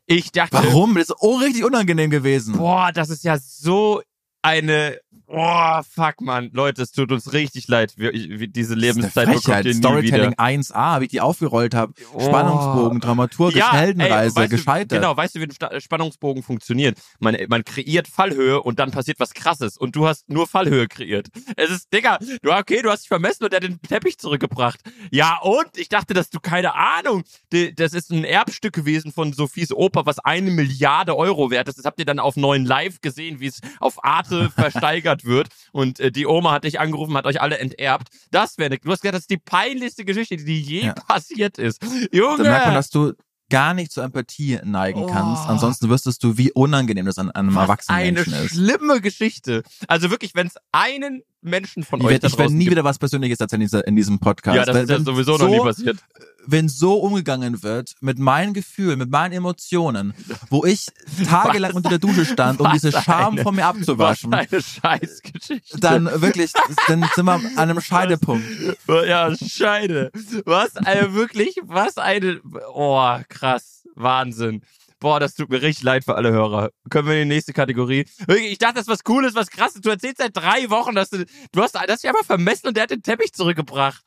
Ich 0.07 0.33
dachte, 0.33 0.57
Warum? 0.57 0.97
Das 0.97 1.11
ist 1.11 1.17
oh, 1.21 1.37
richtig 1.37 1.65
unangenehm 1.65 2.11
gewesen. 2.11 2.57
boah, 2.57 2.91
das 2.93 3.09
ist 3.11 3.23
ja 3.23 3.39
so 3.39 4.03
eine, 4.43 4.99
boah, 5.33 5.83
fuck 5.83 6.21
man, 6.21 6.51
Leute, 6.53 6.83
es 6.83 6.93
tut 6.93 7.11
uns 7.11 7.33
richtig 7.33 7.67
leid. 7.69 7.95
Wir, 7.97 8.13
ich, 8.13 8.29
wir, 8.39 8.49
diese 8.49 8.77
Das 8.77 8.85
ist 8.85 8.85
eine 8.85 9.01
Lebenszeit 9.01 9.27
bekommt 9.27 9.45
Frechheit. 9.45 9.65
ihr 9.65 9.73
nie 9.73 9.79
Storytelling 9.79 10.31
wieder. 10.33 10.43
1a, 10.43 11.01
wie 11.01 11.05
ich 11.05 11.11
die 11.11 11.21
aufgerollt 11.21 11.75
habe. 11.75 11.95
Oh. 12.13 12.21
Spannungsbogen, 12.21 13.01
Dramaturgisch, 13.01 13.63
Heldenreise, 13.73 14.37
weißt 14.37 14.51
gescheitert. 14.51 14.93
Du, 14.93 14.97
genau, 14.97 15.17
weißt 15.17 15.35
du, 15.35 15.41
wie 15.41 15.45
ein 15.45 15.51
Sta- 15.51 15.81
Spannungsbogen 15.81 16.43
funktioniert? 16.43 16.99
Man, 17.19 17.37
man 17.49 17.65
kreiert 17.65 18.09
Fallhöhe 18.09 18.63
und 18.63 18.79
dann 18.79 18.91
passiert 18.91 19.19
was 19.21 19.33
krasses 19.33 19.79
und 19.79 19.97
du 19.97 20.07
hast 20.07 20.29
nur 20.29 20.47
Fallhöhe 20.47 20.87
kreiert. 20.87 21.29
Es 21.57 21.71
ist, 21.71 21.93
Digga, 21.93 22.19
du, 22.43 22.53
okay, 22.53 22.83
du 22.83 22.91
hast 22.91 23.01
dich 23.05 23.09
vermessen 23.09 23.45
und 23.45 23.53
er 23.53 23.57
hat 23.57 23.63
den 23.65 23.81
Teppich 23.81 24.19
zurückgebracht. 24.19 24.81
Ja, 25.11 25.39
und? 25.43 25.67
Ich 25.77 25.89
dachte, 25.89 26.13
dass 26.13 26.29
du, 26.31 26.41
keine 26.41 26.75
Ahnung, 26.75 27.23
das 27.77 27.95
ist 27.95 28.11
ein 28.11 28.25
Erbstück 28.25 28.75
gewesen 28.75 29.13
von 29.13 29.33
Sophies 29.33 29.73
Oper, 29.73 30.05
was 30.05 30.19
eine 30.19 30.51
Milliarde 30.51 31.17
Euro 31.17 31.51
wert 31.51 31.69
ist. 31.69 31.79
Das 31.79 31.87
habt 31.87 31.99
ihr 31.99 32.05
dann 32.05 32.19
auf 32.19 32.37
neuen 32.37 32.67
Live 32.67 33.01
gesehen, 33.01 33.41
wie 33.41 33.47
es 33.47 33.61
auf 33.81 34.05
Arte 34.05 34.51
versteigert 34.55 35.22
wird 35.25 35.49
und 35.73 36.01
äh, 36.01 36.11
die 36.13 36.27
Oma 36.27 36.53
hat 36.53 36.65
dich 36.65 36.81
angerufen, 36.81 37.15
hat 37.15 37.27
euch 37.27 37.41
alle 37.41 37.59
enterbt. 37.59 38.09
Das 38.31 38.59
wäre, 38.59 38.71
ne, 38.71 38.79
du 38.79 38.91
hast 38.91 39.01
gesagt, 39.03 39.15
das 39.15 39.23
ist 39.23 39.31
die 39.31 39.39
peinlichste 39.39 40.05
Geschichte, 40.05 40.37
die 40.37 40.61
je 40.61 40.87
Ja. 40.87 40.93
passiert 40.95 41.59
ist. 41.59 41.83
Junge! 42.13 42.43
Da 42.45 42.51
merkt 42.51 42.67
man, 42.67 42.75
dass 42.75 42.91
du 42.91 43.13
gar 43.51 43.75
nicht 43.75 43.93
zur 43.93 44.03
Empathie 44.05 44.59
neigen 44.65 45.07
kannst. 45.07 45.45
Oh. 45.47 45.51
Ansonsten 45.51 45.91
wüsstest 45.91 46.23
du, 46.25 46.39
wie 46.39 46.51
unangenehm 46.53 47.05
das 47.05 47.19
an 47.19 47.31
einem 47.31 47.55
Was 47.55 47.63
erwachsenen 47.65 47.99
eine 47.99 48.13
Menschen 48.13 48.33
ist. 48.33 48.51
schlimme 48.55 49.01
Geschichte. 49.03 49.63
Also 49.89 50.11
wirklich, 50.11 50.35
wenn 50.35 50.47
es 50.47 50.55
einen 50.73 51.23
Menschen 51.43 51.83
von 51.83 52.01
Ich 52.01 52.07
euch 52.07 52.11
werde 52.13 52.21
da 52.23 52.27
ich 52.29 52.33
werd 52.35 52.41
draußen 52.47 52.57
nie 52.57 52.65
gibt, 52.65 52.73
wieder 52.73 52.85
was 52.85 52.99
Persönliches 52.99 53.41
erzählen 53.41 53.63
in, 53.63 53.97
diesem 53.97 54.19
Podcast. 54.21 54.57
ja, 54.57 54.65
das 54.65 54.75
Wenn- 54.75 54.83
ist 54.85 54.91
ja 54.91 55.01
sowieso 55.01 55.37
so, 55.37 55.45
noch 55.45 55.51
nie 55.51 55.61
passiert. 55.61 55.99
Wenn 56.47 56.69
so 56.69 56.95
umgegangen 56.95 57.63
wird 57.63 57.95
mit 58.01 58.19
meinen 58.19 58.53
Gefühlen, 58.55 58.99
mit 58.99 59.11
meinen 59.11 59.33
Emotionen, 59.33 60.13
wo 60.51 60.65
ich 60.65 60.87
tagelang 61.29 61.71
Was 61.71 61.77
unter 61.77 61.89
der 61.91 61.99
Dusche 61.99 62.25
stand, 62.25 62.59
um 62.61 62.67
was 62.67 62.73
diese 62.81 62.93
Scham 62.93 63.35
eine- 63.35 63.43
von 63.43 63.55
mir 63.55 63.63
Was 63.63 63.77
abzuwaschen, 63.77 64.35
eine 64.35 64.49
Scheißgeschichte. 64.63 65.79
dann 65.79 66.07
wirklich, 66.23 66.53
dann 66.89 67.07
sind 67.15 67.25
wir 67.25 67.33
an 67.35 67.47
einem 67.57 67.81
Scheidepunkt. 67.81 68.45
ja, 68.89 69.35
Scheide. 69.37 70.11
Was 70.45 70.77
eine 70.77 71.15
wirklich, 71.15 71.57
was 71.65 71.97
eine, 71.99 72.41
oh, 72.73 73.17
krass, 73.29 73.83
Wahnsinn. 73.95 74.63
Boah, 75.03 75.19
das 75.19 75.35
tut 75.35 75.51
mir 75.51 75.61
richtig 75.61 75.83
leid 75.83 76.05
für 76.05 76.15
alle 76.15 76.31
Hörer. 76.31 76.71
Können 76.89 77.09
wir 77.09 77.15
in 77.15 77.29
die 77.29 77.35
nächste 77.35 77.53
Kategorie? 77.53 78.07
Ich 78.29 78.59
dachte, 78.59 78.75
das 78.75 78.83
ist 78.83 78.89
was 78.89 79.03
Cooles, 79.03 79.35
was 79.35 79.51
Krasses. 79.51 79.81
Du 79.81 79.91
erzählst 79.91 80.19
seit 80.19 80.37
drei 80.37 80.71
Wochen, 80.71 80.95
dass 80.95 81.11
du, 81.11 81.27
du 81.51 81.61
hast, 81.61 81.75
das 81.75 82.05
ja 82.05 82.11
aber 82.11 82.23
vermessen 82.23 82.69
und 82.69 82.77
der 82.77 82.85
hat 82.85 82.91
den 82.93 83.03
Teppich 83.03 83.33
zurückgebracht. 83.33 84.05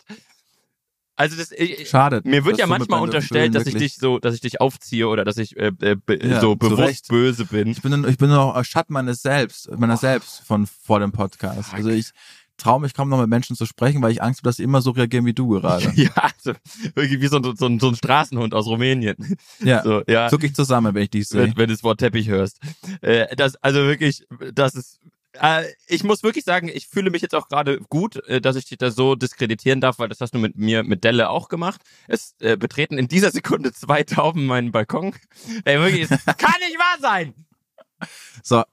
Also 1.17 1.35
das, 1.35 1.51
ich, 1.51 1.89
Schade. 1.89 2.21
Mir 2.23 2.45
wird 2.45 2.59
ja 2.59 2.65
manchmal 2.65 3.01
unterstellt, 3.01 3.55
dass 3.55 3.67
ich 3.67 3.75
dich 3.75 3.95
so, 3.95 4.19
dass 4.19 4.35
ich 4.35 4.41
dich 4.41 4.61
aufziehe 4.61 5.09
oder 5.09 5.25
dass 5.25 5.35
ich 5.35 5.57
äh, 5.57 5.73
äh, 5.81 5.95
be 5.95 6.25
Ja, 6.25 6.39
so 6.39 6.55
bewusst 6.55 7.09
böse 7.09 7.43
bin. 7.43 7.67
Ich 7.67 7.81
bin, 7.81 8.07
ich 8.07 8.17
bin 8.17 8.29
noch 8.29 8.63
Schatten 8.63 8.93
meines 8.93 9.21
Selbst, 9.21 9.69
meiner 9.77 9.97
selbst 9.97 10.43
von 10.45 10.65
vor 10.65 11.01
dem 11.01 11.11
Podcast. 11.11 11.73
Also 11.73 11.89
ich 11.89 12.11
traue 12.57 12.79
mich 12.81 12.93
kaum 12.93 13.09
noch 13.09 13.19
mit 13.19 13.29
Menschen 13.29 13.55
zu 13.55 13.65
sprechen, 13.65 14.01
weil 14.01 14.11
ich 14.11 14.21
Angst 14.23 14.39
habe, 14.39 14.49
dass 14.49 14.57
sie 14.57 14.63
immer 14.63 14.81
so 14.81 14.91
reagieren 14.91 15.25
wie 15.25 15.33
du 15.33 15.47
gerade. 15.49 15.91
Ja, 15.95 16.11
also 16.15 16.53
irgendwie 16.95 17.21
wie 17.21 17.27
so, 17.27 17.37
ein- 17.37 17.55
so, 17.55 17.65
ein- 17.65 17.79
so 17.79 17.89
ein 17.89 17.95
Straßenhund 17.95 18.53
aus 18.53 18.65
Rumänien. 18.67 19.37
Ja. 19.59 19.83
So, 19.83 20.01
ja. 20.07 20.29
Zuck 20.29 20.43
ich 20.43 20.53
zusammen, 20.55 20.93
wenn 20.95 21.03
ich 21.03 21.09
dich 21.11 21.27
sehe. 21.27 21.41
wenn, 21.41 21.57
wenn 21.57 21.67
du 21.67 21.73
das 21.73 21.83
Wort 21.83 21.99
Teppich 21.99 22.27
hörst. 22.29 22.59
Äh, 23.01 23.35
das, 23.35 23.55
also 23.57 23.79
wirklich, 23.79 24.25
das 24.53 24.75
ist. 24.75 24.99
Äh, 25.41 25.65
ich 25.87 26.05
muss 26.05 26.23
wirklich 26.23 26.45
sagen, 26.45 26.69
ich 26.73 26.87
fühle 26.87 27.09
mich 27.09 27.21
jetzt 27.21 27.35
auch 27.35 27.49
gerade 27.49 27.79
gut, 27.89 28.15
äh, 28.27 28.39
dass 28.39 28.55
ich 28.55 28.63
dich 28.65 28.77
da 28.77 28.89
so 28.89 29.15
diskreditieren 29.15 29.81
darf, 29.81 29.99
weil 29.99 30.07
das 30.07 30.21
hast 30.21 30.33
du 30.33 30.37
mit 30.39 30.55
mir, 30.55 30.83
mit 30.83 31.03
Delle 31.03 31.29
auch 31.29 31.49
gemacht. 31.49 31.81
Es 32.07 32.35
äh, 32.39 32.55
betreten 32.55 32.97
in 32.97 33.09
dieser 33.09 33.31
Sekunde 33.31 33.73
zwei 33.73 34.03
Tauben 34.03 34.45
meinen 34.45 34.71
Balkon. 34.71 35.13
Ey, 35.65 35.77
wirklich, 35.79 36.03
es 36.03 36.09
kann 36.37 36.53
nicht 36.61 36.77
wahr 36.79 36.97
sein! 37.01 37.33
So, 38.43 38.63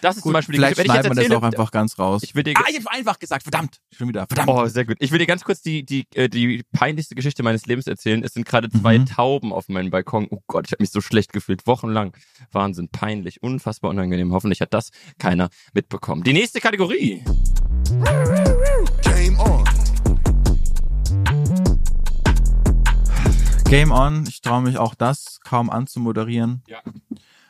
Das 0.00 0.16
ist 0.16 0.22
zum 0.22 0.30
gut, 0.30 0.34
Beispiel 0.34 0.52
die 0.54 0.58
vielleicht 0.58 0.76
Geschichte. 0.76 0.94
Wenn 0.94 1.00
ich 1.00 1.04
jetzt 1.04 1.14
schneiden 1.14 1.30
wir 1.30 1.36
das 1.36 1.38
auch 1.38 1.46
einfach 1.46 1.70
ganz 1.72 1.98
raus. 1.98 2.22
ich 2.22 2.34
will 2.34 2.42
dir, 2.44 2.54
ah, 2.56 2.64
ich 2.68 2.76
habe 2.76 2.90
einfach 2.90 3.18
gesagt, 3.18 3.42
verdammt. 3.42 3.78
Schon 3.96 4.08
wieder, 4.08 4.26
verdammt. 4.26 4.48
Oh, 4.48 4.66
sehr 4.66 4.84
gut. 4.84 4.96
Ich 5.00 5.10
will 5.10 5.18
dir 5.18 5.26
ganz 5.26 5.44
kurz 5.44 5.60
die, 5.62 5.84
die, 5.84 6.06
äh, 6.14 6.28
die 6.28 6.62
peinlichste 6.72 7.14
Geschichte 7.14 7.42
meines 7.42 7.66
Lebens 7.66 7.86
erzählen. 7.86 8.22
Es 8.22 8.32
sind 8.34 8.46
gerade 8.46 8.68
zwei 8.70 8.98
Mhm. 8.98 9.06
Tauben 9.06 9.52
auf 9.52 9.68
meinem 9.68 9.90
Balkon. 9.90 10.28
Oh 10.30 10.40
Gott, 10.46 10.66
ich 10.66 10.72
habe 10.72 10.82
mich 10.82 10.90
so 10.90 11.00
schlecht 11.00 11.32
gefühlt. 11.32 11.66
Wochenlang. 11.66 12.16
Wahnsinn, 12.52 12.88
peinlich, 12.90 13.42
unfassbar 13.42 13.90
unangenehm. 13.90 14.32
Hoffentlich 14.32 14.60
hat 14.60 14.72
das 14.74 14.90
keiner 15.18 15.48
mitbekommen. 15.72 16.22
Die 16.22 16.32
nächste 16.32 16.60
Kategorie. 16.60 17.24
Game 19.02 19.38
on. 19.40 19.64
Game 23.64 23.90
on. 23.92 24.24
Ich 24.28 24.40
traue 24.40 24.62
mich 24.62 24.78
auch 24.78 24.94
das 24.94 25.40
kaum 25.44 25.70
anzumoderieren. 25.70 26.62
Ja, 26.68 26.80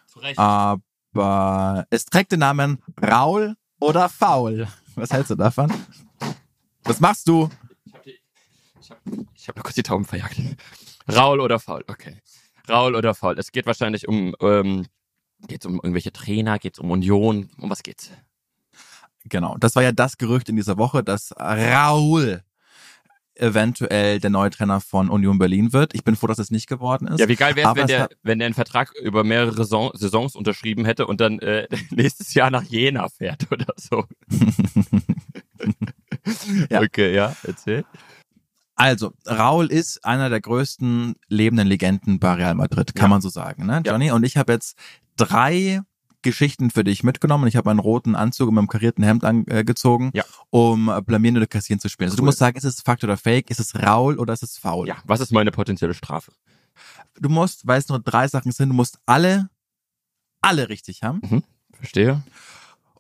zu 0.07 0.19
Recht. 0.19 0.39
Aber 0.39 0.81
es 1.15 2.05
trägt 2.07 2.33
den 2.33 2.41
Namen 2.41 2.83
Raul 3.03 3.57
oder 3.81 4.09
Faul. 4.09 4.69
Was 4.95 5.11
hältst 5.11 5.31
du 5.31 5.35
davon? 5.35 5.73
Was 6.85 7.01
machst 7.01 7.29
du? 7.29 7.49
Ich 8.05 8.91
habe 8.91 9.01
hab, 9.05 9.27
ich 9.35 9.49
hab 9.49 9.57
nur 9.57 9.63
kurz 9.63 9.75
die 9.75 9.83
Tauben 9.83 10.05
verjagt. 10.05 10.41
Raul 11.11 11.41
oder 11.41 11.59
faul? 11.59 11.85
Okay. 11.87 12.21
Raul 12.69 12.95
oder 12.95 13.15
faul? 13.15 13.39
Es 13.39 13.53
geht 13.53 13.67
wahrscheinlich 13.67 14.09
um, 14.09 14.35
ähm, 14.41 14.87
geht's 15.47 15.67
um 15.67 15.77
irgendwelche 15.77 16.13
Trainer, 16.13 16.59
geht's 16.59 16.79
um 16.79 16.91
Union. 16.91 17.51
Um 17.59 17.71
was 17.71 17.83
geht's? 17.83 18.11
Genau, 19.25 19.57
das 19.59 19.77
war 19.77 19.83
ja 19.83 19.93
das 19.93 20.17
Gerücht 20.19 20.49
in 20.49 20.57
dieser 20.57 20.79
Woche, 20.79 21.03
dass 21.03 21.33
Raul 21.39 22.43
eventuell 23.39 24.21
der 24.21 24.31
neue 24.31 24.51
Trainer 24.51 24.81
von 24.81 25.09
Union 25.09 25.39
Berlin 25.39 25.73
wird. 25.73 25.95
Ich 25.95 26.05
bin 26.05 26.17
froh, 26.17 26.27
dass 26.27 26.39
es 26.39 26.51
nicht 26.51 26.67
geworden 26.69 27.07
ist. 27.09 27.21
Ja, 27.21 27.29
wie 27.29 27.37
geil 27.37 27.57
wäre 27.57 27.71
es, 27.71 27.77
wenn 27.77 27.87
der, 27.87 28.09
wenn 28.23 28.39
der 28.39 28.47
einen 28.47 28.55
Vertrag 28.55 28.93
über 29.03 29.25
mehrere 29.25 29.55
Saison, 29.55 29.91
Saisons 29.95 30.35
unterschrieben 30.37 30.85
hätte 30.85 31.07
und 31.07 31.21
dann 31.21 31.39
äh, 31.41 31.67
nächstes 31.91 32.35
Jahr 32.35 32.51
nach 32.51 32.65
Jena 32.65 33.09
fährt 33.09 33.47
oder 33.53 33.67
so. 33.77 34.05
Ja. 36.71 36.83
Okay, 36.83 37.15
ja, 37.15 37.35
erzähl. 37.43 37.85
Also, 38.75 39.13
Raul 39.27 39.67
ist 39.73 40.05
einer 40.05 40.29
der 40.29 40.41
größten 40.41 41.15
lebenden 41.29 41.67
Legenden 41.67 42.19
bei 42.21 42.35
Real 42.35 42.55
Madrid, 42.55 42.95
kann 42.95 43.07
Ja. 43.07 43.09
man 43.09 43.21
so 43.23 43.29
sagen, 43.29 43.67
ne, 43.67 43.83
Ja. 43.85 43.93
Johnny? 43.93 44.11
Und 44.13 44.25
ich 44.25 44.37
habe 44.37 44.53
jetzt 44.53 44.77
drei 45.17 45.81
Geschichten 46.29 46.71
für 46.71 46.85
dich 46.85 47.03
mitgenommen. 47.03 47.47
Ich 47.49 47.57
habe 47.57 47.71
einen 47.71 47.81
roten 47.81 48.15
Anzug 48.15 48.51
mit 48.51 48.59
einem 48.59 48.69
karierten 48.69 49.03
Hemd 49.05 49.25
angezogen, 49.25 50.11
Ja. 50.15 50.25
um 50.51 50.89
äh, 50.89 51.01
Blamieren 51.03 51.37
oder 51.37 51.47
Kassieren 51.47 51.81
zu 51.81 51.89
spielen. 51.89 52.07
Also 52.09 52.17
du 52.17 52.23
Cool. 52.23 52.27
musst 52.27 52.39
sagen, 52.39 52.57
ist 52.57 52.65
es 52.65 52.81
Fakt 52.81 53.05
oder 53.05 53.17
Fake? 53.17 53.51
Ist 53.51 53.61
es 53.61 53.75
Raul 53.75 54.19
oder 54.19 54.33
ist 54.33 54.43
es 54.43 54.57
Foul? 54.59 54.87
Ja, 54.89 54.97
was 55.05 55.21
ist 55.21 55.33
meine 55.33 55.51
potenzielle 55.51 55.95
Strafe? 55.95 56.33
Du 57.21 57.29
musst, 57.29 57.67
weil 57.67 57.79
es 57.79 57.89
nur 57.89 57.99
drei 57.99 58.29
Sachen 58.29 58.53
sind, 58.53 58.69
du 58.69 58.75
musst 58.75 58.99
alle, 59.07 59.51
alle 60.41 60.69
richtig 60.69 61.03
haben. 61.03 61.43
Verstehe. 61.73 62.23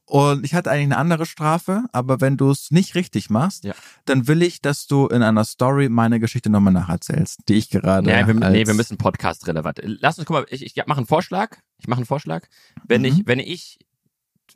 Und 0.09 0.43
ich 0.45 0.55
hatte 0.55 0.71
eigentlich 0.71 0.85
eine 0.87 0.97
andere 0.97 1.27
Strafe, 1.27 1.85
aber 1.93 2.23
wenn 2.23 2.39
du 2.39 2.51
es 2.51 2.71
nicht 2.71 2.95
richtig 2.95 3.29
machst, 3.29 3.65
Ja. 3.65 3.75
dann 4.07 4.27
will 4.27 4.41
ich, 4.43 4.63
dass 4.63 4.87
du 4.87 5.07
in 5.07 5.23
einer 5.23 5.45
Story 5.45 5.91
meine 5.91 6.19
Geschichte 6.19 6.49
nochmal 6.49 6.73
nacherzählst, 6.73 7.41
die 7.49 7.55
ich 7.57 7.69
gerade. 7.69 8.07
Nee, 8.09 8.27
wir, 8.27 8.33
nee, 8.35 8.67
wir 8.67 8.73
müssen 8.75 8.97
Podcast 8.97 9.47
relevant. 9.47 9.81
Lass 9.83 10.19
uns, 10.19 10.27
guck 10.27 10.35
mal, 10.35 10.47
ich, 10.49 10.65
ich 10.65 10.75
mache 10.87 10.97
einen 10.99 11.07
Vorschlag. 11.07 11.59
Ich 11.79 11.89
mache 11.89 11.99
einen 11.99 12.07
Vorschlag. 12.07 12.47
Wenn 12.87 13.03
Mhm. 13.03 13.07
ich, 13.07 13.23
wenn 13.27 13.39
ich 13.39 13.79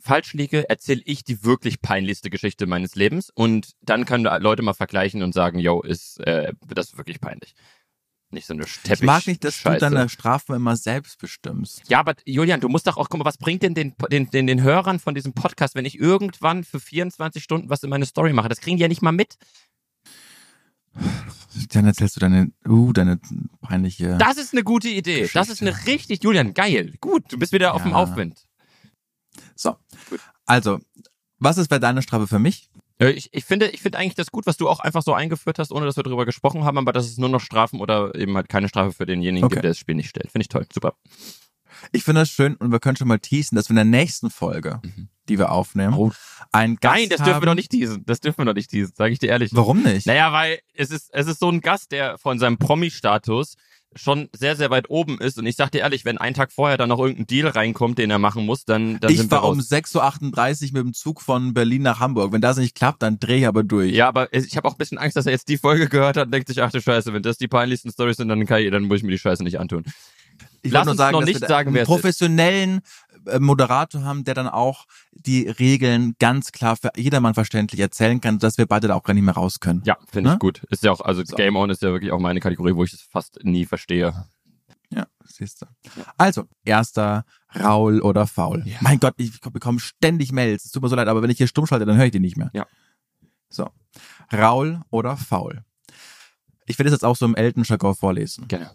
falsch 0.00 0.32
liege, 0.32 0.68
erzähle 0.70 1.02
ich 1.04 1.22
die 1.22 1.44
wirklich 1.44 1.82
peinlichste 1.82 2.30
Geschichte 2.30 2.66
meines 2.66 2.94
Lebens 2.94 3.28
und 3.28 3.72
dann 3.82 4.04
können 4.06 4.24
Leute 4.42 4.62
mal 4.62 4.72
vergleichen 4.72 5.22
und 5.22 5.32
sagen, 5.34 5.58
yo, 5.58 5.82
ist 5.82 6.18
äh, 6.20 6.54
das 6.66 6.96
wirklich 6.96 7.20
peinlich. 7.20 7.54
Nicht 8.32 8.46
so 8.46 8.54
eine 8.54 8.64
Teppich. 8.64 8.92
Ich 8.92 9.02
mag 9.02 9.26
nicht, 9.26 9.44
dass 9.44 9.56
Scheiße. 9.56 9.86
du 9.86 9.94
deine 9.94 10.08
Strafen 10.08 10.56
immer 10.56 10.74
selbst 10.76 11.18
bestimmst. 11.18 11.82
Ja, 11.88 12.00
aber 12.00 12.14
Julian, 12.24 12.60
du 12.60 12.68
musst 12.68 12.86
doch 12.86 12.96
auch, 12.96 13.10
guck 13.10 13.18
mal, 13.18 13.24
was 13.26 13.36
bringt 13.36 13.62
denn 13.62 13.74
den, 13.74 13.94
den, 14.10 14.30
den, 14.30 14.46
den 14.46 14.62
Hörern 14.62 14.98
von 14.98 15.14
diesem 15.14 15.34
Podcast, 15.34 15.74
wenn 15.74 15.84
ich 15.84 15.98
irgendwann 15.98 16.64
für 16.64 16.80
24 16.80 17.42
Stunden 17.42 17.68
was 17.68 17.82
in 17.82 17.90
meine 17.90 18.06
Story 18.06 18.32
mache? 18.32 18.48
Das 18.48 18.60
kriegen 18.60 18.78
die 18.78 18.82
ja 18.82 18.88
nicht 18.88 19.02
mal 19.02 19.12
mit. 19.12 19.36
Dann 21.72 21.86
erzählst 21.86 22.16
du 22.16 22.20
deine, 22.20 22.50
uh, 22.66 22.92
deine 22.92 23.20
peinliche. 23.60 24.16
Das 24.18 24.38
ist 24.38 24.54
eine 24.54 24.64
gute 24.64 24.88
Idee. 24.88 25.28
Das 25.32 25.50
ist 25.50 25.60
eine 25.60 25.86
richtig, 25.86 26.22
Julian, 26.22 26.54
geil. 26.54 26.94
Gut, 27.00 27.30
du 27.30 27.38
bist 27.38 27.52
wieder 27.52 27.74
auf 27.74 27.82
dem 27.82 27.92
Ja. 27.92 27.98
Aufwind. 27.98 28.46
So. 29.54 29.76
Gut. 30.08 30.20
Also, 30.46 30.80
was 31.38 31.58
ist 31.58 31.68
bei 31.68 31.78
deiner 31.78 32.00
Strafe 32.02 32.26
für 32.26 32.38
mich? 32.38 32.70
Äh, 32.98 33.10
Ich, 33.10 33.28
ich 33.32 33.44
finde, 33.44 33.68
ich 33.68 33.80
finde 33.82 33.98
eigentlich 33.98 34.14
das 34.14 34.30
gut, 34.30 34.46
was 34.46 34.56
du 34.56 34.68
auch 34.68 34.80
einfach 34.80 35.02
so 35.02 35.12
eingeführt 35.14 35.58
hast, 35.58 35.72
ohne 35.72 35.86
dass 35.86 35.96
wir 35.96 36.02
darüber 36.02 36.24
gesprochen 36.26 36.64
haben, 36.64 36.78
aber 36.78 36.92
dass 36.92 37.06
es 37.06 37.18
nur 37.18 37.28
noch 37.28 37.40
Strafen 37.40 37.80
oder 37.80 38.14
eben 38.14 38.34
halt 38.36 38.48
keine 38.48 38.68
Strafe 38.68 38.92
für 38.92 39.06
denjenigen 39.06 39.44
Okay. 39.44 39.54
gibt, 39.56 39.64
der 39.64 39.70
das 39.70 39.78
Spiel 39.78 39.94
nicht 39.94 40.08
stellt. 40.10 40.30
Finde 40.30 40.42
ich 40.42 40.48
toll. 40.48 40.66
Super. 40.72 40.94
Ich 41.90 42.04
finde 42.04 42.20
es 42.20 42.30
schön 42.30 42.54
und 42.56 42.70
wir 42.70 42.78
können 42.80 42.96
schon 42.96 43.08
mal 43.08 43.18
teasen, 43.18 43.56
dass 43.56 43.68
wir 43.68 43.72
in 43.72 43.76
der 43.76 43.84
nächsten 43.84 44.30
Folge, 44.30 44.80
Mhm. 44.84 45.08
die 45.28 45.38
wir 45.38 45.50
aufnehmen, 45.50 45.94
Oh. 45.94 46.12
ein 46.52 46.76
Gast 46.76 46.96
Nein, 46.96 47.08
das 47.08 47.22
dürfen 47.22 47.42
wir 47.42 47.46
doch 47.46 47.54
nicht 47.54 47.72
diesen. 47.72 48.04
Das 48.06 48.20
dürfen 48.20 48.38
wir 48.38 48.44
doch 48.44 48.54
nicht 48.54 48.70
diesen, 48.70 48.94
sage 48.94 49.12
ich 49.12 49.18
dir 49.18 49.30
ehrlich. 49.30 49.50
Warum 49.54 49.82
nicht? 49.82 50.06
Naja, 50.06 50.32
weil 50.32 50.60
es 50.74 50.90
ist, 50.90 51.10
es 51.12 51.26
ist 51.26 51.40
so 51.40 51.48
ein 51.50 51.60
Gast, 51.60 51.90
der 51.90 52.18
von 52.18 52.38
seinem 52.38 52.58
Promi-Status 52.58 53.56
schon 53.94 54.28
sehr, 54.32 54.56
sehr 54.56 54.70
weit 54.70 54.90
oben 54.90 55.18
ist. 55.20 55.38
Und 55.38 55.46
ich 55.46 55.56
sag 55.56 55.70
dir 55.70 55.80
ehrlich, 55.80 56.04
wenn 56.04 56.18
einen 56.18 56.34
Tag 56.34 56.52
vorher 56.52 56.76
dann 56.76 56.88
noch 56.88 56.98
irgendein 56.98 57.26
Deal 57.26 57.48
reinkommt, 57.48 57.98
den 57.98 58.10
er 58.10 58.18
machen 58.18 58.46
muss, 58.46 58.64
dann, 58.64 59.00
dann 59.00 59.10
ich 59.10 59.18
sind 59.18 59.30
wir 59.30 59.38
war 59.38 59.44
um 59.44 59.58
raus. 59.58 59.70
6.38 59.70 60.68
Uhr 60.68 60.72
mit 60.72 60.84
dem 60.84 60.92
Zug 60.94 61.20
von 61.20 61.54
Berlin 61.54 61.82
nach 61.82 62.00
Hamburg. 62.00 62.32
Wenn 62.32 62.40
das 62.40 62.56
nicht 62.56 62.74
klappt, 62.74 63.02
dann 63.02 63.18
drehe 63.18 63.38
ich 63.38 63.46
aber 63.46 63.62
durch. 63.62 63.92
Ja, 63.92 64.08
aber 64.08 64.32
ich 64.32 64.56
habe 64.56 64.68
auch 64.68 64.74
ein 64.74 64.78
bisschen 64.78 64.98
Angst, 64.98 65.16
dass 65.16 65.26
er 65.26 65.32
jetzt 65.32 65.48
die 65.48 65.58
Folge 65.58 65.88
gehört 65.88 66.16
hat 66.16 66.26
und 66.26 66.32
denkt 66.32 66.48
sich, 66.48 66.62
ach 66.62 66.70
du 66.70 66.80
Scheiße, 66.80 67.12
wenn 67.12 67.22
das 67.22 67.38
die 67.38 67.48
peinlichsten 67.48 67.90
Stories 67.90 68.16
sind, 68.16 68.28
dann 68.28 68.44
kann 68.46 68.62
ich, 68.62 68.70
dann 68.70 68.84
muss 68.84 68.98
ich 68.98 69.04
mir 69.04 69.12
die 69.12 69.18
Scheiße 69.18 69.42
nicht 69.42 69.60
antun. 69.60 69.84
Ich 70.62 70.72
Lass 70.72 70.86
uns 70.88 70.96
sagen, 70.96 71.12
noch 71.12 71.24
nicht 71.24 71.40
wir 71.40 71.48
sagen, 71.48 71.68
einen 71.68 71.74
wer 71.74 71.82
es 71.82 71.88
professionellen 71.88 72.80
äh, 73.26 73.38
Moderator 73.38 74.04
haben, 74.04 74.24
der 74.24 74.34
dann 74.34 74.48
auch 74.48 74.86
die 75.12 75.48
Regeln 75.48 76.14
ganz 76.18 76.52
klar 76.52 76.76
für 76.76 76.90
jedermann 76.96 77.34
verständlich 77.34 77.80
erzählen 77.80 78.20
kann, 78.20 78.38
dass 78.38 78.58
wir 78.58 78.66
beide 78.66 78.88
da 78.88 78.94
auch 78.94 79.02
gar 79.02 79.14
nicht 79.14 79.24
mehr 79.24 79.34
raus 79.34 79.60
können. 79.60 79.82
Ja, 79.84 79.96
finde 80.10 80.30
ich 80.30 80.34
Ne? 80.34 80.38
gut. 80.38 80.62
Ist 80.70 80.82
ja 80.84 80.92
auch, 80.92 81.00
also 81.00 81.22
So. 81.24 81.36
Game 81.36 81.56
On 81.56 81.68
ist 81.70 81.82
ja 81.82 81.90
wirklich 81.90 82.12
auch 82.12 82.20
meine 82.20 82.40
Kategorie, 82.40 82.74
wo 82.74 82.84
ich 82.84 82.92
es 82.92 83.02
fast 83.02 83.38
nie 83.42 83.64
verstehe. 83.66 84.26
Ja, 84.90 85.06
siehst 85.24 85.62
du. 85.62 85.66
Also, 86.18 86.44
erster 86.64 87.24
Raul 87.58 88.00
oder 88.00 88.26
Faul. 88.26 88.62
Ja. 88.66 88.76
Mein 88.82 89.00
Gott, 89.00 89.14
ich 89.16 89.40
bekomme 89.40 89.80
ständig 89.80 90.32
Mails. 90.32 90.66
Es 90.66 90.70
tut 90.70 90.82
mir 90.82 90.88
so 90.90 90.96
leid, 90.96 91.08
aber 91.08 91.22
wenn 91.22 91.30
ich 91.30 91.38
hier 91.38 91.46
stumm 91.46 91.66
schalte, 91.66 91.86
dann 91.86 91.96
höre 91.96 92.04
ich 92.06 92.12
die 92.12 92.20
nicht 92.20 92.36
mehr. 92.36 92.50
Ja. 92.52 92.66
So. 93.48 93.70
Raul 94.32 94.82
oder 94.90 95.16
Faul. 95.16 95.64
Ich 96.66 96.78
will 96.78 96.84
das 96.84 96.92
jetzt 96.92 97.04
auch 97.04 97.16
so 97.16 97.24
im 97.26 97.34
Elton-Jargon 97.34 97.94
vorlesen. 97.94 98.48
Gerne. 98.48 98.70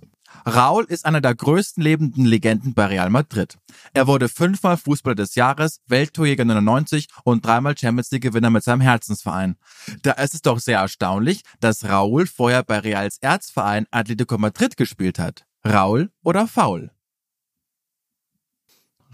Raul 0.45 0.86
ist 0.86 1.06
einer 1.06 1.21
der 1.21 1.36
größten 1.36 1.82
lebenden 1.82 2.26
Legenden 2.26 2.73
bei 2.73 2.86
Real 2.86 3.10
Madrid. 3.10 3.58
Er 3.93 4.08
wurde 4.08 4.30
fünfmal 4.30 4.78
Fußballer 4.78 5.15
des 5.15 5.36
Jahres, 5.36 5.82
Welttorjäger 5.88 6.45
99 6.45 7.08
und 7.23 7.45
dreimal 7.45 7.78
Champions 7.78 8.12
League 8.12 8.23
Gewinner 8.23 8.50
mit 8.50 8.63
seinem 8.63 8.82
Herzensverein. 8.82 9.58
Da 10.04 10.12
ist 10.13 10.34
es 10.34 10.41
doch 10.41 10.60
sehr 10.60 10.80
erstaunlich, 10.80 11.41
dass 11.60 11.86
Raul 11.86 12.28
vorher 12.28 12.63
bei 12.63 12.80
Reals 12.80 13.17
Erzverein 13.19 13.88
Atletico 13.91 14.38
Madrid 14.38 14.78
gespielt 14.78 15.19
hat. 15.19 15.45
Raul 15.65 16.12
oder 16.23 16.47
Faul? 16.47 16.91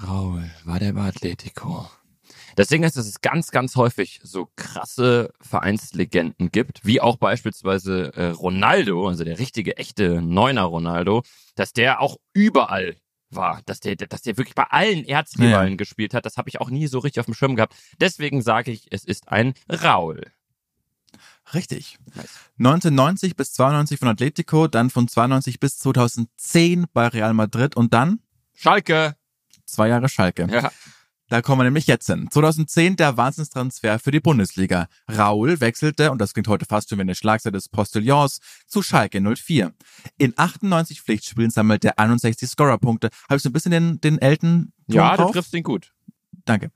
Raul, 0.02 0.50
war 0.66 0.80
der 0.80 0.94
bei 0.94 1.08
Atletico? 1.08 1.90
Das 2.56 2.68
Ding 2.68 2.84
ist, 2.84 2.98
dass 2.98 3.08
es 3.08 3.22
ganz, 3.22 3.52
ganz 3.52 3.76
häufig 3.76 4.20
so 4.24 4.50
krasse 4.56 5.34
Vereinslegenden 5.42 6.52
gibt, 6.52 6.86
wie 6.86 7.02
auch 7.02 7.18
beispielsweise 7.18 8.14
äh, 8.16 8.28
Ronaldo, 8.28 9.08
also 9.08 9.24
der 9.24 9.40
richtige, 9.40 9.78
echte 9.78 10.22
Neuner 10.22 10.64
Ronaldo, 10.64 11.24
dass 11.56 11.74
der 11.74 12.02
auch 12.02 12.18
überall 12.34 12.96
war, 13.30 13.62
dass 13.66 13.80
der, 13.80 13.96
dass 13.96 14.22
der 14.22 14.38
wirklich 14.38 14.56
bei 14.56 14.66
allen 14.66 15.06
Erzrivalen 15.06 15.78
gespielt 15.78 16.14
hat. 16.14 16.26
Das 16.26 16.38
habe 16.38 16.50
ich 16.50 16.62
auch 16.62 16.70
nie 16.70 16.88
so 16.88 17.00
richtig 17.00 17.20
auf 17.20 17.26
dem 17.26 17.34
Schirm 17.34 17.56
gehabt. 17.56 17.76
Deswegen 18.00 18.42
sage 18.42 18.72
ich, 18.72 18.88
es 18.92 19.04
ist 19.04 19.30
ein 19.30 19.54
Raul. 19.70 20.32
Richtig. 21.54 21.98
Nice. 22.16 22.40
1990 22.60 23.36
bis 23.36 23.54
92 23.54 24.00
von 24.00 24.08
Atletico, 24.08 24.68
dann 24.68 24.90
von 24.90 25.08
92 25.08 25.60
bis 25.60 25.78
2010 25.80 26.86
bei 26.94 27.08
Real 27.08 27.34
Madrid 27.34 27.76
und 27.76 27.94
dann 27.94 28.20
Schalke. 28.54 29.16
zwei 29.66 29.90
Jahre 29.90 30.10
Schalke. 30.10 30.48
Ja. 30.50 30.72
Da 31.34 31.42
kommen 31.42 31.62
wir 31.62 31.64
nämlich 31.64 31.88
jetzt 31.88 32.06
hin. 32.06 32.28
2010 32.30 32.96
der 32.96 33.18
Wahnsinnstransfer 33.18 33.98
für 33.98 34.12
die 34.12 34.20
Bundesliga. 34.20 34.86
Raul 35.10 35.60
wechselte, 35.62 36.12
und 36.12 36.22
das 36.22 36.34
klingt 36.34 36.48
heute 36.48 36.68
fast 36.68 36.90
schon 36.90 37.00
wie 37.00 37.02
eine 37.02 37.16
Schlagseite 37.16 37.54
des 37.54 37.70
Postillons, 37.70 38.38
zu 38.68 38.84
Schalke 38.84 39.20
04. 39.20 39.74
In 40.20 40.36
98 40.38 41.02
Pflichtspielen 41.02 41.50
sammelte 41.50 41.88
er 41.88 41.98
61 41.98 42.48
Scorerpunkte. 42.48 43.10
Habe 43.28 43.38
ich 43.38 43.42
so 43.42 43.50
ein 43.50 43.52
bisschen 43.52 43.72
den, 43.72 44.00
den 44.00 44.22
Elton 44.22 44.74
Ja, 44.86 45.18
du 45.18 45.32
triffst 45.32 45.56
ihn 45.56 45.64
gut. 45.64 45.92
Danke. 46.46 46.70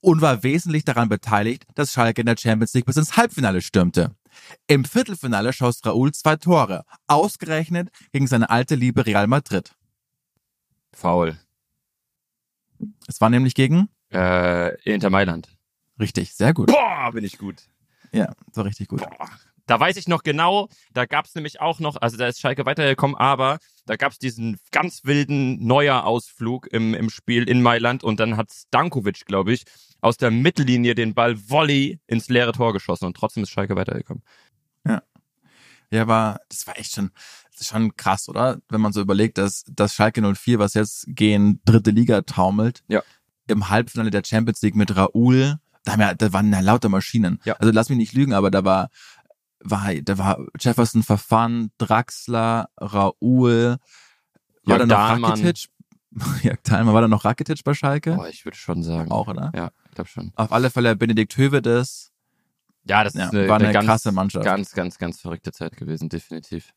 Und 0.00 0.22
war 0.22 0.42
wesentlich 0.42 0.86
daran 0.86 1.10
beteiligt, 1.10 1.66
dass 1.74 1.92
Schalke 1.92 2.22
in 2.22 2.26
der 2.26 2.38
Champions 2.38 2.72
League 2.72 2.86
bis 2.86 2.96
ins 2.96 3.18
Halbfinale 3.18 3.60
stürmte. 3.60 4.16
Im 4.68 4.86
Viertelfinale 4.86 5.52
schoss 5.52 5.84
Raul 5.84 6.12
zwei 6.12 6.36
Tore, 6.36 6.84
ausgerechnet 7.08 7.90
gegen 8.10 8.26
seine 8.26 8.48
alte 8.48 8.74
Liebe 8.74 9.04
Real 9.04 9.26
Madrid. 9.26 9.76
Faul. 10.94 11.36
Es 13.06 13.20
war 13.20 13.30
nämlich 13.30 13.54
gegen, 13.54 13.88
Äh, 14.12 14.80
Inter 14.82 15.10
Mailand. 15.10 15.48
richtig, 15.98 16.34
sehr 16.34 16.52
gut. 16.52 16.68
Boah, 16.68 17.10
bin 17.12 17.24
ich 17.24 17.38
gut. 17.38 17.62
Ja, 18.12 18.34
so 18.52 18.62
richtig 18.62 18.88
gut. 18.88 19.00
Boah. 19.00 19.28
Da 19.66 19.78
weiß 19.78 19.96
ich 19.96 20.08
noch 20.08 20.24
genau, 20.24 20.68
da 20.92 21.06
gab's 21.06 21.34
nämlich 21.36 21.60
auch 21.60 21.78
noch, 21.78 21.96
also 21.96 22.16
da 22.16 22.26
ist 22.26 22.40
Schalke 22.40 22.66
weitergekommen, 22.66 23.16
aber 23.16 23.58
da 23.86 23.94
gab's 23.96 24.18
diesen 24.18 24.58
ganz 24.72 25.04
wilden 25.04 25.64
Neuer-Ausflug 25.64 26.66
im, 26.66 26.94
im 26.94 27.08
Spiel 27.10 27.48
in 27.48 27.62
Mailand 27.62 28.02
und 28.02 28.18
dann 28.18 28.36
hat 28.36 28.50
Stankovic, 28.50 29.24
glaube 29.24 29.52
ich, 29.52 29.62
aus 30.00 30.16
der 30.16 30.32
Mittellinie 30.32 30.96
den 30.96 31.14
Ball 31.14 31.38
Volley 31.48 32.00
ins 32.08 32.28
leere 32.28 32.52
Tor 32.52 32.72
geschossen 32.72 33.06
und 33.06 33.16
trotzdem 33.16 33.44
ist 33.44 33.50
Schalke 33.50 33.76
weitergekommen. 33.76 34.24
Ja, 35.90 36.06
war, 36.08 36.40
das 36.48 36.66
war 36.66 36.78
echt 36.78 36.94
schon, 36.94 37.10
schon 37.60 37.96
krass, 37.96 38.28
oder? 38.28 38.58
Wenn 38.68 38.80
man 38.80 38.92
so 38.92 39.00
überlegt, 39.00 39.38
dass, 39.38 39.64
dass 39.68 39.94
Schalke 39.94 40.20
04, 40.34 40.58
was 40.58 40.74
jetzt 40.74 41.04
gegen 41.08 41.60
dritte 41.64 41.90
Liga 41.90 42.22
taumelt, 42.22 42.82
Ja. 42.88 43.02
im 43.48 43.68
Halbfinale 43.68 44.10
der 44.10 44.22
Champions 44.24 44.62
League 44.62 44.74
mit 44.76 44.94
Raoul, 44.96 45.58
da, 45.84 45.92
haben 45.92 46.00
ja, 46.00 46.14
da 46.14 46.32
waren 46.32 46.52
ja 46.52 46.60
lauter 46.60 46.88
Maschinen. 46.88 47.40
Ja. 47.44 47.54
Also 47.54 47.72
lass 47.72 47.88
mich 47.88 47.98
nicht 47.98 48.12
lügen, 48.14 48.32
aber 48.32 48.50
da 48.50 48.64
war, 48.64 48.88
war, 49.60 49.92
da 49.94 50.18
war 50.18 50.38
Jefferson 50.58 51.02
Verfahren, 51.02 51.70
Draxler, 51.78 52.68
Raoul, 52.78 53.76
war 54.64 54.78
Jörg 54.78 54.88
da 54.88 55.16
noch. 55.16 55.28
Rakitic? 55.30 55.68
Ja, 56.42 56.52
Dahlmann, 56.62 56.92
war 56.92 57.00
da 57.00 57.08
noch 57.08 57.24
Rakitic 57.24 57.64
bei 57.64 57.72
Schalke? 57.72 58.14
Boah, 58.16 58.28
ich 58.28 58.44
würde 58.44 58.58
schon 58.58 58.82
sagen. 58.82 59.10
Auch, 59.10 59.28
oder? 59.28 59.50
Ja, 59.54 59.70
ich 59.88 59.94
glaube 59.94 60.10
schon. 60.10 60.30
Auf 60.36 60.52
alle 60.52 60.68
Fälle 60.68 60.94
Benedikt 60.94 61.36
Hövedes. 61.38 62.12
Ja, 62.84 63.02
das 63.02 63.14
Ja, 63.14 63.26
ist 63.26 63.34
eine, 63.34 63.48
war 63.48 63.58
eine 63.58 63.72
ganz, 63.72 63.86
krasse 63.86 64.12
Mannschaft. 64.12 64.44
Ganz, 64.44 64.72
ganz, 64.72 64.98
ganz 64.98 65.20
verrückte 65.20 65.52
Zeit 65.52 65.74
gewesen, 65.76 66.10
definitiv. 66.10 66.74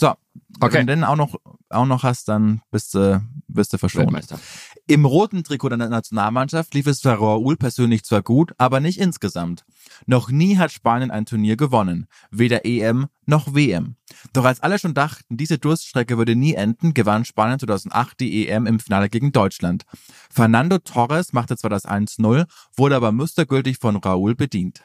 So. 0.00 0.14
Okay. 0.60 0.78
Wenn 0.78 0.86
du 0.86 0.96
den 0.96 1.04
auch 1.04 1.16
noch, 1.16 1.36
auch 1.68 1.84
noch 1.84 2.02
hast, 2.02 2.28
dann 2.28 2.62
bist 2.70 2.94
du, 2.94 3.22
bist 3.48 3.72
du 3.72 3.78
verschont. 3.78 4.06
Weltmeister. 4.06 4.38
Im 4.86 5.04
roten 5.04 5.44
Trikot 5.44 5.68
der 5.68 5.76
Nationalmannschaft 5.76 6.74
lief 6.74 6.86
es 6.86 7.00
für 7.00 7.10
Raoul 7.10 7.56
persönlich 7.56 8.02
zwar 8.04 8.22
gut, 8.22 8.52
aber 8.56 8.80
nicht 8.80 8.98
insgesamt. 8.98 9.64
Noch 10.06 10.30
nie 10.30 10.56
hat 10.56 10.72
Spanien 10.72 11.10
ein 11.10 11.26
Turnier 11.26 11.56
gewonnen, 11.56 12.06
weder 12.30 12.64
EM 12.64 13.08
noch 13.26 13.54
WM. 13.54 13.96
Doch 14.32 14.44
als 14.46 14.60
alle 14.60 14.78
schon 14.78 14.94
dachten, 14.94 15.36
diese 15.36 15.58
Durststrecke 15.58 16.16
würde 16.16 16.34
nie 16.34 16.54
enden, 16.54 16.94
gewann 16.94 17.26
Spanien 17.26 17.58
2008 17.58 18.18
die 18.20 18.48
EM 18.48 18.66
im 18.66 18.80
Finale 18.80 19.10
gegen 19.10 19.32
Deutschland. 19.32 19.84
Fernando 20.30 20.78
Torres 20.78 21.34
machte 21.34 21.56
zwar 21.56 21.70
das 21.70 21.86
1-0, 21.86 22.46
wurde 22.74 22.96
aber 22.96 23.12
mustergültig 23.12 23.78
von 23.78 23.96
Raúl 23.96 24.34
bedient. 24.34 24.82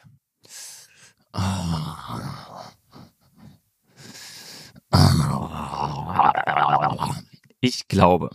Ich 7.60 7.88
glaube, 7.88 8.30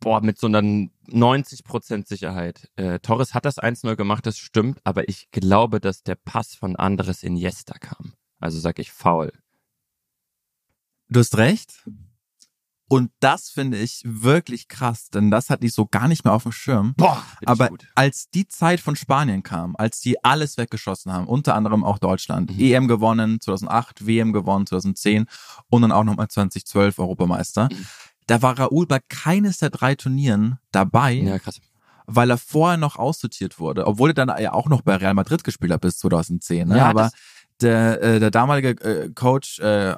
boah, 0.00 0.20
mit 0.20 0.38
so 0.38 0.46
einer 0.46 0.60
90% 0.60 2.06
Sicherheit. 2.06 2.70
Äh, 2.76 2.98
Torres 3.00 3.34
hat 3.34 3.44
das 3.44 3.58
1-0 3.58 3.96
gemacht, 3.96 4.26
das 4.26 4.38
stimmt, 4.38 4.80
aber 4.84 5.08
ich 5.08 5.30
glaube, 5.30 5.80
dass 5.80 6.02
der 6.02 6.14
Pass 6.16 6.54
von 6.54 6.76
Andres 6.76 7.22
Iniesta 7.22 7.78
kam. 7.78 8.14
Also 8.40 8.58
sag 8.58 8.78
ich 8.78 8.92
faul. 8.92 9.32
Du 11.08 11.20
hast 11.20 11.36
recht. 11.38 11.88
Und 12.88 13.10
das 13.20 13.50
finde 13.50 13.76
ich 13.76 14.00
wirklich 14.04 14.66
krass, 14.66 15.10
denn 15.10 15.30
das 15.30 15.50
hatte 15.50 15.66
ich 15.66 15.74
so 15.74 15.86
gar 15.86 16.08
nicht 16.08 16.24
mehr 16.24 16.32
auf 16.32 16.44
dem 16.44 16.52
Schirm. 16.52 16.94
Boah, 16.96 17.22
Aber 17.44 17.68
als 17.94 18.30
die 18.30 18.48
Zeit 18.48 18.80
von 18.80 18.96
Spanien 18.96 19.42
kam, 19.42 19.76
als 19.76 20.00
die 20.00 20.24
alles 20.24 20.56
weggeschossen 20.56 21.12
haben, 21.12 21.26
unter 21.26 21.54
anderem 21.54 21.84
auch 21.84 21.98
Deutschland, 21.98 22.50
Mhm. 22.56 22.60
EM 22.60 22.88
gewonnen 22.88 23.40
2008, 23.42 24.06
WM 24.06 24.32
gewonnen 24.32 24.66
2010 24.66 25.26
und 25.68 25.82
dann 25.82 25.92
auch 25.92 26.04
nochmal 26.04 26.28
2012 26.28 26.98
Europameister, 26.98 27.68
Mhm. 27.70 27.86
da 28.26 28.40
war 28.40 28.58
Raúl 28.58 28.86
bei 28.86 29.00
keines 29.08 29.58
der 29.58 29.68
drei 29.70 29.94
Turnieren 29.94 30.58
dabei, 30.72 31.12
Ja, 31.12 31.38
krass. 31.38 31.60
weil 32.06 32.30
er 32.30 32.38
vorher 32.38 32.78
noch 32.78 32.96
aussortiert 32.96 33.58
wurde, 33.58 33.86
obwohl 33.86 34.10
er 34.10 34.14
dann 34.14 34.28
ja 34.40 34.54
auch 34.54 34.66
noch 34.68 34.80
bei 34.80 34.96
Real 34.96 35.12
Madrid 35.14 35.44
gespielt 35.44 35.72
hat 35.72 35.82
bis 35.82 35.98
2010. 35.98 36.68
Ne? 36.68 36.78
Ja, 36.78 36.86
Aber 36.86 37.10
der, 37.60 38.00
äh, 38.02 38.18
der 38.20 38.30
damalige 38.30 38.70
äh, 38.82 39.10
Coach 39.10 39.58
äh, 39.58 39.94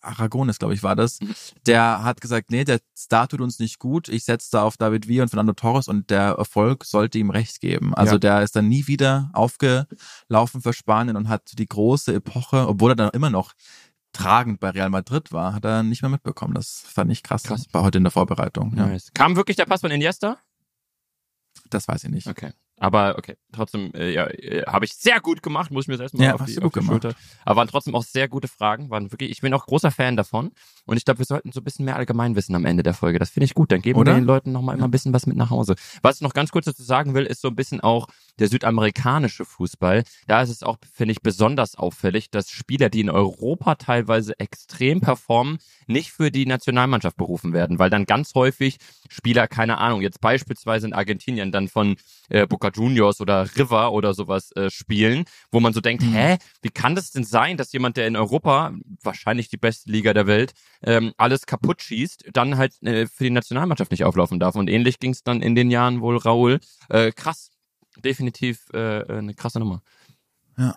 Aragones, 0.00 0.58
glaube 0.58 0.74
ich, 0.74 0.82
war 0.82 0.96
das, 0.96 1.20
Mhm. 1.20 1.34
der 1.66 2.02
hat 2.02 2.20
gesagt, 2.20 2.50
nee, 2.50 2.64
der 2.64 2.80
Star 2.96 3.28
tut 3.28 3.40
uns 3.40 3.58
nicht 3.58 3.78
gut, 3.78 4.08
ich 4.08 4.24
setze 4.24 4.48
da 4.52 4.62
auf 4.62 4.76
David 4.76 5.06
Villa 5.08 5.22
und 5.24 5.28
Fernando 5.28 5.52
Torres 5.52 5.88
und 5.88 6.10
der 6.10 6.32
Erfolg 6.38 6.84
sollte 6.84 7.18
ihm 7.18 7.30
recht 7.30 7.60
geben. 7.60 7.94
Also 7.94 8.14
Ja. 8.14 8.18
der 8.18 8.42
ist 8.42 8.56
dann 8.56 8.68
nie 8.68 8.86
wieder 8.86 9.30
aufgelaufen 9.32 10.60
für 10.62 10.72
Spanien 10.72 11.16
und 11.16 11.28
hat 11.28 11.58
die 11.58 11.66
große 11.66 12.14
Epoche, 12.14 12.66
obwohl 12.68 12.92
er 12.92 12.96
dann 12.96 13.10
immer 13.10 13.30
noch 13.30 13.52
tragend 14.12 14.60
bei 14.60 14.70
Real 14.70 14.88
Madrid 14.88 15.30
war, 15.32 15.52
hat 15.52 15.64
er 15.66 15.82
nicht 15.82 16.00
mehr 16.00 16.10
mitbekommen. 16.10 16.54
Das 16.54 16.80
fand 16.86 17.12
ich 17.12 17.22
krass. 17.22 17.42
Krass. 17.42 17.66
War 17.72 17.82
heute 17.82 17.98
in 17.98 18.04
der 18.04 18.10
Vorbereitung. 18.10 18.74
Ja. 18.76 18.86
Nice. 18.86 19.10
Kam 19.12 19.36
wirklich 19.36 19.56
der 19.56 19.66
Pass 19.66 19.82
von 19.82 19.90
Iniesta? 19.90 20.38
Das 21.68 21.86
weiß 21.86 22.04
ich 22.04 22.10
nicht. 22.10 22.26
Okay. 22.26 22.52
Aber 22.78 23.16
okay, 23.16 23.36
trotzdem, 23.52 23.90
äh, 23.94 24.10
ja, 24.12 24.26
äh, 24.26 24.62
habe 24.66 24.84
ich 24.84 24.92
sehr 24.92 25.20
gut 25.20 25.42
gemacht, 25.42 25.70
muss 25.70 25.84
ich 25.84 25.88
mir 25.88 25.96
selbst 25.96 26.14
mal 26.14 26.24
Ja, 26.24 26.34
auf 26.34 26.44
die, 26.44 26.60
auf 26.60 26.72
die. 26.72 26.82
Schulter. 26.82 27.14
Aber 27.44 27.56
waren 27.56 27.68
trotzdem 27.68 27.94
auch 27.94 28.02
sehr 28.02 28.28
gute 28.28 28.48
Fragen. 28.48 28.90
Waren 28.90 29.10
wirklich, 29.12 29.30
ich 29.30 29.40
bin 29.40 29.54
auch 29.54 29.64
großer 29.64 29.90
Fan 29.90 30.16
davon. 30.16 30.52
Und 30.84 30.98
ich 30.98 31.06
glaube, 31.06 31.18
wir 31.18 31.24
sollten 31.24 31.52
so 31.52 31.60
ein 31.60 31.64
bisschen 31.64 31.86
mehr 31.86 31.96
Allgemeinwissen 31.96 32.54
am 32.54 32.66
Ende 32.66 32.82
der 32.82 32.92
Folge. 32.92 33.18
Das 33.18 33.30
finde 33.30 33.46
ich 33.46 33.54
gut. 33.54 33.72
Dann 33.72 33.80
geben 33.80 33.98
Oder? 33.98 34.12
wir 34.12 34.20
den 34.20 34.26
Leuten 34.26 34.52
nochmal 34.52 34.76
immer 34.76 34.88
ein 34.88 34.90
bisschen 34.90 35.14
was 35.14 35.26
mit 35.26 35.38
nach 35.38 35.48
Hause. 35.48 35.74
Was 36.02 36.16
ich 36.16 36.22
noch 36.22 36.34
ganz 36.34 36.50
kurz 36.50 36.66
dazu 36.66 36.82
sagen 36.82 37.14
will, 37.14 37.24
ist 37.24 37.40
so 37.40 37.48
ein 37.48 37.56
bisschen 37.56 37.80
auch 37.80 38.08
der 38.38 38.48
südamerikanische 38.48 39.44
Fußball. 39.44 40.04
Da 40.26 40.42
ist 40.42 40.50
es 40.50 40.62
auch, 40.62 40.76
finde 40.92 41.12
ich, 41.12 41.22
besonders 41.22 41.74
auffällig, 41.74 42.30
dass 42.30 42.50
Spieler, 42.50 42.88
die 42.90 43.00
in 43.00 43.10
Europa 43.10 43.76
teilweise 43.76 44.38
extrem 44.38 45.00
performen, 45.00 45.58
nicht 45.86 46.12
für 46.12 46.30
die 46.30 46.46
Nationalmannschaft 46.46 47.16
berufen 47.16 47.52
werden, 47.52 47.78
weil 47.78 47.90
dann 47.90 48.06
ganz 48.06 48.34
häufig 48.34 48.78
Spieler, 49.08 49.46
keine 49.48 49.78
Ahnung, 49.78 50.02
jetzt 50.02 50.20
beispielsweise 50.20 50.86
in 50.86 50.92
Argentinien 50.92 51.52
dann 51.52 51.68
von 51.68 51.96
äh, 52.28 52.46
Boca 52.46 52.70
Juniors 52.74 53.20
oder 53.20 53.48
River 53.56 53.92
oder 53.92 54.14
sowas 54.14 54.50
äh, 54.52 54.70
spielen, 54.70 55.24
wo 55.50 55.60
man 55.60 55.72
so 55.72 55.80
denkt, 55.80 56.02
Mhm. 56.02 56.12
hä, 56.12 56.36
wie 56.62 56.70
kann 56.70 56.94
das 56.94 57.10
denn 57.10 57.24
sein, 57.24 57.56
dass 57.56 57.72
jemand, 57.72 57.96
der 57.96 58.06
in 58.06 58.16
Europa, 58.16 58.72
wahrscheinlich 59.02 59.48
die 59.48 59.56
beste 59.56 59.90
Liga 59.90 60.12
der 60.12 60.26
Welt, 60.26 60.52
ähm, 60.82 61.12
alles 61.16 61.46
kaputt 61.46 61.82
schießt, 61.82 62.26
dann 62.32 62.56
halt 62.56 62.82
äh, 62.82 63.06
für 63.06 63.24
die 63.24 63.30
Nationalmannschaft 63.30 63.90
nicht 63.90 64.04
auflaufen 64.04 64.38
darf. 64.40 64.54
Und 64.56 64.68
ähnlich 64.68 64.98
ging 64.98 65.12
es 65.12 65.22
dann 65.22 65.42
in 65.42 65.54
den 65.54 65.70
Jahren 65.70 66.00
wohl 66.00 66.16
Raul. 66.16 66.60
Äh, 66.88 67.12
krass, 67.12 67.50
definitiv 68.04 68.66
äh, 68.72 69.00
äh, 69.00 69.18
eine 69.18 69.34
krasse 69.34 69.58
Nummer. 69.58 69.82
Ja. 70.58 70.74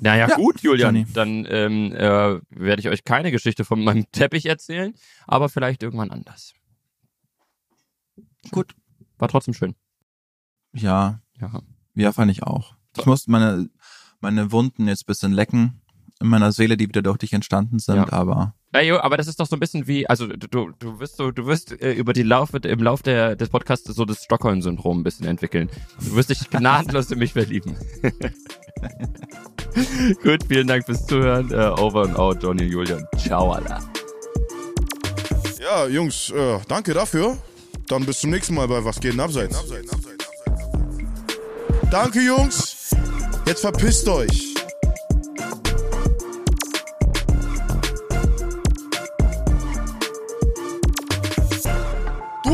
Naja, 0.00 0.28
Ja, 0.28 0.36
gut, 0.36 0.60
Julian. 0.60 0.94
Johnny. 0.94 1.12
Dann 1.12 1.46
ähm, 1.48 1.92
äh, 1.92 2.40
werde 2.50 2.80
ich 2.80 2.88
euch 2.88 3.04
keine 3.04 3.30
Geschichte 3.30 3.64
von 3.64 3.82
meinem 3.82 4.04
Teppich 4.12 4.46
erzählen, 4.46 4.94
aber 5.26 5.48
vielleicht 5.48 5.82
irgendwann 5.82 6.10
anders. 6.10 6.52
Gut. 8.50 8.74
War 9.18 9.28
trotzdem 9.28 9.54
schön. 9.54 9.74
Ja, 10.74 11.20
Ja. 11.40 11.62
ja, 11.94 12.12
fand 12.12 12.30
ich 12.30 12.42
auch. 12.42 12.74
Ich 12.98 13.06
muss 13.06 13.26
meine, 13.26 13.70
meine 14.20 14.52
Wunden 14.52 14.88
jetzt 14.88 15.06
bisschen 15.06 15.32
lecken 15.32 15.80
in 16.20 16.28
meiner 16.28 16.52
Seele, 16.52 16.76
die 16.76 16.88
wieder 16.88 17.02
durch 17.02 17.18
dich 17.18 17.32
entstanden 17.32 17.78
sind, 17.78 17.96
Ja. 17.96 18.12
aber 18.12 18.54
Ey, 18.72 18.88
jo, 18.88 18.98
aber 18.98 19.16
das 19.16 19.26
ist 19.26 19.40
doch 19.40 19.46
so 19.46 19.56
ein 19.56 19.60
bisschen 19.60 19.86
wie, 19.86 20.06
also 20.06 20.26
du, 20.26 20.70
du, 20.78 20.98
wirst 20.98 21.16
so, 21.16 21.30
du 21.30 21.46
wirst 21.46 21.80
äh, 21.80 21.92
über 21.92 22.12
die 22.12 22.22
Laufe, 22.22 22.58
im 22.58 22.82
Lauf 22.82 23.02
der, 23.02 23.34
des 23.36 23.48
Podcasts 23.48 23.86
so 23.94 24.04
das 24.04 24.24
Stockholm-Syndrom 24.24 25.00
ein 25.00 25.02
bisschen 25.02 25.26
entwickeln. 25.26 25.70
Du 25.98 26.16
wirst 26.16 26.28
dich 26.28 26.50
gnadenlos 26.50 27.10
in 27.10 27.18
mich 27.18 27.32
verlieben. 27.32 27.74
Gut, 30.22 30.40
vielen 30.48 30.66
Dank 30.66 30.84
fürs 30.84 31.06
Zuhören. 31.06 31.50
Äh, 31.50 31.70
over 31.80 32.02
and 32.02 32.18
out, 32.18 32.42
Johnny 32.42 32.64
und 32.64 32.72
Julian. 32.72 33.06
Ciao, 33.16 33.52
Alter. 33.52 33.80
Ja, 35.60 35.86
Jungs, 35.86 36.30
äh, 36.30 36.58
danke 36.68 36.92
dafür. 36.92 37.38
Dann 37.88 38.04
bis 38.04 38.20
zum 38.20 38.30
nächsten 38.30 38.54
Mal 38.54 38.68
bei 38.68 38.84
Was 38.84 39.00
geht 39.00 39.14
denn 39.14 39.20
abseits? 39.20 39.64
Danke, 41.90 42.20
Jungs. 42.20 42.90
Jetzt 43.46 43.60
verpisst 43.60 44.08
euch. 44.08 44.55